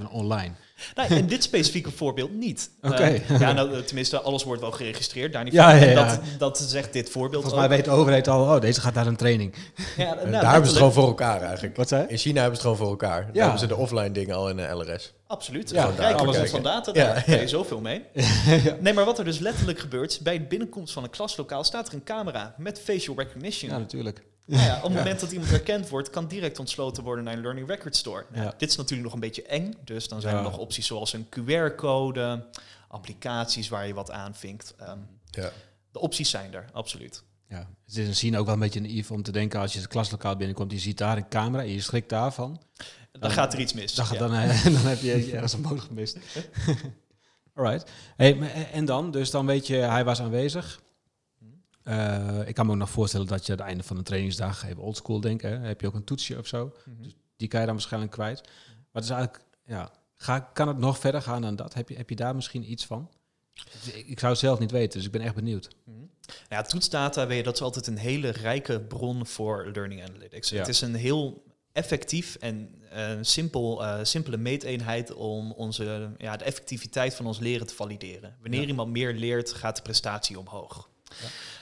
24-7 0.00 0.10
online. 0.10 0.52
Nee, 0.94 1.18
in 1.18 1.26
dit 1.26 1.42
specifieke 1.42 1.90
voorbeeld 1.90 2.32
niet. 2.32 2.70
Oké. 2.82 3.02
Eh, 3.02 3.40
ja, 3.40 3.52
nou, 3.52 3.82
tenminste, 3.82 4.20
alles 4.20 4.42
wordt 4.44 4.60
wel 4.60 4.70
geregistreerd. 4.72 5.32
Daar 5.32 5.44
niet 5.44 5.52
Ja, 5.52 5.78
van. 5.78 5.88
ja. 5.88 5.94
Dat, 5.94 6.20
dat 6.38 6.58
zegt 6.58 6.92
dit 6.92 7.10
voorbeeld 7.10 7.42
Volgens 7.42 7.66
mij 7.66 7.76
weet 7.76 7.84
de 7.84 7.90
overheid 7.90 8.28
al, 8.28 8.42
oh, 8.54 8.60
deze 8.60 8.80
gaat 8.80 8.94
naar 8.94 9.06
een 9.06 9.16
training. 9.16 9.54
Ja, 9.96 10.14
nou, 10.14 10.30
daar 10.30 10.42
hebben 10.52 10.62
ze 10.64 10.68
het 10.68 10.76
gewoon 10.76 10.92
voor 10.92 11.06
elkaar 11.06 11.42
eigenlijk. 11.42 11.76
Wat 11.76 11.88
zei 11.88 12.06
In 12.08 12.18
China 12.18 12.40
hebben 12.40 12.60
ze 12.60 12.66
het 12.66 12.76
gewoon 12.76 12.76
voor 12.76 13.00
elkaar. 13.02 13.22
Daar 13.26 13.34
Ja. 13.34 13.42
hebben 13.42 13.60
ze 13.60 13.66
de 13.66 13.76
offline 13.76 14.12
dingen 14.12 14.36
al 14.36 14.48
in 14.50 14.56
de 14.56 14.62
LRS. 14.62 15.12
Absoluut. 15.26 15.70
Ja, 15.70 15.84
Ja, 15.88 15.94
Rijk 15.94 16.16
alles 16.18 16.50
van 16.50 16.62
data, 16.62 16.90
Ja, 16.94 17.12
daar 17.12 17.24
kan 17.24 17.38
je 17.40 17.48
zoveel 17.48 17.80
mee. 17.80 18.04
Nee, 18.80 18.92
maar 18.92 19.04
wat 19.04 19.18
er 19.18 19.24
dus 19.24 19.38
letterlijk 19.38 19.78
gebeurt, 19.78 20.20
bij 20.22 20.38
de 20.38 20.44
binnenkomst 20.44 20.92
van 20.92 21.02
een 21.04 21.10
klaslokaal 21.10 21.64
staat 21.64 21.88
er 21.88 21.94
een 21.94 22.04
camera 22.04 22.54
met 22.58 22.80
facial 22.80 23.16
recognition. 23.16 23.70
Ja, 23.70 23.78
natuurlijk. 23.78 24.24
Nou 24.44 24.62
ja, 24.62 24.76
op 24.76 24.82
het 24.82 24.92
moment 25.02 25.20
dat 25.20 25.32
iemand 25.32 25.50
herkend 25.50 25.88
wordt, 25.88 26.10
kan 26.10 26.28
direct 26.28 26.58
ontsloten 26.58 27.02
worden 27.02 27.24
naar 27.24 27.34
een 27.34 27.40
Learning 27.40 27.68
Record 27.68 27.96
Store. 27.96 28.24
Ja. 28.34 28.54
Dit 28.58 28.68
is 28.70 28.76
natuurlijk 28.76 29.02
nog 29.04 29.12
een 29.12 29.20
beetje 29.20 29.42
eng, 29.42 29.74
dus 29.84 30.08
dan 30.08 30.20
zijn 30.20 30.32
Ja. 30.34 30.38
er 30.40 30.46
nog 30.46 30.58
opties 30.58 30.86
zoals 30.86 31.12
een 31.12 31.26
QR-code, 31.28 32.46
applicaties 32.88 33.68
waar 33.68 33.86
je 33.86 33.94
wat 33.94 34.10
aanvinkt. 34.10 34.74
Ehm, 34.78 34.98
Ja. 35.30 35.50
de 35.92 35.98
opties 36.00 36.30
zijn 36.30 36.54
er, 36.54 36.64
absoluut. 36.72 37.22
Ja. 37.48 37.68
Het 37.86 37.96
is 37.96 38.06
in 38.06 38.14
China 38.14 38.38
ook 38.38 38.44
wel 38.44 38.54
een 38.54 38.60
beetje 38.60 38.80
naïef 38.80 39.10
om 39.10 39.22
te 39.22 39.32
denken 39.32 39.60
als 39.60 39.72
je 39.72 39.78
het 39.78 39.88
klaslokaal 39.88 40.36
binnenkomt, 40.36 40.72
je 40.72 40.78
ziet 40.78 40.98
daar 40.98 41.16
een 41.16 41.28
camera 41.28 41.62
en 41.62 41.68
je 41.70 41.80
schrikt 41.80 42.08
daarvan. 42.08 42.60
Dan 43.20 43.28
Dan- 43.28 43.38
gaat 43.38 43.52
er 43.52 43.58
iets 43.60 43.72
mis. 43.72 43.94
Dan, 43.94 44.06
ja. 44.12 44.18
dan, 44.18 44.34
eh, 44.34 44.64
dan 44.74 44.74
heb 44.74 45.00
je 45.00 45.30
ergens 45.32 45.52
een 45.52 45.62
boot 45.62 45.80
gemist. 45.80 46.18
Alright. 47.54 47.90
Hey, 48.16 48.34
maar- 48.34 48.50
en 48.50 48.84
dan? 48.84 49.10
Dus 49.10 49.30
dan 49.30 49.46
weet 49.46 49.66
je, 49.66 49.74
hij 49.76 50.04
was 50.04 50.20
aanwezig. 50.20 50.80
Eh, 51.82 52.40
ik 52.46 52.54
kan 52.54 52.66
me 52.66 52.72
ook 52.72 52.78
nog 52.78 52.90
voorstellen 52.90 53.26
dat 53.26 53.46
je 53.46 53.52
aan 53.52 53.58
het 53.58 53.66
einde 53.66 53.82
van 53.82 53.96
de 53.96 54.02
trainingsdag, 54.02 54.64
even 54.64 54.82
oldschool 54.82 55.20
denken, 55.20 55.60
heb 55.60 55.80
je 55.80 55.86
ook 55.86 55.94
een 55.94 56.04
toetsje 56.04 56.38
of 56.38 56.46
zo. 56.46 56.72
Mhm. 56.84 57.08
Die 57.36 57.48
kan 57.48 57.60
je 57.60 57.66
dan 57.66 57.74
waarschijnlijk 57.74 58.12
kwijt. 58.12 58.40
Maar 58.42 59.02
het 59.02 59.04
is 59.04 59.10
eigenlijk, 59.10 59.44
ja, 59.66 59.90
ga, 60.14 60.38
kan 60.40 60.68
het 60.68 60.78
nog 60.78 60.98
verder 60.98 61.22
gaan 61.22 61.42
dan 61.42 61.56
dat? 61.56 61.74
Heb 61.74 61.88
je, 61.88 61.96
heb 61.96 62.08
je 62.08 62.16
daar 62.16 62.34
misschien 62.34 62.70
iets 62.70 62.86
van? 62.86 63.10
Ik, 64.06 64.18
zou 64.18 64.32
het 64.32 64.40
zelf 64.40 64.58
niet 64.58 64.70
weten, 64.70 64.96
dus 64.98 65.06
ik 65.06 65.12
ben 65.12 65.20
echt 65.20 65.34
benieuwd. 65.34 65.68
Mhm. 65.84 65.96
Ja, 66.48 66.62
toetsdata, 66.62 67.26
weet 67.26 67.36
je, 67.36 67.42
dat 67.42 67.54
is 67.54 67.62
altijd 67.62 67.86
een 67.86 67.98
hele 67.98 68.28
rijke 68.28 68.80
bron 68.80 69.26
voor 69.26 69.70
learning 69.74 70.02
analytics. 70.08 70.48
Ja. 70.48 70.58
Het 70.58 70.68
is 70.68 70.80
een 70.80 70.94
heel 70.94 71.42
effectief 71.72 72.34
en 72.34 72.74
eh, 72.96 73.18
simpel, 73.20 73.84
eh, 73.84 73.98
simpele 74.02 74.36
meeteenheid 74.36 75.14
om 75.14 75.52
onze, 75.52 76.10
ja, 76.18 76.36
de 76.36 76.44
effectiviteit 76.44 77.14
van 77.14 77.26
ons 77.26 77.38
leren 77.38 77.66
te 77.66 77.74
valideren. 77.74 78.36
Wanneer 78.40 78.60
Ja. 78.60 78.66
iemand 78.66 78.92
meer 78.92 79.14
leert, 79.14 79.52
gaat 79.52 79.76
de 79.76 79.82
prestatie 79.82 80.38
omhoog. 80.38 80.88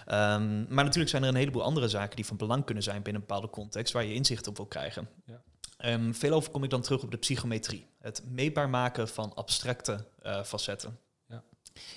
Ehm, 0.06 0.74
maar 0.74 0.84
natuurlijk 0.84 1.10
zijn 1.10 1.22
er 1.22 1.28
een 1.28 1.34
heleboel 1.34 1.62
andere 1.62 1.88
zaken 1.88 2.16
die 2.16 2.26
van 2.26 2.36
belang 2.36 2.64
kunnen 2.64 2.82
zijn 2.82 3.02
binnen 3.02 3.22
een 3.22 3.28
bepaalde 3.28 3.50
context 3.50 3.92
waar 3.92 4.04
je 4.04 4.14
inzicht 4.14 4.46
op 4.46 4.56
wil 4.56 4.66
krijgen. 4.66 5.08
Ja. 5.26 5.42
Ehm, 5.76 6.12
veel 6.12 6.32
over 6.32 6.50
kom 6.50 6.64
ik 6.64 6.70
dan 6.70 6.82
terug 6.82 7.02
op 7.02 7.10
de 7.10 7.16
psychometrie. 7.16 7.86
Het 8.00 8.22
meetbaar 8.30 8.68
maken 8.68 9.08
van 9.08 9.34
abstracte 9.34 10.04
eh, 10.22 10.42
facetten. 10.42 10.98
Ja. 11.28 11.42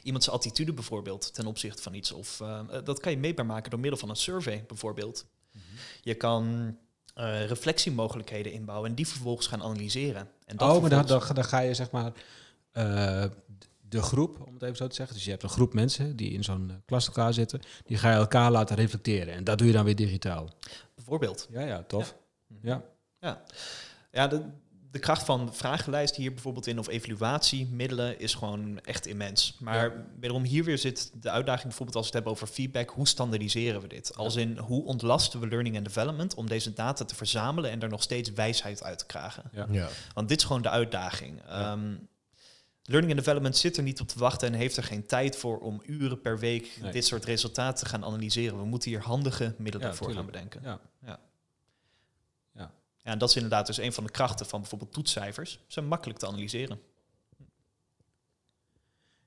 Iemands 0.03 0.29
attitude 0.29 0.73
bijvoorbeeld 0.73 1.33
ten 1.33 1.45
opzichte 1.45 1.81
van 1.81 1.93
iets. 1.93 2.11
Of 2.11 2.41
eh, 2.41 2.59
eh, 2.59 2.83
dat 2.83 2.99
kan 2.99 3.11
je 3.11 3.17
meetbaar 3.17 3.45
maken 3.45 3.71
door 3.71 3.79
middel 3.79 3.99
van 3.99 4.09
een 4.09 4.15
survey 4.15 4.63
bijvoorbeeld. 4.67 5.25
Je 6.01 6.15
kan 6.15 6.77
eh, 7.17 7.45
reflectiemogelijkheden 7.45 8.51
inbouwen 8.51 8.89
en 8.89 8.95
die 8.95 9.07
vervolgens 9.07 9.47
gaan 9.47 9.63
analyseren. 9.63 10.29
En 10.45 10.57
dat 10.57 10.75
oh, 10.75 10.81
maar 10.81 10.89
dan, 10.89 11.05
dan, 11.05 11.21
dan 11.33 11.43
ga 11.43 11.59
je 11.59 11.73
zeg 11.73 11.91
maar 11.91 12.11
eh, 12.71 13.23
de 13.89 14.01
groep, 14.01 14.41
om 14.47 14.53
het 14.53 14.63
even 14.63 14.75
zo 14.75 14.87
te 14.87 14.95
zeggen. 14.95 15.15
Dus 15.15 15.25
je 15.25 15.31
hebt 15.31 15.43
een 15.43 15.49
groep 15.49 15.73
mensen 15.73 16.15
die 16.15 16.31
in 16.31 16.43
zo'n 16.43 16.69
eh, 16.69 16.75
klaslokaal 16.85 17.33
zitten. 17.33 17.61
Die 17.85 17.97
ga 17.97 18.09
je 18.09 18.15
elkaar 18.15 18.51
laten 18.51 18.75
reflecteren. 18.75 19.33
En 19.33 19.43
dat 19.43 19.57
doe 19.57 19.67
je 19.67 19.73
dan 19.73 19.85
weer 19.85 19.95
digitaal. 19.95 20.49
bijvoorbeeld. 20.95 21.47
Ja, 21.51 21.61
ja, 21.61 21.83
tof. 21.83 22.15
Ja. 22.61 22.83
Ja, 24.11 24.27
de, 24.27 24.43
de 24.91 24.99
kracht 24.99 25.23
van 25.23 25.53
vragenlijsten 25.53 26.21
hier 26.21 26.33
bijvoorbeeld 26.33 26.67
in 26.67 26.79
of 26.79 26.87
evaluatiemiddelen 26.87 28.19
is 28.19 28.33
gewoon 28.33 28.79
echt 28.79 29.05
immens. 29.05 29.57
Maar 29.59 30.05
wederom 30.19 30.43
hier 30.43 30.63
weer 30.63 30.77
zit 30.77 31.11
de 31.21 31.29
uitdaging 31.29 31.67
bijvoorbeeld 31.67 31.97
als 31.97 32.09
we 32.09 32.15
het 32.17 32.25
hebben 32.25 32.31
over 32.43 32.55
feedback, 32.55 32.89
hoe 32.89 33.07
standaardiseren 33.07 33.81
we 33.81 33.87
dit? 33.87 34.15
Als 34.15 34.35
in 34.35 34.57
hoe 34.57 34.83
ontlasten 34.83 35.39
we 35.39 35.47
learning 35.47 35.75
and 35.75 35.85
development 35.85 36.33
om 36.33 36.47
deze 36.47 36.73
data 36.73 37.05
te 37.05 37.15
verzamelen 37.15 37.71
en 37.71 37.81
er 37.81 37.89
nog 37.89 38.01
steeds 38.01 38.31
wijsheid 38.31 38.83
uit 38.83 38.99
te 38.99 39.05
krijgen? 39.05 39.43
Ja. 39.51 39.67
Ja. 39.71 39.87
Want 40.13 40.29
dit 40.29 40.37
is 40.37 40.43
gewoon 40.45 40.61
de 40.61 40.69
uitdaging. 40.69 41.41
Ja. 41.47 41.71
Ehm, 41.71 41.95
learning 42.83 43.13
and 43.13 43.23
development 43.25 43.57
zit 43.57 43.77
er 43.77 43.83
niet 43.83 44.01
op 44.01 44.07
te 44.07 44.19
wachten 44.19 44.47
en 44.47 44.53
heeft 44.53 44.77
er 44.77 44.83
geen 44.83 45.05
tijd 45.05 45.35
voor 45.35 45.59
om 45.59 45.81
uren 45.85 46.21
per 46.21 46.39
week 46.39 46.77
Nee. 46.81 46.91
dit 46.91 47.05
soort 47.05 47.25
resultaten 47.25 47.83
te 47.83 47.89
gaan 47.89 48.05
analyseren. 48.05 48.57
We 48.57 48.65
moeten 48.65 48.89
hier 48.89 49.01
handige 49.01 49.55
middelen 49.57 49.87
Ja, 49.87 49.93
voor 49.93 50.13
gaan 50.13 50.25
bedenken. 50.25 50.61
Ja. 50.63 50.79
Ja. 53.07 53.13
En 53.13 53.19
dat 53.19 53.29
is 53.29 53.35
inderdaad 53.35 53.65
dus 53.67 53.77
een 53.77 53.93
van 53.93 54.03
de 54.03 54.11
krachten 54.11 54.45
van 54.45 54.59
bijvoorbeeld 54.59 54.93
toetscijfers. 54.93 55.51
Ze 55.51 55.59
zijn 55.67 55.87
makkelijk 55.87 56.19
te 56.19 56.27
analyseren. 56.27 56.79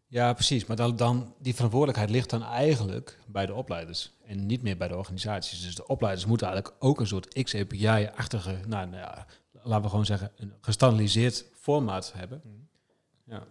ja, 0.07 0.33
precies. 0.33 0.67
Maar 0.67 0.77
dan, 0.77 0.97
dan, 0.97 1.35
die 1.39 1.55
verantwoordelijkheid 1.55 2.11
ligt 2.11 2.31
dan 2.31 2.45
eigenlijk 2.45 3.19
bij 3.27 3.47
de 3.47 3.55
opleiders. 3.55 4.13
En 4.27 4.47
niet 4.47 4.63
meer 4.63 4.77
bij 4.77 4.89
de 4.89 4.97
organisaties. 4.97 5.63
Dus 5.63 5.75
de 5.75 5.87
opleiders 5.87 6.27
moeten 6.27 6.47
eigenlijk 6.47 6.85
ook 6.85 7.01
een 7.01 7.07
soort 7.07 7.43
XAPI-achtige, 7.43 8.51
nou, 8.67 8.87
nou 8.87 8.97
ja, 8.97 9.27
laten 9.63 9.83
we 9.83 9.89
gewoon 9.89 10.07
zeggen, 10.07 10.33
een 10.37 10.53
gestandardiseerd 10.61 11.45
formaat 11.55 12.13
hebben. 12.17 12.43
Ja. 13.25 13.47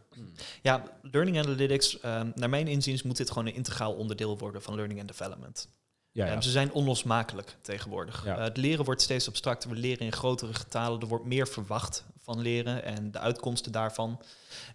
Ja, 0.62 0.84
learning 1.02 1.40
analytics, 1.40 2.00
ehm, 2.00 2.32
naar 2.36 2.50
mijn 2.50 2.68
inziens 2.68 3.04
moet 3.04 3.18
dit 3.18 3.30
gewoon 3.30 3.48
een 3.48 3.56
integraal 3.56 3.94
onderdeel 3.94 4.38
worden 4.38 4.62
van 4.62 4.76
learning 4.76 5.00
and 5.00 5.08
development. 5.08 5.70
Ja, 6.12 6.26
ja. 6.26 6.32
Ehm, 6.32 6.42
ze 6.42 6.52
zijn 6.52 6.72
onlosmakelijk 6.72 7.56
tegenwoordig. 7.62 8.26
Ja. 8.26 8.38
Eh, 8.38 8.44
het 8.44 8.58
leren 8.58 8.86
wordt 8.86 9.02
steeds 9.02 9.28
abstracter, 9.28 9.70
we 9.70 9.76
leren 9.76 10.06
in 10.06 10.12
grotere 10.12 10.54
getalen, 10.54 11.00
er 11.02 11.08
wordt 11.08 11.26
meer 11.26 11.48
verwacht 11.48 12.06
van 12.20 12.42
leren 12.42 12.84
en 12.84 13.12
de 13.12 13.20
uitkomsten 13.20 13.72
daarvan. 13.72 14.22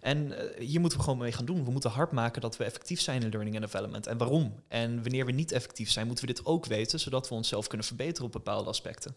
En 0.01 0.37
eh, 0.37 0.67
hier 0.67 0.79
moeten 0.79 0.97
we 0.97 1.03
gewoon 1.03 1.19
mee 1.19 1.31
gaan 1.31 1.45
doen. 1.45 1.65
We 1.65 1.71
moeten 1.71 1.89
hard 1.89 2.11
maken 2.11 2.41
dat 2.41 2.57
we 2.57 2.63
effectief 2.63 3.01
zijn 3.01 3.21
in 3.21 3.29
learning 3.29 3.55
and 3.55 3.65
development. 3.65 4.07
En 4.07 4.17
waarom? 4.17 4.53
En 4.67 5.01
wanneer 5.01 5.25
we 5.25 5.31
niet 5.31 5.51
effectief 5.51 5.89
zijn, 5.89 6.07
moeten 6.07 6.27
we 6.27 6.33
dit 6.33 6.45
ook 6.45 6.65
weten, 6.65 6.99
zodat 6.99 7.29
we 7.29 7.35
onszelf 7.35 7.67
kunnen 7.67 7.87
verbeteren 7.87 8.25
op 8.25 8.31
bepaalde 8.31 8.69
aspecten. 8.69 9.15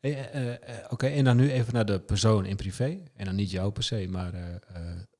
Hey, 0.00 0.30
eh, 0.30 0.76
Oké, 0.88 1.06
en 1.06 1.24
dan 1.24 1.36
nu 1.36 1.50
even 1.50 1.74
naar 1.74 1.86
de 1.86 2.00
persoon 2.00 2.46
in 2.46 2.56
privé. 2.56 2.98
En 3.16 3.24
dan 3.24 3.34
niet 3.34 3.50
jou 3.50 3.72
per 3.72 3.82
se, 3.82 4.06
maar 4.08 4.60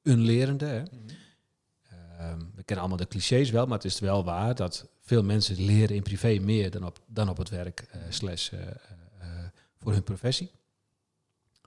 een 0.03 0.21
lerende. 0.21 0.67
Hè? 0.67 0.83
We 2.55 2.63
kennen 2.63 2.79
allemaal 2.79 3.05
de 3.05 3.09
clichés 3.09 3.51
wel, 3.51 3.67
maar 3.67 3.77
het 3.77 3.85
is 3.85 4.01
wel 4.01 4.25
waar 4.25 4.55
dat 4.55 4.89
veel 5.01 5.23
mensen 5.23 5.65
leren 5.65 5.97
in 5.97 6.03
privé 6.03 6.39
meer 6.39 6.71
dan 6.71 6.85
op, 6.85 6.99
dan 7.07 7.29
op 7.29 7.37
het 7.37 7.49
werk 7.49 7.81
eh, 7.81 8.01
slash 8.09 8.53
eh, 8.53 8.69
eh, 8.69 8.75
voor 9.79 9.93
hun 9.93 10.03
professie. 10.03 10.51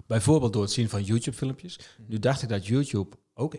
Bijvoorbeeld 0.06 0.54
door 0.54 0.62
het 0.62 0.72
zien 0.72 0.90
van 0.90 1.04
YouTube-filmpjes. 1.04 1.80
Nu 2.08 2.20
dacht 2.20 2.42
ik 2.42 2.50
dat 2.50 2.66
YouTube 2.66 3.18
ook 3.34 3.58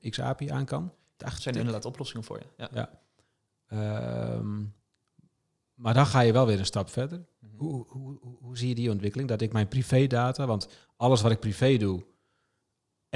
XAPI 0.00 0.50
aan 0.50 0.64
kan. 0.64 0.92
Dacht 1.16 1.42
zijn 1.42 1.54
inderdaad 1.54 1.84
oplossingen 1.84 2.24
voor 2.24 2.38
je. 2.38 2.46
Ja. 2.56 2.70
Ja. 2.72 3.00
Ehm, 3.68 4.64
maar 5.74 5.94
dan 5.94 6.06
ga 6.06 6.20
je 6.20 6.32
wel 6.32 6.46
weer 6.46 6.58
een 6.58 6.66
stap 6.66 6.90
verder. 6.90 7.26
Mhm. 7.38 7.56
Hoe, 7.56 7.84
hoe, 7.88 8.18
hoe, 8.20 8.36
hoe 8.40 8.58
zie 8.58 8.68
je 8.68 8.74
die 8.74 8.90
ontwikkeling? 8.90 9.28
Dat 9.28 9.40
ik 9.40 9.52
mijn 9.52 9.68
privédata, 9.68 10.46
want 10.46 10.68
alles 10.96 11.22
wat 11.22 11.30
ik 11.30 11.40
privé 11.40 11.76
doe 11.76 12.04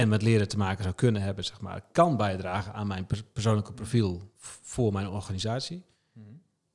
en 0.00 0.08
met 0.08 0.22
leren 0.22 0.48
te 0.48 0.56
maken 0.56 0.82
zou 0.82 0.94
kunnen 0.94 1.22
hebben, 1.22 1.44
zeg 1.44 1.60
maar, 1.60 1.82
kan 1.92 2.16
bijdragen 2.16 2.72
aan 2.72 2.86
mijn 2.86 3.06
pers- 3.06 3.22
persoonlijke 3.32 3.72
profiel 3.72 4.32
voor 4.62 4.92
mijn 4.92 5.08
organisatie. 5.08 5.84
Mhm. 6.12 6.26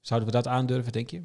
Zouden 0.01 0.29
we 0.29 0.35
dat 0.35 0.47
aandurven, 0.47 0.91
denk 0.91 1.09
je? 1.09 1.23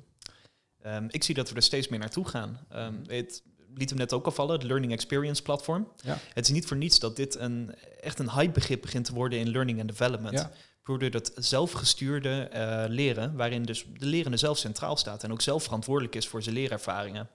Ehm, 0.83 1.07
ik 1.09 1.25
zie 1.25 1.35
dat 1.35 1.49
we 1.49 1.57
er 1.57 1.63
steeds 1.63 1.89
meer 1.89 1.99
naartoe 1.99 2.29
gaan. 2.29 2.59
Ehm, 2.69 2.95
het 3.07 3.43
liet 3.75 3.89
hem 3.89 3.99
net 3.99 4.13
ook 4.13 4.25
al 4.25 4.33
vallen, 4.33 4.55
het 4.55 4.63
Learning 4.63 4.93
Experience 4.93 5.43
Platform. 5.43 5.89
Ja. 6.03 6.19
Het 6.35 6.45
is 6.45 6.53
niet 6.53 6.67
voor 6.67 6.77
niets 6.77 6.99
dat 6.99 7.17
dit 7.17 7.39
een, 7.39 7.75
echt 8.01 8.19
een 8.19 8.31
hypebegrip 8.31 8.81
begint 8.81 9.05
te 9.05 9.15
worden 9.15 9.39
in 9.39 9.51
learning 9.51 9.81
and 9.81 9.89
development. 9.89 10.39
Ja. 10.39 10.51
Door 10.85 11.03
het 11.03 11.33
zelfgestuurde 11.35 12.43
eh, 12.43 12.85
leren, 12.89 13.37
waarin 13.37 13.63
dus 13.63 13.87
de 13.99 14.07
lerende 14.07 14.37
zelf 14.37 14.59
centraal 14.59 14.97
staat 14.97 15.25
en 15.25 15.33
ook 15.33 15.41
zelf 15.41 15.63
verantwoordelijk 15.63 16.15
is 16.15 16.29
voor 16.29 16.43
zijn 16.43 16.55
leerervaringen. 16.55 17.29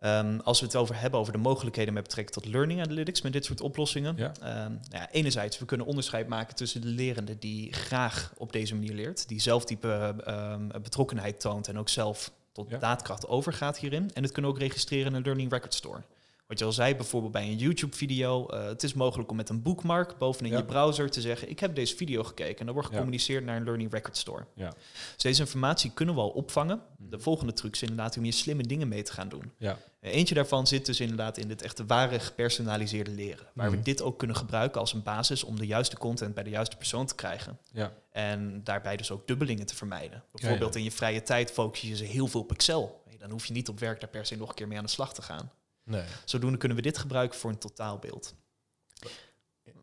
Ehm, 0.00 0.38
als 0.44 0.60
we 0.60 0.66
het 0.66 0.76
over 0.76 1.00
hebben 1.00 1.20
over 1.20 1.32
de 1.32 1.38
mogelijkheden 1.38 1.94
met 1.94 2.02
betrekking 2.02 2.36
tot 2.42 2.52
learning 2.52 2.80
analytics 2.80 3.22
met 3.22 3.32
dit 3.32 3.44
soort 3.44 3.60
oplossingen. 3.60 4.16
Ja. 4.16 4.32
Ehm, 4.40 4.70
nou 4.70 4.78
ja, 4.90 5.10
enerzijds, 5.10 5.58
we 5.58 5.64
kunnen 5.64 5.86
onderscheid 5.86 6.28
maken 6.28 6.56
tussen 6.56 6.80
de 6.80 6.86
lerende 6.88 7.38
die 7.38 7.72
graag 7.72 8.32
op 8.36 8.52
deze 8.52 8.74
manier 8.74 8.94
leert, 8.94 9.28
die 9.28 9.40
zelf 9.40 9.64
be- 9.64 10.14
ehm, 10.24 10.68
betrokkenheid 10.82 11.40
toont 11.40 11.68
en 11.68 11.78
ook 11.78 11.88
zelf 11.88 12.32
tot 12.52 12.70
Ja. 12.70 12.78
daadkracht 12.78 13.28
overgaat 13.28 13.78
hierin. 13.78 14.10
En 14.14 14.22
het 14.22 14.32
kunnen 14.32 14.50
ook 14.50 14.58
registreren 14.58 15.06
in 15.06 15.14
een 15.14 15.22
Learning 15.22 15.52
Record 15.52 15.74
Store. 15.74 16.00
Wat 16.48 16.58
je 16.58 16.64
al 16.64 16.72
zei, 16.72 16.94
bijvoorbeeld 16.96 17.32
bij 17.32 17.42
een 17.42 17.56
YouTube-video. 17.56 18.46
eh, 18.46 18.64
het 18.66 18.82
is 18.82 18.94
mogelijk 18.94 19.30
om 19.30 19.36
met 19.36 19.48
een 19.48 19.62
bookmark 19.62 20.18
bovenin 20.18 20.52
Ja. 20.52 20.58
je 20.58 20.64
browser 20.64 21.10
te 21.10 21.20
zeggen... 21.20 21.50
ik 21.50 21.60
heb 21.60 21.74
deze 21.74 21.96
video 21.96 22.22
gekeken. 22.24 22.58
En 22.58 22.64
dan 22.64 22.74
wordt 22.74 22.88
Ja. 22.88 22.94
gecommuniceerd 22.94 23.44
naar 23.44 23.56
een 23.56 23.64
Learning 23.64 23.92
Record 23.92 24.16
Store. 24.16 24.46
Ja. 24.54 24.68
Dus 25.14 25.22
deze 25.22 25.40
informatie 25.40 25.90
kunnen 25.94 26.14
we 26.14 26.20
al 26.20 26.28
opvangen. 26.28 26.80
De 26.98 27.18
volgende 27.20 27.52
truc 27.52 27.72
is 27.74 27.82
inderdaad 27.82 28.16
om 28.16 28.22
hier 28.22 28.32
slimme 28.32 28.62
dingen 28.62 28.88
mee 28.88 29.02
te 29.02 29.12
gaan 29.12 29.28
doen. 29.28 29.52
Ja. 29.58 29.78
Eh, 30.00 30.14
Eentje 30.14 30.34
daarvan 30.34 30.66
zit 30.66 30.86
dus 30.86 31.00
inderdaad 31.00 31.38
in 31.38 31.48
het 31.50 31.62
echte 31.62 31.86
ware 31.86 32.20
gepersonaliseerde 32.20 33.10
leren. 33.10 33.46
Waar 33.54 33.66
Mhm. 33.68 33.76
we 33.76 33.82
dit 33.82 34.02
ook 34.02 34.18
kunnen 34.18 34.36
gebruiken 34.36 34.80
als 34.80 34.92
een 34.92 35.02
basis 35.02 35.44
om 35.44 35.58
de 35.58 35.66
juiste 35.66 35.96
content 35.98 36.34
bij 36.34 36.44
de 36.44 36.50
juiste 36.50 36.76
persoon 36.76 37.06
te 37.06 37.14
krijgen. 37.14 37.58
Ja. 37.72 37.92
En 38.12 38.60
daarbij 38.64 38.96
dus 38.96 39.10
ook 39.10 39.26
dubbelingen 39.26 39.66
te 39.66 39.74
vermijden. 39.76 40.24
Bijvoorbeeld 40.32 40.76
in 40.76 40.82
je 40.84 40.92
vrije 40.92 41.22
tijd 41.22 41.50
focus 41.50 41.80
je 41.80 41.96
ze 41.96 42.04
heel 42.04 42.26
veel 42.26 42.40
op 42.40 42.52
Excel. 42.52 43.02
Dan 43.18 43.30
hoef 43.30 43.46
je 43.46 43.52
niet 43.52 43.68
op 43.68 43.78
werk 43.80 44.00
daar 44.00 44.10
per 44.10 44.26
se 44.26 44.36
nog 44.36 44.48
een 44.48 44.54
keer 44.54 44.68
mee 44.68 44.78
aan 44.78 44.84
de 44.84 44.90
slag 44.90 45.14
te 45.14 45.22
gaan. 45.22 45.50
Nee. 45.88 46.04
Zodoende 46.24 46.58
kunnen 46.58 46.76
we 46.76 46.82
dit 46.82 46.98
gebruiken 46.98 47.38
voor 47.38 47.50
een 47.50 47.58
totaalbeeld. 47.58 48.34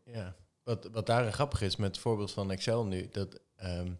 Ja. 0.04 0.36
Wat, 0.62 0.88
wat 0.92 1.06
daarin 1.06 1.32
grappig 1.32 1.60
is 1.62 1.76
met 1.76 1.88
het 1.88 1.98
voorbeeld 1.98 2.32
van 2.32 2.50
Excel 2.50 2.86
nu, 2.86 3.08
dat 3.08 3.40
ehm, 3.56 3.92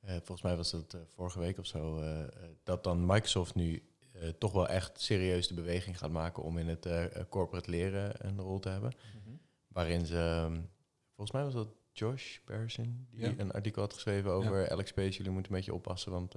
eh, 0.00 0.14
volgens 0.14 0.42
mij 0.42 0.56
was 0.56 0.70
dat 0.70 0.94
eh, 0.94 1.00
vorige 1.14 1.38
week 1.38 1.58
of 1.58 1.66
zo, 1.66 2.00
eh, 2.00 2.24
dat 2.62 2.84
dan 2.84 3.06
Microsoft 3.06 3.54
nu 3.54 3.82
toch 4.38 4.52
wel 4.52 4.68
echt 4.68 5.00
serieus 5.00 5.48
de 5.48 5.54
beweging 5.54 5.98
gaat 5.98 6.10
maken 6.10 6.42
om 6.42 6.58
in 6.58 6.68
het 6.68 6.88
corporate 7.28 7.70
leren 7.70 8.26
een 8.26 8.40
rol 8.40 8.58
te 8.58 8.68
hebben. 8.68 8.92
Waarin 9.68 10.06
ze, 10.06 10.18
ehm, 10.18 10.60
volgens 11.14 11.30
mij 11.30 11.44
was 11.44 11.52
dat 11.52 11.68
Josh 11.92 12.38
Bersin, 12.44 13.06
die 13.10 13.20
Ja. 13.20 13.34
een 13.36 13.52
artikel 13.52 13.82
had 13.82 13.92
geschreven 13.92 14.30
over 14.30 14.70
Alex 14.70 14.90
Space. 14.90 15.16
Jullie 15.16 15.32
moeten 15.32 15.52
een 15.52 15.58
beetje 15.58 15.74
oppassen, 15.74 16.12
want 16.12 16.34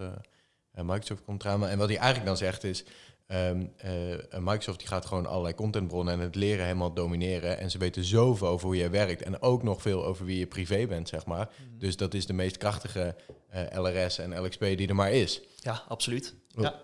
Microsoft 0.71 1.23
komt 1.23 1.43
eraan. 1.43 1.67
En 1.67 1.77
wat 1.77 1.87
hij 1.87 1.97
eigenlijk 1.97 2.27
dan 2.27 2.37
zegt 2.37 2.63
is, 2.63 2.83
ehm, 3.29 3.65
eh, 3.77 3.91
Microsoft 4.39 4.79
die 4.79 4.87
gaat 4.87 5.05
gewoon 5.05 5.25
allerlei 5.25 5.55
contentbronnen 5.55 6.13
en 6.13 6.19
het 6.19 6.35
leren 6.35 6.65
helemaal 6.65 6.93
domineren. 6.93 7.57
En 7.57 7.71
ze 7.71 7.77
weten 7.77 8.03
zoveel 8.03 8.47
over 8.47 8.65
hoe 8.67 8.75
je 8.77 8.89
werkt 8.89 9.21
en 9.21 9.41
ook 9.41 9.63
nog 9.63 9.81
veel 9.81 10.05
over 10.05 10.25
wie 10.25 10.39
je 10.39 10.47
privé 10.47 10.85
bent, 10.87 11.07
zeg 11.09 11.25
maar. 11.25 11.49
Dus 11.77 11.97
dat 11.97 12.13
is 12.13 12.25
de 12.25 12.33
meest 12.33 12.57
krachtige 12.57 13.15
eh, 13.49 13.61
LRS 13.71 14.17
en 14.17 14.41
LXP 14.43 14.59
die 14.59 14.87
er 14.87 14.95
maar 14.95 15.11
is. 15.11 15.41
Ja, 15.55 15.83
absoluut. 15.87 16.35
Ja, 16.47 16.81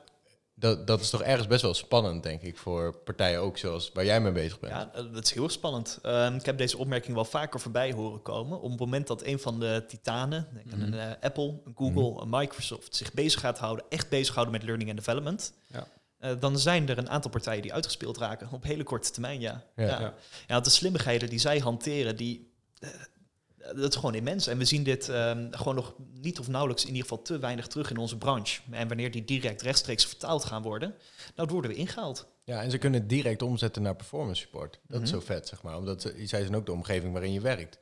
Dat, 0.55 0.87
dat 0.87 1.01
is 1.01 1.09
toch 1.09 1.21
ergens 1.23 1.47
best 1.47 1.61
wel 1.61 1.73
spannend, 1.73 2.23
denk 2.23 2.41
ik, 2.41 2.57
voor 2.57 2.97
partijen 2.97 3.39
ook 3.39 3.57
zoals 3.57 3.91
waar 3.93 4.05
jij 4.05 4.21
mee 4.21 4.31
bezig 4.31 4.59
bent. 4.59 4.73
ja, 4.73 4.91
eh, 4.93 5.03
dat 5.13 5.23
is 5.23 5.33
heel 5.33 5.43
erg 5.43 5.51
spannend. 5.51 5.99
Ehm, 6.01 6.35
ik 6.35 6.45
heb 6.45 6.57
deze 6.57 6.77
opmerking 6.77 7.15
wel 7.15 7.25
vaker 7.25 7.59
voorbij 7.59 7.91
horen 7.91 8.21
komen. 8.21 8.61
Op 8.61 8.69
het 8.69 8.79
moment 8.79 9.07
dat 9.07 9.23
een 9.23 9.39
van 9.39 9.59
de 9.59 9.83
titanen, 9.87 10.47
denk 10.53 10.65
Mhm. 10.75 10.93
een 10.93 11.19
Apple, 11.21 11.61
een 11.65 11.73
Google, 11.75 12.21
een 12.21 12.29
Microsoft, 12.29 12.95
zich 12.95 13.13
bezig 13.13 13.39
gaat 13.39 13.57
houden, 13.59 13.85
echt 13.89 14.09
bezig 14.09 14.33
houden 14.33 14.53
met 14.53 14.63
learning 14.63 14.89
and 14.89 14.97
development, 14.99 15.53
Ja. 15.67 15.87
Eh, 16.19 16.31
dan 16.39 16.59
zijn 16.59 16.89
er 16.89 16.97
een 16.97 17.09
aantal 17.09 17.31
partijen 17.31 17.61
die 17.61 17.73
uitgespeeld 17.73 18.17
raken 18.17 18.51
op 18.51 18.63
hele 18.63 18.83
korte 18.83 19.11
termijn, 19.11 19.39
ja. 19.39 19.63
Ja. 19.75 19.85
ja. 19.85 19.99
Ja. 19.99 20.13
Ja, 20.47 20.53
want 20.53 20.65
de 20.65 20.71
slimmigheden 20.71 21.29
die 21.29 21.39
zij 21.39 21.59
hanteren, 21.59 22.15
die, 22.15 22.53
eh, 22.79 22.89
dat 23.75 23.89
is 23.89 23.95
gewoon 23.95 24.15
immens. 24.15 24.47
En 24.47 24.57
we 24.57 24.65
zien 24.65 24.83
dit 24.83 25.09
ehm, 25.09 25.47
gewoon 25.51 25.75
nog 25.75 25.93
niet 26.21 26.39
of 26.39 26.47
nauwelijks 26.47 26.83
in 26.83 26.89
ieder 26.89 27.01
geval 27.03 27.21
te 27.23 27.37
weinig 27.39 27.67
terug 27.67 27.89
in 27.89 27.97
onze 27.97 28.17
branche. 28.17 28.61
En 28.71 28.87
wanneer 28.87 29.11
die 29.11 29.25
direct 29.25 29.61
rechtstreeks 29.61 30.05
vertaald 30.05 30.43
gaan 30.45 30.61
worden, 30.61 30.95
nou 31.35 31.49
worden 31.51 31.71
we 31.71 31.77
ingehaald. 31.77 32.27
Ja, 32.43 32.61
en 32.61 32.71
ze 32.71 32.77
kunnen 32.77 32.99
het 32.99 33.09
direct 33.09 33.41
omzetten 33.41 33.81
naar 33.81 33.95
performance 33.95 34.41
support. 34.41 34.79
Dat 34.87 35.01
is 35.01 35.11
Mhm. 35.11 35.19
zo 35.19 35.25
vet, 35.25 35.47
zeg 35.47 35.61
maar. 35.61 35.77
Omdat 35.77 36.01
ze, 36.01 36.13
zij 36.23 36.41
zijn 36.41 36.55
ook 36.55 36.65
de 36.65 36.71
omgeving 36.71 37.11
waarin 37.13 37.31
je 37.33 37.41
werkt. 37.41 37.79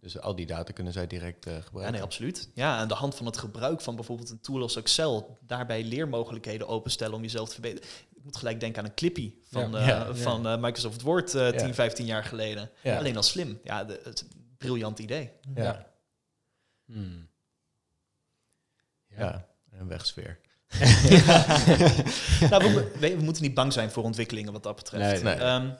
Dus 0.00 0.18
al 0.20 0.34
die 0.36 0.46
data 0.46 0.72
kunnen 0.72 0.92
zij 0.92 1.06
direct 1.06 1.46
eh, 1.46 1.52
Ja, 1.54 1.60
gebruiken. 1.60 1.92
nee, 1.94 2.02
absoluut. 2.02 2.48
Ja, 2.54 2.76
aan 2.76 2.88
de 2.88 2.94
hand 2.94 3.14
van 3.14 3.26
het 3.26 3.36
gebruik 3.38 3.80
van 3.80 3.94
bijvoorbeeld 3.94 4.30
een 4.30 4.40
tool 4.40 4.62
als 4.62 4.76
Excel, 4.76 5.38
daarbij 5.46 5.84
leermogelijkheden 5.84 6.68
openstellen 6.68 7.14
om 7.16 7.22
jezelf 7.22 7.48
te 7.48 7.54
verbeteren. 7.54 7.88
Ik 8.14 8.24
moet 8.24 8.36
gelijk 8.36 8.60
denken 8.60 8.82
aan 8.82 8.88
een 8.88 8.94
Clippy 8.94 9.32
van, 9.50 9.70
Ja. 9.70 9.78
eh, 9.78 9.86
Ja, 9.86 9.96
ja. 10.06 10.14
van 10.14 10.46
eh, 10.46 10.58
Microsoft 10.60 11.02
Word 11.02 11.34
eh 11.34 11.48
10, 11.48 11.66
Ja. 11.66 11.74
15 11.74 12.06
jaar 12.06 12.24
geleden. 12.24 12.70
Ja. 12.82 12.98
Alleen 12.98 13.16
al 13.16 13.22
slim. 13.22 13.60
Ja, 13.64 13.84
de, 13.84 14.00
het 14.04 14.24
briljant 14.62 14.98
idee. 14.98 15.30
ja. 15.54 15.86
Hmm. 16.84 17.28
Ja. 19.16 19.46
een 19.70 19.88
wegsfeer. 19.88 20.38
nou, 22.50 22.74
we, 22.74 22.92
we, 22.98 23.16
we 23.16 23.22
moeten 23.22 23.42
niet 23.42 23.54
bang 23.54 23.72
zijn 23.72 23.90
voor 23.90 24.02
ontwikkelingen 24.02 24.52
wat 24.52 24.62
dat 24.62 24.76
betreft. 24.76 25.22
Nee. 25.22 25.34
Ehm, 25.34 25.70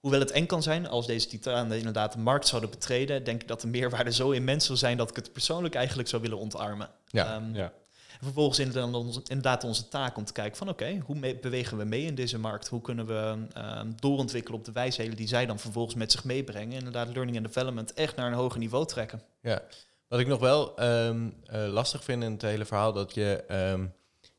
hoewel 0.00 0.20
het 0.20 0.30
eng 0.30 0.46
kan 0.46 0.62
zijn 0.62 0.86
als 0.88 1.06
deze 1.06 1.26
titanen 1.26 1.78
inderdaad 1.78 2.12
de 2.12 2.18
markt 2.18 2.46
zouden 2.46 2.70
betreden, 2.70 3.24
denk 3.24 3.42
ik 3.42 3.48
dat 3.48 3.60
de 3.60 3.66
meerwaarde 3.66 4.12
zo 4.12 4.30
immens 4.30 4.66
zou 4.66 4.78
zijn 4.78 4.96
dat 4.96 5.10
ik 5.10 5.16
het 5.16 5.32
persoonlijk 5.32 5.74
eigenlijk 5.74 6.08
zou 6.08 6.22
willen 6.22 6.38
ontarmen. 6.38 6.90
Ja. 7.06 7.34
Ehm, 7.34 7.54
Ja. 7.54 7.72
En 8.18 8.24
vervolgens 8.24 8.58
inderdaad 8.58 8.94
onze, 8.94 9.20
inderdaad 9.26 9.64
onze 9.64 9.88
taak 9.88 10.16
om 10.16 10.24
te 10.24 10.32
kijken 10.32 10.56
van 10.56 10.68
oké, 10.68 10.98
hoe 11.04 11.36
bewegen 11.40 11.78
we 11.78 11.84
mee 11.84 12.04
in 12.04 12.14
deze 12.14 12.38
markt? 12.38 12.68
Hoe 12.68 12.80
kunnen 12.80 13.06
we 13.06 13.46
ehm, 13.52 13.90
doorontwikkelen 13.96 14.58
op 14.58 14.64
de 14.64 14.72
wijsheden 14.72 15.16
die 15.16 15.28
zij 15.28 15.46
dan 15.46 15.58
vervolgens 15.58 15.94
met 15.94 16.12
zich 16.12 16.24
meebrengen? 16.24 16.70
En 16.70 16.78
inderdaad 16.78 17.08
learning 17.08 17.36
and 17.36 17.46
development 17.46 17.94
echt 17.94 18.16
naar 18.16 18.26
een 18.26 18.38
hoger 18.38 18.58
niveau 18.58 18.86
trekken. 18.86 19.22
Ja, 19.40 19.62
wat 20.08 20.20
ik 20.20 20.26
nog 20.26 20.40
wel 20.40 20.76
ehm, 20.76 21.30
eh, 21.44 21.66
lastig 21.66 22.04
vind 22.04 22.22
in 22.22 22.32
het 22.32 22.42
hele 22.42 22.64
verhaal, 22.64 22.92
dat 22.92 23.14
je... 23.14 23.44
ehm 23.48 23.84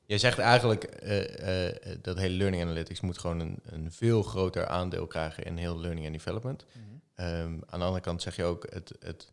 je 0.08 0.18
zegt 0.18 0.40
eigenlijk 0.40 0.84
eh, 0.84 1.68
eh, 1.68 1.98
dat 2.02 2.18
hele 2.18 2.36
learning 2.36 2.64
analytics 2.64 3.02
moet 3.02 3.18
gewoon 3.18 3.40
een, 3.40 3.60
een 3.64 3.92
veel 3.92 4.24
groter 4.24 4.68
aandeel 4.68 5.08
krijgen 5.08 5.44
in 5.44 5.58
heel 5.58 5.80
learning 5.80 6.06
and 6.06 6.16
development. 6.16 6.66
Ehm, 7.16 7.54
aan 7.66 7.80
de 7.80 7.86
andere 7.86 8.00
kant 8.02 8.22
zeg 8.22 8.36
je 8.36 8.44
ook 8.44 8.68
het, 8.70 8.94
het 9.00 9.32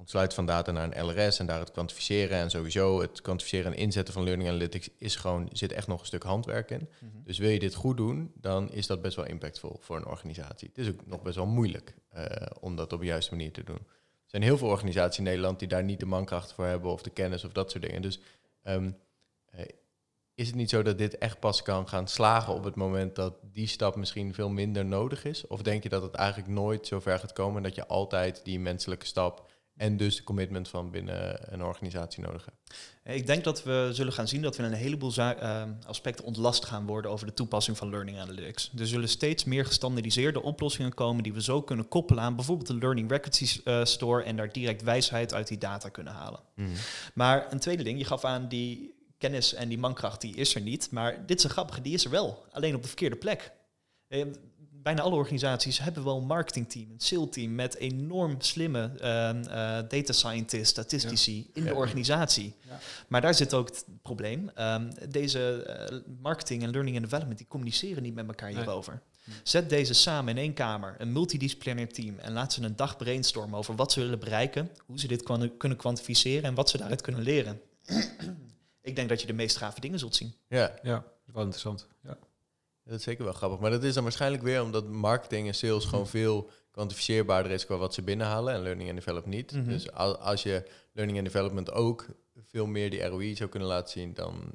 ontsluiten 0.00 0.36
van 0.36 0.46
data 0.46 0.72
naar 0.72 0.96
een 0.96 1.06
LRS 1.06 1.38
en 1.38 1.46
daar 1.46 1.58
het 1.58 1.70
kwantificeren 1.70 2.38
en 2.38 2.50
sowieso 2.50 3.00
het 3.00 3.20
kwantificeren 3.20 3.72
en 3.72 3.78
inzetten 3.78 4.14
van 4.14 4.24
learning 4.24 4.48
analytics 4.48 4.88
is 4.98 5.16
gewoon, 5.16 5.48
zit 5.52 5.72
echt 5.72 5.86
nog 5.86 6.00
een 6.00 6.06
stuk 6.06 6.22
handwerk 6.22 6.70
in. 6.70 6.88
Dus 7.24 7.38
wil 7.38 7.50
je 7.50 7.58
dit 7.58 7.74
goed 7.74 7.96
doen, 7.96 8.32
dan 8.34 8.72
is 8.72 8.86
dat 8.86 9.02
best 9.02 9.16
wel 9.16 9.26
impactvol 9.26 9.76
voor 9.80 9.96
een 9.96 10.06
organisatie. 10.06 10.68
Het 10.68 10.78
is 10.78 10.88
ook 10.88 11.06
nog 11.06 11.22
best 11.22 11.36
wel 11.36 11.46
moeilijk 11.46 11.94
eh, 12.08 12.24
om 12.60 12.76
dat 12.76 12.92
op 12.92 13.00
de 13.00 13.06
juiste 13.06 13.34
manier 13.34 13.52
te 13.52 13.64
doen. 13.64 13.78
Er 13.78 14.36
zijn 14.36 14.42
heel 14.42 14.58
veel 14.58 14.68
organisaties 14.68 15.18
in 15.18 15.24
Nederland 15.24 15.58
die 15.58 15.68
daar 15.68 15.84
niet 15.84 16.00
de 16.00 16.06
mankracht 16.06 16.52
voor 16.52 16.66
hebben 16.66 16.90
of 16.90 17.02
de 17.02 17.10
kennis 17.10 17.44
of 17.44 17.52
dat 17.52 17.70
soort 17.70 17.84
dingen. 17.84 18.02
Dus 18.02 18.20
ehm, 18.62 18.90
eh, 19.46 19.64
is 20.34 20.46
het 20.46 20.56
niet 20.56 20.70
zo 20.70 20.82
dat 20.82 20.98
dit 20.98 21.18
echt 21.18 21.40
pas 21.40 21.62
kan 21.62 21.88
gaan 21.88 22.08
slagen 22.08 22.54
op 22.54 22.64
het 22.64 22.74
moment 22.74 23.16
dat 23.16 23.34
die 23.42 23.66
stap 23.66 23.96
misschien 23.96 24.34
veel 24.34 24.48
minder 24.48 24.84
nodig 24.84 25.24
is? 25.24 25.46
Of 25.46 25.62
denk 25.62 25.82
je 25.82 25.88
dat 25.88 26.02
het 26.02 26.14
eigenlijk 26.14 26.48
nooit 26.48 26.86
zo 26.86 27.00
ver 27.00 27.18
gaat 27.18 27.32
komen 27.32 27.62
dat 27.62 27.74
je 27.74 27.86
altijd 27.86 28.44
die 28.44 28.60
menselijke 28.60 29.06
stap 29.06 29.50
en 29.76 29.96
dus 29.96 30.16
de 30.16 30.22
commitment 30.22 30.68
van 30.68 30.90
binnen 30.90 31.52
een 31.52 31.62
organisatie 31.62 32.22
nodig 32.22 32.44
hebt? 32.44 32.58
Ik 33.16 33.26
denk 33.26 33.44
dat 33.44 33.62
we 33.62 33.90
zullen 33.92 34.12
gaan 34.12 34.28
zien 34.28 34.42
dat 34.42 34.56
we 34.56 34.62
een 34.62 34.72
heleboel 34.72 35.14
eh, 35.14 35.62
aspecten 35.86 36.24
ontlast 36.24 36.64
gaan 36.64 36.86
worden 36.86 37.10
over 37.10 37.26
de 37.26 37.34
toepassing 37.34 37.76
van 37.76 37.90
learning 37.90 38.18
analytics. 38.18 38.72
Er 38.78 38.86
zullen 38.86 39.08
steeds 39.08 39.44
meer 39.44 39.66
gestandardiseerde 39.66 40.42
oplossingen 40.42 40.94
komen 40.94 41.22
die 41.22 41.32
we 41.32 41.42
zo 41.42 41.62
kunnen 41.62 41.88
koppelen 41.88 42.22
aan 42.22 42.36
bijvoorbeeld 42.36 42.68
de 42.68 42.78
Learning 42.78 43.10
Records 43.10 43.62
eh, 43.62 43.84
Store 43.84 44.22
en 44.22 44.36
daar 44.36 44.52
direct 44.52 44.82
wijsheid 44.82 45.34
uit 45.34 45.48
die 45.48 45.58
data 45.58 45.88
kunnen 45.88 46.12
halen. 46.12 46.40
Maar 47.14 47.52
een 47.52 47.60
tweede 47.60 47.82
ding, 47.82 47.98
je 47.98 48.04
gaf 48.04 48.24
aan 48.24 48.48
die 48.48 48.94
kennis 49.18 49.54
en 49.54 49.68
die 49.68 49.78
mankracht, 49.78 50.20
die 50.20 50.36
is 50.36 50.54
er 50.54 50.60
niet. 50.60 50.90
Maar 50.90 51.26
dit 51.26 51.38
is 51.38 51.44
een 51.44 51.50
grappige, 51.50 51.80
die 51.80 51.94
is 51.94 52.04
er 52.04 52.10
wel. 52.10 52.44
Alleen 52.50 52.74
op 52.74 52.82
de 52.82 52.88
verkeerde 52.88 53.16
plek. 53.16 53.52
Bijna 54.82 55.02
alle 55.02 55.14
organisaties 55.14 55.78
hebben 55.78 56.04
wel 56.04 56.16
een 56.16 56.26
marketingteam, 56.26 56.90
een 56.90 57.00
sales 57.00 57.28
team 57.30 57.54
met 57.54 57.76
enorm 57.76 58.40
slimme 58.40 58.90
ehm, 59.00 59.42
eh, 59.42 59.88
data 59.88 60.12
scientists, 60.12 60.68
statistici 60.70 61.50
in 61.52 61.64
de 61.64 61.74
organisatie. 61.74 62.54
Ja. 62.68 62.78
Maar 63.08 63.20
daar 63.20 63.34
zit 63.34 63.54
ook 63.54 63.68
het 63.68 63.84
probleem. 64.02 64.48
Ehm, 64.54 64.90
deze 65.08 65.62
eh, 65.62 65.98
marketing 66.22 66.62
en 66.62 66.70
learning 66.70 66.96
and 66.96 67.04
development, 67.04 67.38
die 67.38 67.46
communiceren 67.48 68.02
niet 68.02 68.14
met 68.14 68.26
elkaar 68.26 68.48
Nee. 68.50 68.58
hierover. 68.58 69.02
Zet 69.42 69.70
deze 69.70 69.94
samen 69.94 70.36
in 70.36 70.42
één 70.42 70.54
kamer, 70.54 70.94
een 70.98 71.12
multidisciplinair 71.12 71.92
team, 71.92 72.18
en 72.18 72.32
laat 72.32 72.52
ze 72.52 72.62
een 72.62 72.76
dag 72.76 72.96
brainstormen 72.96 73.58
over 73.58 73.76
wat 73.76 73.92
ze 73.92 74.00
willen 74.00 74.18
bereiken, 74.18 74.70
hoe 74.86 74.98
ze 75.00 75.06
dit 75.06 75.22
kunnen 75.56 75.76
kwantificeren 75.76 76.42
en 76.42 76.54
wat 76.54 76.70
ze 76.70 76.78
daaruit 76.78 77.00
kunnen 77.00 77.22
leren. 77.22 77.60
Ik 78.82 78.96
denk 78.96 79.08
dat 79.08 79.20
je 79.20 79.26
de 79.26 79.32
meest 79.32 79.56
gave 79.56 79.80
dingen 79.80 79.98
zult 79.98 80.16
zien. 80.16 80.34
Ja, 80.48 80.74
Ja, 80.82 80.94
dat 80.94 81.04
is 81.26 81.32
wel 81.32 81.42
interessant. 81.42 81.86
Ja. 82.02 82.16
Dat 82.90 82.98
is 82.98 83.04
zeker 83.04 83.24
wel 83.24 83.32
grappig. 83.32 83.58
Maar 83.58 83.70
dat 83.70 83.82
is 83.82 83.94
dan 83.94 84.02
waarschijnlijk 84.02 84.42
weer 84.42 84.62
omdat 84.62 84.88
marketing 84.88 85.46
en 85.46 85.54
sales 85.54 85.84
gewoon 85.84 86.06
veel 86.08 86.50
kwantificeerbaarder 86.70 87.52
is 87.52 87.66
qua 87.66 87.76
wat 87.76 87.94
ze 87.94 88.02
binnenhalen 88.02 88.54
en 88.54 88.62
learning 88.62 88.88
and 88.88 88.98
development 88.98 89.34
niet. 89.36 89.52
Mhm. 89.52 89.68
Dus 89.68 89.92
al- 89.92 90.18
als 90.18 90.42
je 90.42 90.68
learning 90.92 91.18
and 91.18 91.26
development 91.26 91.72
ook 91.72 92.06
veel 92.46 92.66
meer 92.66 92.90
die 92.90 93.02
ROI 93.04 93.36
zou 93.36 93.50
kunnen 93.50 93.68
laten 93.68 93.90
zien, 93.90 94.14
dan 94.14 94.52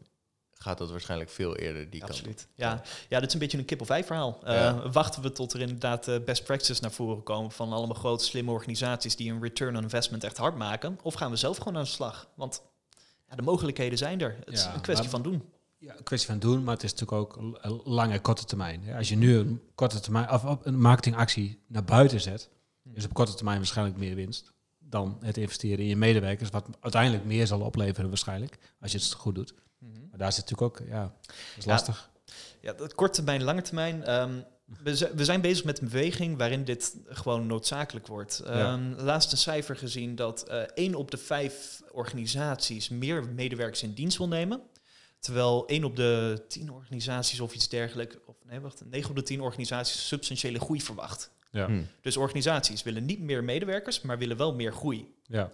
gaat 0.53 0.77
dat 0.77 0.91
waarschijnlijk 0.91 1.29
veel 1.29 1.55
eerder 1.55 1.89
die 1.89 1.99
kant 1.99 2.11
op. 2.11 2.17
Absoluut. 2.17 2.47
Ja, 2.55 2.81
ja, 3.09 3.19
dit 3.19 3.27
is 3.27 3.33
een 3.33 3.39
beetje 3.39 3.57
een 3.57 3.65
kip-of-ei 3.65 4.03
verhaal. 4.03 4.39
Eh. 4.43 4.91
Wachten 4.91 5.21
we 5.21 5.31
tot 5.31 5.53
er 5.53 5.59
inderdaad 5.61 6.07
eh, 6.07 6.15
best 6.25 6.43
practices 6.43 6.79
naar 6.79 6.91
voren 6.91 7.23
komen 7.23 7.51
van 7.51 7.73
allemaal 7.73 7.95
grote, 7.95 8.23
slimme 8.23 8.51
organisaties 8.51 9.15
die 9.15 9.31
een 9.31 9.41
return 9.41 9.75
on 9.77 9.83
investment 9.83 10.23
echt 10.23 10.37
hard 10.37 10.55
maken? 10.55 10.99
Of 11.01 11.13
gaan 11.13 11.31
we 11.31 11.37
zelf 11.37 11.57
gewoon 11.57 11.77
aan 11.77 11.83
de 11.83 11.89
slag? 11.89 12.27
Want 12.35 12.61
ja, 13.29 13.35
de 13.35 13.41
mogelijkheden 13.41 13.97
zijn 13.97 14.21
er. 14.21 14.35
Het 14.45 14.53
is 14.53 14.63
een 14.63 14.81
kwestie 14.81 15.09
maar- 15.09 15.21
van 15.21 15.31
doen. 15.31 15.43
Ja, 15.85 15.97
een 15.97 16.03
kwestie 16.03 16.29
van 16.29 16.39
doen, 16.39 16.63
maar 16.63 16.73
het 16.73 16.83
is 16.83 16.93
natuurlijk 16.93 17.37
ook 17.37 17.61
lange 17.85 18.13
en 18.13 18.21
korte 18.21 18.45
termijn. 18.45 18.93
Als 18.93 19.09
je 19.09 19.15
nu 19.15 19.37
een 19.37 19.61
korte 19.75 19.99
termijn 19.99 20.31
of 20.31 20.57
een 20.63 20.79
marketingactie 20.81 21.59
naar 21.67 21.83
buiten 21.83 22.21
zet, 22.21 22.49
is 22.93 23.05
op 23.05 23.13
korte 23.13 23.33
termijn 23.33 23.57
waarschijnlijk 23.57 23.97
meer 23.97 24.15
winst 24.15 24.53
dan 24.79 25.17
het 25.21 25.37
investeren 25.37 25.79
in 25.79 25.85
je 25.85 25.95
medewerkers, 25.95 26.49
wat 26.49 26.65
uiteindelijk 26.79 27.25
meer 27.25 27.47
zal 27.47 27.61
opleveren 27.61 28.09
waarschijnlijk, 28.09 28.57
als 28.81 28.91
je 28.91 28.97
het 28.97 29.13
goed 29.13 29.35
doet. 29.35 29.53
Maar 30.09 30.19
daar 30.19 30.33
zit 30.33 30.49
natuurlijk 30.49 30.81
ook, 30.81 30.87
ja, 30.87 31.01
dat 31.01 31.35
is 31.57 31.63
Ja, 31.65 31.71
lastig. 31.71 32.09
Ja, 32.61 32.73
dat 32.73 32.95
korte 32.95 33.13
termijn, 33.13 33.43
lange 33.43 33.61
termijn. 33.61 34.03
ehm, 34.03 34.41
we, 34.83 35.11
we 35.15 35.25
zijn 35.25 35.41
bezig 35.41 35.65
met 35.65 35.81
een 35.81 35.87
beweging 35.89 36.37
waarin 36.37 36.63
dit 36.63 36.95
gewoon 37.05 37.47
noodzakelijk 37.47 38.07
wordt. 38.07 38.39
Ehm, 38.39 38.93
Laatst 38.97 39.31
een 39.31 39.37
cijfer 39.37 39.75
gezien 39.75 40.15
dat 40.15 40.43
eh 40.43 40.59
één 40.59 40.95
op 40.95 41.11
de 41.11 41.17
vijf 41.17 41.81
organisaties 41.91 42.89
meer 42.89 43.23
medewerkers 43.35 43.83
in 43.83 43.93
dienst 43.93 44.17
wil 44.17 44.27
nemen. 44.27 44.61
Terwijl 45.25 45.67
één 45.67 45.83
op 45.83 45.95
de 45.95 46.43
tien 46.47 46.71
organisaties 46.71 47.39
of 47.39 47.53
iets 47.53 47.69
dergelijks, 47.69 48.15
of 48.25 48.35
nee, 48.43 48.59
wacht, 48.59 48.81
negen 48.85 49.09
op 49.09 49.15
de 49.15 49.23
tien 49.23 49.41
organisaties 49.41 50.07
substantiële 50.07 50.59
groei 50.59 50.81
verwacht. 50.81 51.31
Ja. 51.51 51.65
Hm. 51.65 51.81
Dus 52.01 52.17
organisaties 52.17 52.83
willen 52.83 53.05
niet 53.05 53.19
meer 53.19 53.43
medewerkers, 53.43 54.01
maar 54.01 54.17
willen 54.17 54.37
wel 54.37 54.53
meer 54.53 54.73
groei. 54.73 55.15
Ja. 55.23 55.49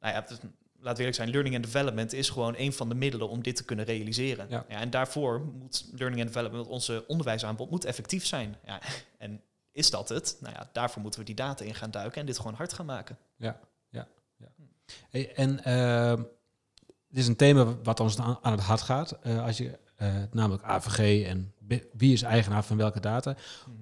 Nou 0.00 0.14
ja, 0.14 0.24
het- 0.28 0.40
laat 0.80 0.98
eerlijk 0.98 1.16
zijn, 1.16 1.30
learning 1.30 1.54
and 1.54 1.64
development 1.64 2.12
is 2.12 2.28
gewoon 2.30 2.54
een 2.58 2.72
van 2.72 2.88
de 2.88 2.94
middelen 2.94 3.28
om 3.28 3.42
dit 3.42 3.56
te 3.56 3.64
kunnen 3.64 3.84
realiseren. 3.84 4.46
Ja. 4.48 4.64
en 4.68 4.90
daarvoor 4.90 5.40
moet 5.40 5.84
learning 5.92 6.20
and 6.22 6.32
development, 6.32 6.66
onze 6.66 7.04
onderwijsaanbod, 7.06 7.70
moet 7.70 7.84
effectief 7.84 8.26
zijn. 8.26 8.56
Ja, 8.64 8.80
en 9.18 9.42
is 9.72 9.90
dat 9.90 10.08
het? 10.08 10.36
Nou 10.40 10.54
ja, 10.54 10.70
daarvoor 10.72 11.02
moeten 11.02 11.20
we 11.20 11.26
die 11.26 11.34
data 11.34 11.64
in 11.64 11.74
gaan 11.74 11.90
duiken 11.90 12.20
en 12.20 12.26
dit 12.26 12.36
gewoon 12.36 12.54
hard 12.54 12.72
gaan 12.72 12.86
maken. 12.86 13.18
Hey, 15.10 15.34
en 15.34 15.64
ehm, 15.64 16.22
dit 17.10 17.18
is 17.22 17.26
een 17.28 17.36
thema 17.36 17.76
wat 17.82 18.00
ons 18.00 18.18
aan, 18.18 18.38
aan 18.42 18.52
het 18.52 18.60
hart 18.60 18.80
gaat. 18.80 19.18
eh, 19.22 19.44
als 19.44 19.56
je, 19.58 19.78
eh, 19.96 20.14
namelijk 20.32 20.62
AVG 20.62 21.26
en 21.26 21.52
wie 21.92 22.12
is 22.12 22.22
eigenaar 22.22 22.64
van 22.64 22.76
welke 22.76 23.00
data. 23.00 23.36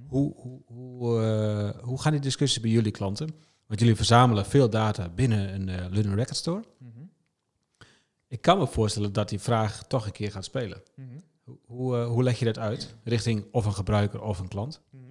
Hoe, 0.09 0.35
hoe, 0.37 0.61
hoe, 0.67 1.23
eh, 1.23 1.83
hoe 1.85 2.01
gaan 2.01 2.13
die 2.13 2.21
discussies 2.21 2.61
bij 2.63 2.71
jullie 2.71 2.93
klanten? 2.93 3.35
Want 3.67 3.81
jullie 3.81 3.97
verzamelen 3.97 4.47
veel 4.47 4.71
data 4.71 5.09
binnen 5.09 5.55
een 5.55 5.65
Learning 5.65 6.15
Record 6.15 6.37
Store. 6.37 6.63
Mhm. 6.79 6.91
Ik 8.29 8.41
kan 8.41 8.59
me 8.59 8.67
voorstellen 8.67 9.13
dat 9.13 9.29
die 9.29 9.39
vraag 9.41 9.87
toch 9.87 10.07
een 10.07 10.13
keer 10.13 10.31
gaat 10.33 10.45
spelen. 10.45 10.83
Mhm. 10.95 11.07
Hoe, 11.45 11.59
hoe, 11.67 11.97
hoe 12.05 12.23
leg 12.23 12.39
je 12.39 12.45
dat 12.45 12.59
uit? 12.59 12.95
Richting 13.05 13.45
of 13.53 13.65
een 13.67 13.75
gebruiker 13.75 14.23
of 14.23 14.39
een 14.39 14.49
klant? 14.49 14.81
Mhm. 14.91 15.03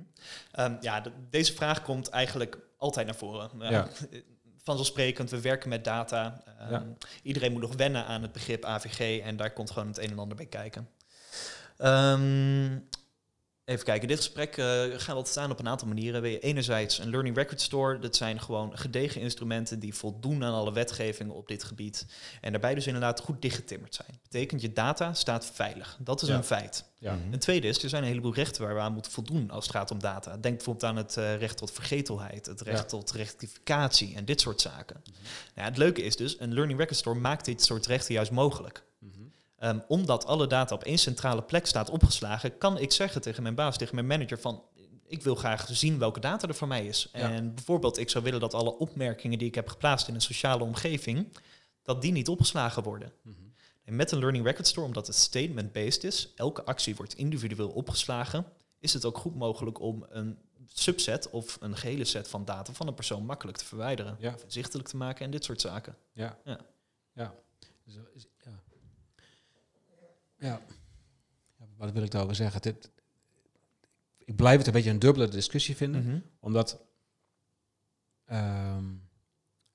Ehm, 0.51 0.75
ja, 0.81 1.01
de- 1.01 1.11
deze 1.29 1.53
vraag 1.53 1.81
komt 1.81 2.07
eigenlijk 2.09 2.57
altijd 2.77 3.05
naar 3.05 3.15
voren. 3.15 3.49
Ja. 3.59 3.87
Vanzelfsprekend, 4.67 5.29
we 5.29 5.41
werken 5.41 5.69
met 5.69 5.83
data. 5.83 6.43
Ehm, 6.59 6.71
Ja. 6.71 6.83
Iedereen 7.23 7.51
moet 7.51 7.61
nog 7.61 7.75
wennen 7.75 8.05
aan 8.05 8.21
het 8.21 8.31
begrip 8.31 8.65
AVG 8.65 9.21
en 9.21 9.37
daar 9.37 9.53
komt 9.53 9.71
gewoon 9.71 9.87
het 9.87 9.97
een 9.97 10.09
en 10.11 10.19
ander 10.19 10.37
bij 10.37 10.45
kijken. 10.45 10.89
Ehm, 11.77 12.79
even 13.67 13.85
kijken, 13.85 14.07
dit 14.07 14.17
gesprek 14.17 14.57
eh, 14.57 14.83
gaat 14.97 15.15
altijd 15.15 15.37
aan 15.37 15.51
op 15.51 15.59
een 15.59 15.67
aantal 15.67 15.87
manieren. 15.87 16.23
Enerzijds 16.23 16.97
een 16.99 17.09
Learning 17.09 17.35
Record 17.35 17.61
Store, 17.61 17.99
dat 17.99 18.15
zijn 18.15 18.39
gewoon 18.41 18.77
gedegen 18.77 19.21
instrumenten 19.21 19.79
die 19.79 19.93
voldoen 19.93 20.43
aan 20.43 20.53
alle 20.53 20.73
wetgevingen 20.73 21.33
op 21.35 21.47
dit 21.47 21.63
gebied. 21.63 22.05
En 22.41 22.51
daarbij 22.51 22.75
dus 22.75 22.85
inderdaad 22.87 23.19
goed 23.19 23.41
dichtgetimmerd 23.41 23.95
zijn. 23.95 24.19
Betekent 24.23 24.61
je 24.61 24.73
data 24.73 25.13
staat 25.13 25.51
veilig. 25.53 25.97
Dat 25.99 26.21
is 26.21 26.27
Ja. 26.27 26.35
een 26.35 26.43
feit. 26.43 26.83
Ja. 26.99 27.13
Mhm. 27.13 27.33
Een 27.33 27.39
tweede 27.39 27.67
is, 27.67 27.83
er 27.83 27.89
zijn 27.89 28.01
een 28.03 28.09
heleboel 28.09 28.33
rechten 28.33 28.63
waar 28.63 28.75
we 28.75 28.81
aan 28.81 28.93
moeten 28.93 29.11
voldoen 29.11 29.49
als 29.51 29.63
het 29.65 29.75
gaat 29.75 29.91
om 29.91 29.99
data. 29.99 30.37
Denk 30.37 30.55
bijvoorbeeld 30.55 30.85
aan 30.85 30.95
het 30.97 31.17
eh, 31.17 31.35
recht 31.37 31.57
tot 31.57 31.71
vergetelheid, 31.71 32.45
het 32.45 32.61
recht 32.61 32.77
Ja. 32.79 32.85
tot 32.85 33.11
rectificatie 33.11 34.15
en 34.15 34.25
dit 34.25 34.41
soort 34.41 34.61
zaken. 34.61 35.01
Nou, 35.05 35.17
ja, 35.55 35.63
het 35.63 35.77
leuke 35.77 36.01
is 36.03 36.15
dus, 36.15 36.39
een 36.39 36.53
Learning 36.53 36.79
Record 36.79 36.97
Store 36.97 37.19
maakt 37.19 37.45
dit 37.45 37.63
soort 37.63 37.85
rechten 37.85 38.13
juist 38.13 38.31
mogelijk. 38.31 38.83
Ehm, 39.57 39.79
omdat 39.87 40.25
alle 40.25 40.47
data 40.47 40.75
op 40.75 40.83
één 40.83 40.97
centrale 40.97 41.41
plek 41.43 41.65
staat 41.65 41.89
opgeslagen, 41.89 42.57
kan 42.57 42.77
ik 42.77 42.91
zeggen 42.91 43.21
tegen 43.21 43.43
mijn 43.43 43.55
baas, 43.55 43.77
tegen 43.77 43.95
mijn 43.95 44.07
manager 44.07 44.39
van, 44.39 44.63
ik 45.07 45.23
wil 45.23 45.35
graag 45.35 45.67
zien 45.71 45.99
welke 45.99 46.19
data 46.19 46.47
er 46.47 46.55
voor 46.55 46.67
mij 46.67 46.85
is. 46.85 47.09
Ja. 47.13 47.31
En 47.31 47.53
bijvoorbeeld, 47.55 47.97
ik 47.97 48.09
zou 48.09 48.23
willen 48.23 48.39
dat 48.39 48.53
alle 48.53 48.77
opmerkingen 48.77 49.37
die 49.37 49.47
ik 49.47 49.55
heb 49.55 49.67
geplaatst 49.67 50.07
in 50.07 50.13
een 50.15 50.21
sociale 50.21 50.63
omgeving, 50.63 51.37
dat 51.81 52.01
die 52.01 52.11
niet 52.11 52.27
opgeslagen 52.27 52.83
worden. 52.83 53.11
En 53.83 53.95
met 53.95 54.11
een 54.11 54.19
Learning 54.19 54.45
Record 54.45 54.67
Store, 54.67 54.85
omdat 54.85 55.07
het 55.07 55.15
statement-based 55.15 56.03
is, 56.03 56.33
elke 56.35 56.63
actie 56.65 56.95
wordt 56.95 57.13
individueel 57.13 57.69
opgeslagen, 57.69 58.45
is 58.79 58.93
het 58.93 59.05
ook 59.05 59.17
goed 59.17 59.35
mogelijk 59.35 59.79
om 59.79 60.05
een 60.09 60.37
subset 60.65 61.29
of 61.29 61.57
een 61.61 61.77
gehele 61.77 62.05
set 62.05 62.27
van 62.27 62.45
data 62.45 62.73
van 62.73 62.87
een 62.87 62.93
persoon 62.93 63.25
makkelijk 63.25 63.57
te 63.57 63.65
verwijderen, 63.65 64.15
Ja. 64.19 64.33
of 64.33 64.43
inzichtelijk 64.43 64.87
te 64.87 64.97
maken 64.97 65.25
en 65.25 65.31
dit 65.31 65.43
soort 65.43 65.61
zaken. 65.61 65.95
Ja. 66.13 66.37
Ja. 66.43 66.59
Ja. 67.13 67.33
Dus, 67.85 67.95
eh, 67.95 68.01
ja. 70.39 70.61
Wat 71.77 71.91
wil 71.91 72.03
ik 72.03 72.11
daarover 72.11 72.35
zeggen? 72.35 72.61
Dit, 72.61 72.91
ik 74.17 74.35
blijf 74.35 74.57
het 74.57 74.67
een 74.67 74.73
beetje 74.73 74.89
een 74.89 74.99
dubbele 74.99 75.27
discussie 75.27 75.75
vinden. 75.75 76.03
Mhm. 76.03 76.19
Omdat, 76.39 76.81
ehm, 78.25 78.85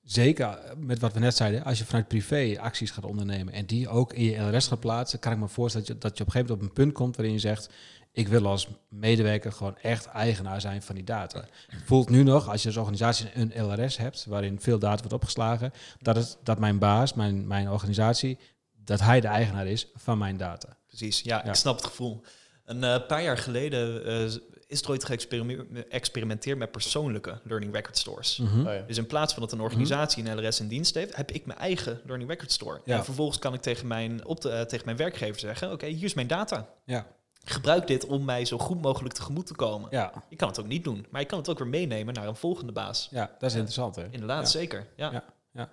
zeker 0.03 0.59
met 0.77 0.99
wat 0.99 1.13
we 1.13 1.19
net 1.19 1.37
zeiden, 1.37 1.65
als 1.65 1.79
je 1.79 1.85
vanuit 1.85 2.09
privé 2.09 2.57
acties 2.61 2.91
gaat 2.91 3.05
ondernemen 3.05 3.53
en 3.53 3.67
die 3.67 3.89
ook 3.89 4.13
in 4.13 4.25
je 4.25 4.39
LRS 4.39 4.67
gaat 4.67 4.81
plaatsen, 4.81 5.19
kan 5.19 5.33
ik 5.33 5.39
me 5.39 5.49
voorstellen 5.49 5.87
dat 5.87 5.97
je, 5.97 6.03
dat 6.09 6.19
je 6.19 6.23
op 6.25 6.27
een 6.27 6.33
gegeven 6.33 6.55
moment 6.55 6.71
op 6.71 6.77
een 6.77 6.85
punt 6.85 6.97
komt 6.97 7.17
waarin 7.17 7.35
je 7.35 7.41
zegt, 7.41 7.71
ik 8.13 8.29
wil 8.29 8.47
als 8.47 8.69
medewerker 8.89 9.53
gewoon 9.53 9.79
echt 9.79 10.07
eigenaar 10.07 10.61
zijn 10.61 10.83
van 10.83 10.95
die 10.95 11.05
data. 11.05 11.45
Voelt 11.85 12.11
nu 12.11 12.23
nog, 12.23 12.49
als 12.49 12.63
je 12.63 12.69
als 12.69 12.77
organisatie 12.77 13.31
een 13.35 13.53
LRS 13.57 13.97
hebt, 13.97 14.25
waarin 14.25 14.61
veel 14.61 14.79
data 14.79 14.99
wordt 14.99 15.13
opgeslagen, 15.13 15.73
dat, 15.99 16.17
het, 16.17 16.39
dat 16.43 16.59
mijn 16.59 16.79
baas, 16.79 17.15
mijn, 17.15 17.47
mijn 17.47 17.71
organisatie, 17.71 18.39
dat 18.85 19.01
hij 19.01 19.21
de 19.21 19.29
eigenaar 19.29 19.67
is 19.67 19.87
van 19.95 20.19
mijn 20.19 20.37
data. 20.37 20.77
Precies, 20.87 21.21
ja, 21.21 21.37
Ja. 21.37 21.45
ik 21.45 21.55
snap 21.55 21.77
het 21.77 21.85
gevoel. 21.85 22.23
Een 22.65 22.85
eh, 22.85 23.07
paar 23.07 23.23
jaar 23.23 23.39
geleden 23.39 24.05
eh, 24.05 24.23
is 24.67 24.83
er 24.83 24.91
ooit 24.91 25.05
geëxperimenteerd 25.05 26.59
met 26.59 26.71
persoonlijke 26.71 27.41
learning 27.45 27.75
record 27.75 27.99
stores. 27.99 28.37
Mhm. 28.37 28.67
Oh, 28.67 28.73
ja. 28.75 28.81
Dus 28.87 28.97
in 28.97 29.07
plaats 29.07 29.33
van 29.33 29.43
dat 29.43 29.53
een 29.53 29.61
organisatie 29.61 30.29
een 30.29 30.37
LRS 30.45 30.61
in 30.61 30.69
dienst 30.69 30.95
heeft, 30.95 31.17
heb 31.17 31.31
ik 31.31 31.47
mijn 31.47 31.59
eigen 31.59 32.01
learning 32.05 32.31
record 32.31 32.53
store. 32.53 32.81
Ja. 32.85 32.97
En 32.99 33.05
vervolgens 33.05 33.39
kan 33.39 33.55
ik 33.55 33.61
tegen 33.61 33.87
mijn, 33.87 34.27
op 34.27 34.41
de, 34.41 34.51
eh, 34.51 34.61
tegen 34.61 34.85
mijn 34.85 34.97
werkgever 34.97 35.41
zeggen, 35.41 35.73
oké, 35.73 35.87
hier 35.87 36.05
is 36.05 36.15
mijn 36.15 36.27
data. 36.27 36.69
Ja, 36.85 37.07
Gebruik 37.45 37.87
dit 37.87 38.07
om 38.07 38.25
mij 38.25 38.45
zo 38.45 38.59
goed 38.59 38.83
mogelijk 38.83 39.15
tegemoet 39.15 39.47
te 39.47 39.55
komen. 39.55 39.89
ja, 39.91 40.13
Je 40.29 40.37
kan 40.37 40.49
het 40.49 40.59
ook 40.61 40.67
niet 40.67 40.85
doen, 40.85 41.07
maar 41.11 41.21
je 41.21 41.27
kan 41.27 41.39
het 41.39 41.49
ook 41.49 41.59
weer 41.59 41.69
meenemen 41.69 42.15
naar 42.15 42.27
een 42.27 42.37
volgende 42.37 42.73
baas. 42.73 43.09
ja, 43.11 43.31
dat 43.39 43.51
is 43.51 43.55
interessant 43.57 43.97
hè. 43.97 44.05
Inderdaad, 44.11 44.43
Ja. 44.43 44.49
zeker. 44.49 44.87
Ja. 44.97 45.25
Ja. 45.53 45.71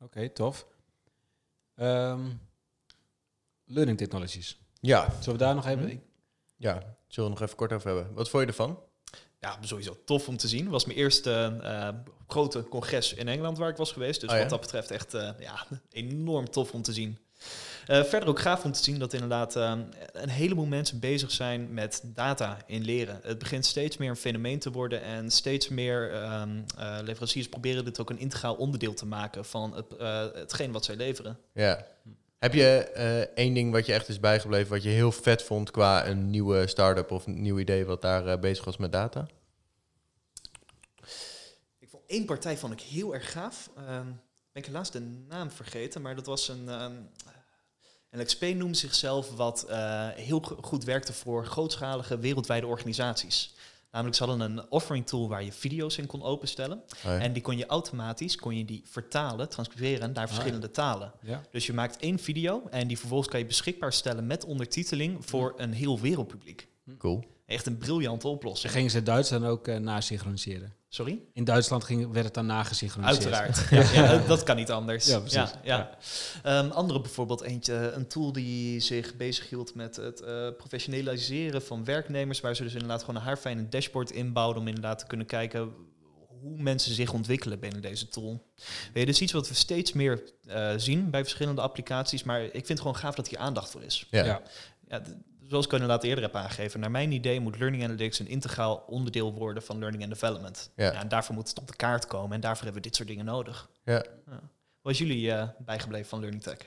Oké, 0.00 0.28
tof. 0.28 0.66
Ehm, 1.74 2.30
learning 3.64 3.98
technologies. 3.98 4.58
Ja, 4.80 5.10
Zullen 5.20 5.38
we 5.38 5.44
daar 5.44 5.54
nog 5.54 5.66
even... 5.66 5.84
Mhm. 5.84 5.96
ja, 6.56 6.96
zullen 7.08 7.30
we 7.30 7.36
nog 7.36 7.44
even 7.46 7.56
kort 7.56 7.72
over 7.72 7.86
hebben. 7.94 8.14
Wat 8.14 8.28
vond 8.28 8.42
je 8.42 8.48
ervan? 8.48 8.78
ja, 9.40 9.58
sowieso 9.60 9.96
tof 10.04 10.28
om 10.28 10.36
te 10.36 10.48
zien. 10.48 10.60
Het 10.62 10.70
was 10.70 10.84
mijn 10.84 10.98
eerste 10.98 11.58
eh, 11.62 11.88
grote 12.26 12.64
congres 12.68 13.14
in 13.14 13.28
Engeland 13.28 13.58
waar 13.58 13.68
ik 13.68 13.76
was 13.76 13.92
geweest. 13.92 14.20
Dus 14.20 14.30
Oh 14.30 14.34
ja? 14.36 14.40
wat 14.40 14.50
dat 14.50 14.60
betreft 14.60 14.90
echt 14.90 15.14
eh, 15.14 15.30
ja, 15.38 15.66
enorm 15.90 16.50
tof 16.50 16.72
om 16.72 16.82
te 16.82 16.92
zien. 16.92 17.18
Eh, 17.86 18.04
verder 18.04 18.28
ook 18.28 18.40
gaaf 18.40 18.64
om 18.64 18.72
te 18.72 18.82
zien 18.82 18.98
dat 18.98 19.12
inderdaad 19.12 19.56
eh, 19.56 19.72
een 20.12 20.28
heleboel 20.28 20.66
mensen 20.66 21.00
bezig 21.00 21.30
zijn 21.30 21.74
met 21.74 22.02
data 22.04 22.58
in 22.66 22.82
leren. 22.82 23.20
Het 23.22 23.38
begint 23.38 23.66
steeds 23.66 23.96
meer 23.96 24.10
een 24.10 24.16
fenomeen 24.16 24.58
te 24.58 24.70
worden 24.70 25.02
en 25.02 25.30
steeds 25.30 25.68
meer 25.68 26.12
ehm, 26.12 26.62
eh, 26.78 26.98
leveranciers 27.02 27.48
proberen 27.48 27.84
dit 27.84 28.00
ook 28.00 28.10
een 28.10 28.18
integraal 28.18 28.54
onderdeel 28.54 28.94
te 28.94 29.06
maken 29.06 29.44
van 29.44 29.74
het, 29.74 29.86
hetgeen 30.34 30.72
wat 30.72 30.84
zij 30.84 30.96
leveren. 30.96 31.38
Ja. 31.52 31.86
Heb 32.38 32.54
je 32.54 32.66
één 33.34 33.54
ding 33.54 33.72
wat 33.72 33.86
je 33.86 33.92
echt 33.92 34.08
is 34.08 34.20
bijgebleven, 34.20 34.70
wat 34.70 34.82
je 34.82 34.88
heel 34.88 35.12
vet 35.12 35.42
vond 35.42 35.70
qua 35.70 36.06
een 36.06 36.30
nieuwe 36.30 36.66
start-up 36.66 37.10
of 37.10 37.26
een 37.26 37.42
nieuw 37.42 37.58
idee 37.58 37.84
wat 37.84 38.02
daar 38.02 38.38
bezig 38.38 38.64
was 38.64 38.76
met 38.76 38.92
data? 38.92 39.26
Ik 41.78 41.88
vond 41.88 42.02
één 42.06 42.24
partij 42.24 42.56
vond 42.56 42.72
ik 42.72 42.80
heel 42.80 43.14
erg 43.14 43.32
gaaf. 43.32 43.70
Ehm 43.76 44.06
ben 44.52 44.62
ik 44.62 44.68
helaas 44.68 44.90
de 44.90 45.00
naam 45.28 45.50
vergeten, 45.50 46.02
maar 46.02 46.14
dat 46.14 46.26
was 46.26 46.48
een. 46.48 46.68
ehm 46.68 46.92
een 48.14 48.20
LXP 48.20 48.42
noemde 48.42 48.76
zichzelf 48.78 49.30
wat 49.36 49.62
eh, 49.62 50.08
heel 50.08 50.40
go- 50.40 50.58
goed 50.60 50.84
werkte 50.84 51.12
voor 51.12 51.46
grootschalige 51.46 52.18
wereldwijde 52.18 52.66
organisaties. 52.66 53.54
Namelijk, 53.90 54.16
ze 54.18 54.24
hadden 54.24 54.50
een 54.50 54.70
offering 54.70 55.06
tool 55.06 55.28
waar 55.28 55.44
je 55.44 55.52
video's 55.52 55.96
in 55.98 56.06
kon 56.06 56.22
openstellen. 56.22 56.78
Oh 56.78 57.02
ja. 57.02 57.18
En 57.18 57.32
die 57.32 57.42
kon 57.42 57.56
je 57.56 57.66
automatisch 57.66 58.36
kon 58.36 58.56
je 58.56 58.64
die 58.64 58.82
vertalen, 58.86 59.48
transcriberen 59.48 60.12
naar 60.12 60.28
verschillende 60.28 60.70
talen. 60.70 61.12
Ja. 61.22 61.42
Dus 61.50 61.66
je 61.66 61.72
maakt 61.72 61.96
één 61.96 62.18
video 62.18 62.62
en 62.70 62.86
die 62.88 62.98
vervolgens 62.98 63.28
kan 63.30 63.38
je 63.40 63.46
beschikbaar 63.46 63.92
stellen 63.92 64.26
met 64.26 64.44
ondertiteling 64.44 65.26
voor 65.26 65.54
een 65.56 65.72
heel 65.72 66.00
wereldpubliek. 66.00 66.68
Cool. 66.98 67.24
Echt 67.46 67.66
een 67.66 67.78
briljante 67.78 68.26
Ze 68.26 68.32
oplossing. 68.32 68.72
gingen 68.72 68.90
ze 68.90 69.02
Duitsland 69.02 69.44
ook 69.44 69.68
eh 69.68 69.76
nasynchroniseren. 69.76 70.72
Sorry? 70.94 71.20
In 71.32 71.44
Duitsland 71.44 71.84
ging, 71.84 72.12
werd 72.12 72.24
het 72.24 72.34
dan 72.34 72.46
nagesynchroniseerd. 72.46 73.34
Uiteraard. 73.34 73.68
ja, 73.94 74.02
ja, 74.02 74.26
dat- 74.26 74.42
kan 74.42 74.56
niet 74.56 74.70
anders. 74.70 75.06
Ja, 75.06 75.18
precies. 75.18 75.34
Ja, 75.36 75.60
ja. 75.62 75.90
Ehm, 76.42 76.70
andere 76.70 77.00
bijvoorbeeld 77.00 77.42
eentje, 77.42 77.92
een 77.94 78.06
tool 78.06 78.32
die 78.32 78.80
zich 78.80 79.16
bezighield 79.16 79.74
met 79.74 79.96
het 79.96 80.20
eh, 80.20 80.48
professionaliseren 80.56 81.62
van 81.62 81.84
werknemers, 81.84 82.40
waar 82.40 82.56
ze 82.56 82.62
dus 82.62 82.72
inderdaad 82.72 83.00
gewoon 83.00 83.16
een 83.16 83.26
haarfijne 83.26 83.68
dashboard 83.68 84.10
inbouwden 84.10 84.60
om 84.62 84.68
inderdaad 84.68 84.98
te 84.98 85.06
kunnen 85.06 85.26
kijken 85.26 85.72
hoe 86.40 86.62
mensen 86.62 86.94
zich 86.94 87.12
ontwikkelen 87.12 87.60
binnen 87.60 87.82
deze 87.82 88.08
tool. 88.08 88.46
Weet 88.56 88.92
je, 88.92 89.06
dus 89.06 89.20
iets 89.20 89.32
wat 89.32 89.48
we 89.48 89.54
steeds 89.54 89.92
meer 89.92 90.22
eh, 90.46 90.72
zien 90.76 91.10
bij 91.10 91.20
verschillende 91.22 91.60
applicaties, 91.60 92.22
maar 92.22 92.42
ik 92.42 92.50
vind 92.52 92.68
het 92.68 92.80
gewoon 92.80 92.96
gaaf 92.96 93.14
dat 93.14 93.28
hier 93.28 93.38
aandacht 93.38 93.70
voor 93.70 93.82
is. 93.82 94.06
Ja. 94.10 94.24
Ja. 94.24 95.02
Ja, 95.54 95.60
zoals 95.60 95.74
ik 95.74 95.80
inderdaad 95.82 96.04
eerder 96.08 96.24
heb 96.24 96.42
aangegeven, 96.42 96.80
naar 96.80 96.90
mijn 96.90 97.12
idee 97.12 97.40
moet 97.40 97.58
Learning 97.58 97.82
Analytics 97.84 98.18
een 98.18 98.28
integraal 98.28 98.84
onderdeel 98.86 99.32
worden 99.32 99.62
van 99.62 99.78
Learning 99.78 100.02
and 100.02 100.12
Development. 100.12 100.70
Ja. 100.76 100.92
en 100.92 101.08
daarvoor 101.08 101.34
moet 101.34 101.48
het 101.48 101.58
op 101.58 101.66
de 101.66 101.76
kaart 101.76 102.06
komen 102.06 102.34
en 102.34 102.40
daarvoor 102.40 102.64
hebben 102.64 102.82
we 102.82 102.88
dit 102.88 102.96
soort 102.96 103.08
dingen 103.08 103.24
nodig. 103.24 103.68
Ja. 103.84 104.04
Wat 104.82 104.92
is 104.92 104.98
jullie 104.98 105.32
eh, 105.32 105.48
bijgebleven 105.58 106.08
van 106.08 106.20
Learning 106.20 106.42
Tech? 106.42 106.58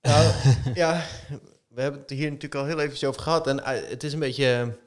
Nou, 0.00 0.32
ja, 0.82 1.04
we 1.68 1.80
hebben 1.80 2.00
het 2.00 2.10
hier 2.10 2.24
natuurlijk 2.24 2.54
al 2.54 2.64
heel 2.64 2.80
even 2.80 3.08
over 3.08 3.22
gehad. 3.22 3.46
En 3.46 3.64
eh, 3.64 3.90
het 3.90 4.02
is 4.02 4.12
een 4.12 4.18
beetje, 4.18 4.78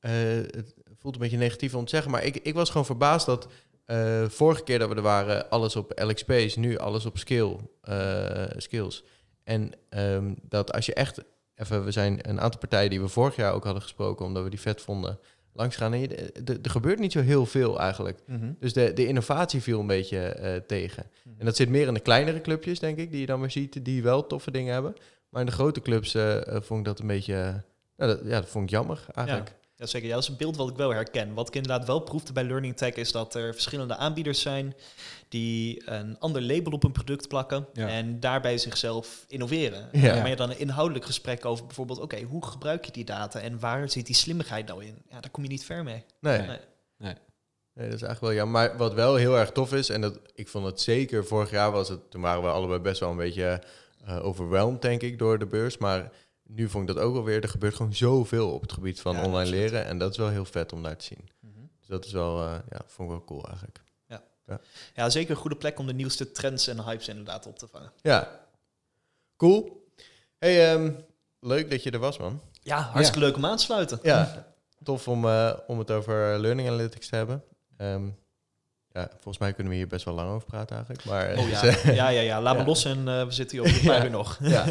eh, 0.00 0.12
het 0.12 0.74
voelt 0.98 1.14
een 1.14 1.20
beetje 1.20 1.36
negatief 1.36 1.74
om 1.74 1.84
te 1.84 1.90
zeggen, 1.90 2.10
maar 2.10 2.24
ik, 2.24 2.36
ik 2.36 2.54
was 2.54 2.70
gewoon 2.70 2.86
verbaasd 2.86 3.26
dat 3.26 3.48
eh, 3.84 4.28
vorige 4.28 4.62
keer 4.62 4.78
dat 4.78 4.88
we 4.88 4.94
er 4.94 5.02
waren, 5.02 5.50
alles 5.50 5.76
op 5.76 5.92
LXP's, 5.94 6.56
nu 6.56 6.78
alles 6.78 7.06
op 7.06 7.18
skill, 7.18 7.56
eh, 7.80 8.44
skills. 8.56 9.04
En 9.44 9.72
ehm, 9.88 10.34
dat 10.42 10.72
als 10.72 10.86
je 10.86 10.94
echt, 10.94 11.20
even, 11.56 11.84
we 11.84 11.90
zijn 11.90 12.28
een 12.28 12.40
aantal 12.40 12.60
partijen 12.60 12.90
die 12.90 13.00
we 13.00 13.08
vorig 13.08 13.36
jaar 13.36 13.52
ook 13.52 13.64
hadden 13.64 13.82
gesproken, 13.82 14.26
omdat 14.26 14.42
we 14.42 14.50
die 14.50 14.60
vet 14.60 14.80
vonden, 14.80 15.18
langs 15.52 15.76
gaan. 15.76 15.92
En 15.92 16.08
de- 16.08 16.32
de- 16.44 16.58
er 16.62 16.70
gebeurt 16.70 16.98
niet 16.98 17.12
zo 17.12 17.20
heel 17.20 17.46
veel 17.46 17.80
eigenlijk. 17.80 18.18
Mhm. 18.26 18.52
Dus 18.60 18.72
de, 18.72 18.92
de 18.92 19.06
innovatie 19.06 19.60
viel 19.62 19.80
een 19.80 19.86
beetje 19.86 20.18
eh, 20.18 20.56
tegen. 20.66 21.06
Mhm. 21.24 21.34
En 21.38 21.44
dat 21.44 21.56
zit 21.56 21.68
meer 21.68 21.86
in 21.86 21.94
de 21.94 22.00
kleinere 22.00 22.40
clubjes, 22.40 22.78
denk 22.78 22.98
ik, 22.98 23.10
die 23.10 23.20
je 23.20 23.26
dan 23.26 23.40
weer 23.40 23.50
ziet, 23.50 23.84
die 23.84 24.02
wel 24.02 24.26
toffe 24.26 24.50
dingen 24.50 24.72
hebben. 24.72 24.94
Maar 25.28 25.40
in 25.40 25.46
de 25.48 25.52
grote 25.54 25.80
clubs 25.82 26.14
eh, 26.14 26.36
eh, 26.56 26.62
vond 26.62 26.80
ik 26.80 26.84
dat 26.86 26.98
een 27.00 27.06
beetje, 27.06 27.34
eh, 27.34 27.54
nou, 27.96 28.16
dat, 28.16 28.20
ja, 28.24 28.40
dat 28.40 28.48
vond 28.48 28.64
ik 28.64 28.70
jammer 28.70 29.04
eigenlijk. 29.14 29.48
Ja, 29.48 29.54
zeker. 29.76 30.08
Ja, 30.08 30.14
dat 30.14 30.22
is 30.22 30.28
een 30.28 30.36
beeld 30.36 30.56
wat 30.56 30.68
ik 30.70 30.76
wel 30.76 30.90
herken. 30.92 31.34
Wat 31.34 31.48
ik 31.48 31.54
inderdaad 31.54 31.86
wel 31.86 32.00
proefde 32.00 32.32
bij 32.32 32.44
Learning 32.44 32.76
Tech 32.76 32.94
is 32.94 33.12
dat 33.12 33.34
er 33.34 33.52
verschillende 33.52 33.96
aanbieders 33.96 34.40
zijn 34.40 34.74
die 35.28 35.82
een 35.90 36.18
ander 36.18 36.42
label 36.42 36.72
op 36.72 36.84
een 36.84 36.92
product 36.92 37.28
plakken 37.28 37.66
Ja. 37.72 37.88
en 37.88 38.20
daarbij 38.20 38.58
zichzelf 38.58 39.24
innoveren. 39.28 39.88
Ja. 39.92 40.00
Ja. 40.14 40.20
Maar 40.20 40.28
je 40.28 40.36
dan 40.36 40.50
een 40.50 40.58
inhoudelijk 40.58 41.04
gesprek 41.04 41.44
over 41.44 41.66
bijvoorbeeld, 41.66 42.00
oké, 42.00 42.22
hoe 42.22 42.46
gebruik 42.46 42.84
je 42.84 42.92
die 42.92 43.04
data 43.04 43.40
en 43.40 43.58
waar 43.60 43.90
zit 43.90 44.06
die 44.06 44.14
slimmigheid 44.14 44.66
nou 44.66 44.84
in? 44.84 45.02
Ja, 45.10 45.20
daar 45.20 45.30
kom 45.30 45.42
je 45.42 45.48
niet 45.48 45.64
ver 45.64 45.82
mee. 45.84 46.04
Nee, 46.20 46.38
Nee. 46.38 46.46
nee. 46.46 46.58
Nee. 46.98 47.14
dat 47.74 47.94
is 47.94 48.02
eigenlijk 48.02 48.20
wel 48.20 48.32
jammer. 48.32 48.52
Maar 48.68 48.76
wat 48.76 48.94
wel 48.94 49.14
heel 49.14 49.38
erg 49.38 49.50
tof 49.52 49.72
is, 49.72 49.88
en 49.88 50.00
dat, 50.00 50.18
ik 50.34 50.48
vond 50.48 50.66
het 50.66 50.80
zeker, 50.80 51.24
vorig 51.24 51.50
jaar 51.50 51.70
was 51.70 51.88
het, 51.88 52.10
toen 52.10 52.20
waren 52.20 52.42
we 52.42 52.48
allebei 52.48 52.78
best 52.80 53.00
wel 53.00 53.10
een 53.10 53.16
beetje 53.16 53.62
eh 54.04 54.24
overwhelmed, 54.24 54.82
denk 54.82 55.02
ik, 55.02 55.18
door 55.18 55.38
de 55.38 55.46
beurs. 55.46 55.78
Maar 55.78 56.12
nu 56.54 56.68
vond 56.68 56.88
ik 56.88 56.94
dat 56.94 57.04
ook 57.04 57.16
alweer, 57.16 57.42
er 57.42 57.48
gebeurt 57.48 57.74
gewoon 57.74 57.94
zoveel 57.94 58.50
op 58.52 58.60
het 58.62 58.72
gebied 58.72 59.00
van 59.00 59.16
Ja, 59.16 59.24
online 59.24 59.50
leren. 59.50 59.84
En 59.84 59.98
dat 59.98 60.10
is 60.10 60.16
wel 60.16 60.28
heel 60.28 60.44
vet 60.44 60.72
om 60.72 60.82
daar 60.82 60.96
te 60.96 61.04
zien. 61.04 61.28
Mhm. 61.40 61.52
Dus 61.78 61.88
dat 61.88 62.04
is 62.04 62.12
wel, 62.12 62.40
eh, 62.42 62.52
ja, 62.70 62.80
vond 62.86 63.10
ik 63.10 63.16
wel 63.16 63.24
cool 63.24 63.46
eigenlijk. 63.46 63.82
Ja, 64.94 65.10
zeker 65.10 65.30
een 65.30 65.36
goede 65.36 65.56
plek 65.56 65.78
om 65.78 65.86
de 65.86 65.92
nieuwste 65.94 66.30
trends 66.32 66.66
en 66.66 66.84
hypes 66.84 67.08
inderdaad 67.08 67.46
op 67.46 67.58
te 67.58 67.66
vangen. 67.68 67.92
Ja, 68.02 68.40
cool. 69.36 69.86
Hey, 70.38 70.72
ehm, 70.72 70.92
leuk 71.40 71.70
dat 71.70 71.82
je 71.82 71.90
er 71.90 71.98
was, 71.98 72.18
man. 72.18 72.40
Ja, 72.62 72.80
hartstikke 72.80 73.26
leuk 73.26 73.36
om 73.36 73.46
aan 73.46 73.56
te 73.56 73.62
sluiten. 73.62 73.98
Ja, 74.02 74.46
tof 74.82 75.08
om, 75.08 75.24
eh, 75.28 75.52
om 75.66 75.78
het 75.78 75.90
over 75.90 76.38
learning 76.38 76.68
analytics 76.68 77.08
te 77.08 77.16
hebben. 77.16 77.44
Ehm, 77.76 78.06
ja, 78.88 79.08
volgens 79.10 79.38
mij 79.38 79.52
kunnen 79.52 79.72
we 79.72 79.78
hier 79.78 79.88
best 79.88 80.04
wel 80.04 80.14
lang 80.14 80.30
over 80.30 80.46
praten 80.46 80.76
eigenlijk. 80.76 81.04
Maar, 81.04 81.28
eh, 81.28 81.38
Oh 81.38 81.48
ja, 81.48 81.62
eh, 81.62 81.94
ja, 82.00 82.08
ja, 82.08 82.20
ja. 82.20 82.40
laat 82.42 82.54
Ja. 82.54 82.60
me 82.60 82.66
los 82.66 82.84
en 82.84 83.08
eh, 83.08 83.24
we 83.24 83.30
zitten 83.32 83.58
hier 83.58 83.66
op 83.70 83.74
een 83.76 83.86
paar 83.86 83.96
Ja. 83.98 84.04
uur 84.04 84.10
nog. 84.10 84.38
ja, 84.42 84.66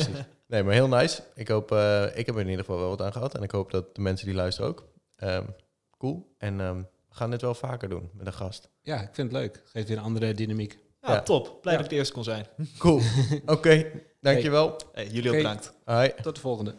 nee, 0.54 0.64
maar 0.64 0.74
heel 0.74 0.88
nice. 0.88 1.22
Ik 1.36 1.47
hoop, 1.47 1.72
eh, 1.72 2.04
ik 2.18 2.26
heb 2.26 2.36
er 2.36 2.41
in 2.41 2.49
ieder 2.49 2.66
geval 2.66 2.80
wel 2.80 2.89
wat 2.89 3.01
aan 3.01 3.12
gehad. 3.12 3.36
En 3.36 3.41
ik 3.43 3.51
hoop 3.51 3.72
dat 3.72 3.95
de 3.95 4.01
mensen 4.01 4.26
die 4.26 4.36
luisteren 4.36 4.70
ook. 4.70 4.88
Ehm, 5.16 5.43
cool. 5.97 6.34
En 6.38 6.62
ehm, 6.62 6.78
we 6.78 7.16
gaan 7.16 7.32
dit 7.32 7.41
wel 7.41 7.54
vaker 7.54 7.89
doen 7.89 8.10
met 8.14 8.28
een 8.28 8.34
gast. 8.34 8.70
Ja, 8.82 8.95
ik 9.01 9.10
vind 9.12 9.32
het 9.32 9.41
leuk. 9.41 9.62
Geeft 9.66 9.88
weer 9.88 9.97
een 9.97 10.04
andere 10.04 10.34
dynamiek. 10.34 10.78
Ja, 11.01 11.14
Ja. 11.14 11.22
top. 11.22 11.58
Blij 11.62 11.74
Ja. 11.74 11.78
dat 11.80 11.84
ik 11.86 11.89
de 11.91 11.95
eerste 11.97 12.14
kon 12.14 12.24
zijn. 12.24 12.45
Cool. 12.78 13.01
Oké, 13.45 13.86
dankjewel. 14.22 14.76
Hey, 14.93 15.08
jullie 15.08 15.30
ook 15.30 15.36
bedankt. 15.38 15.74
Hoi. 15.86 16.12
Tot 16.22 16.36
de 16.36 16.41
volgende. 16.41 16.76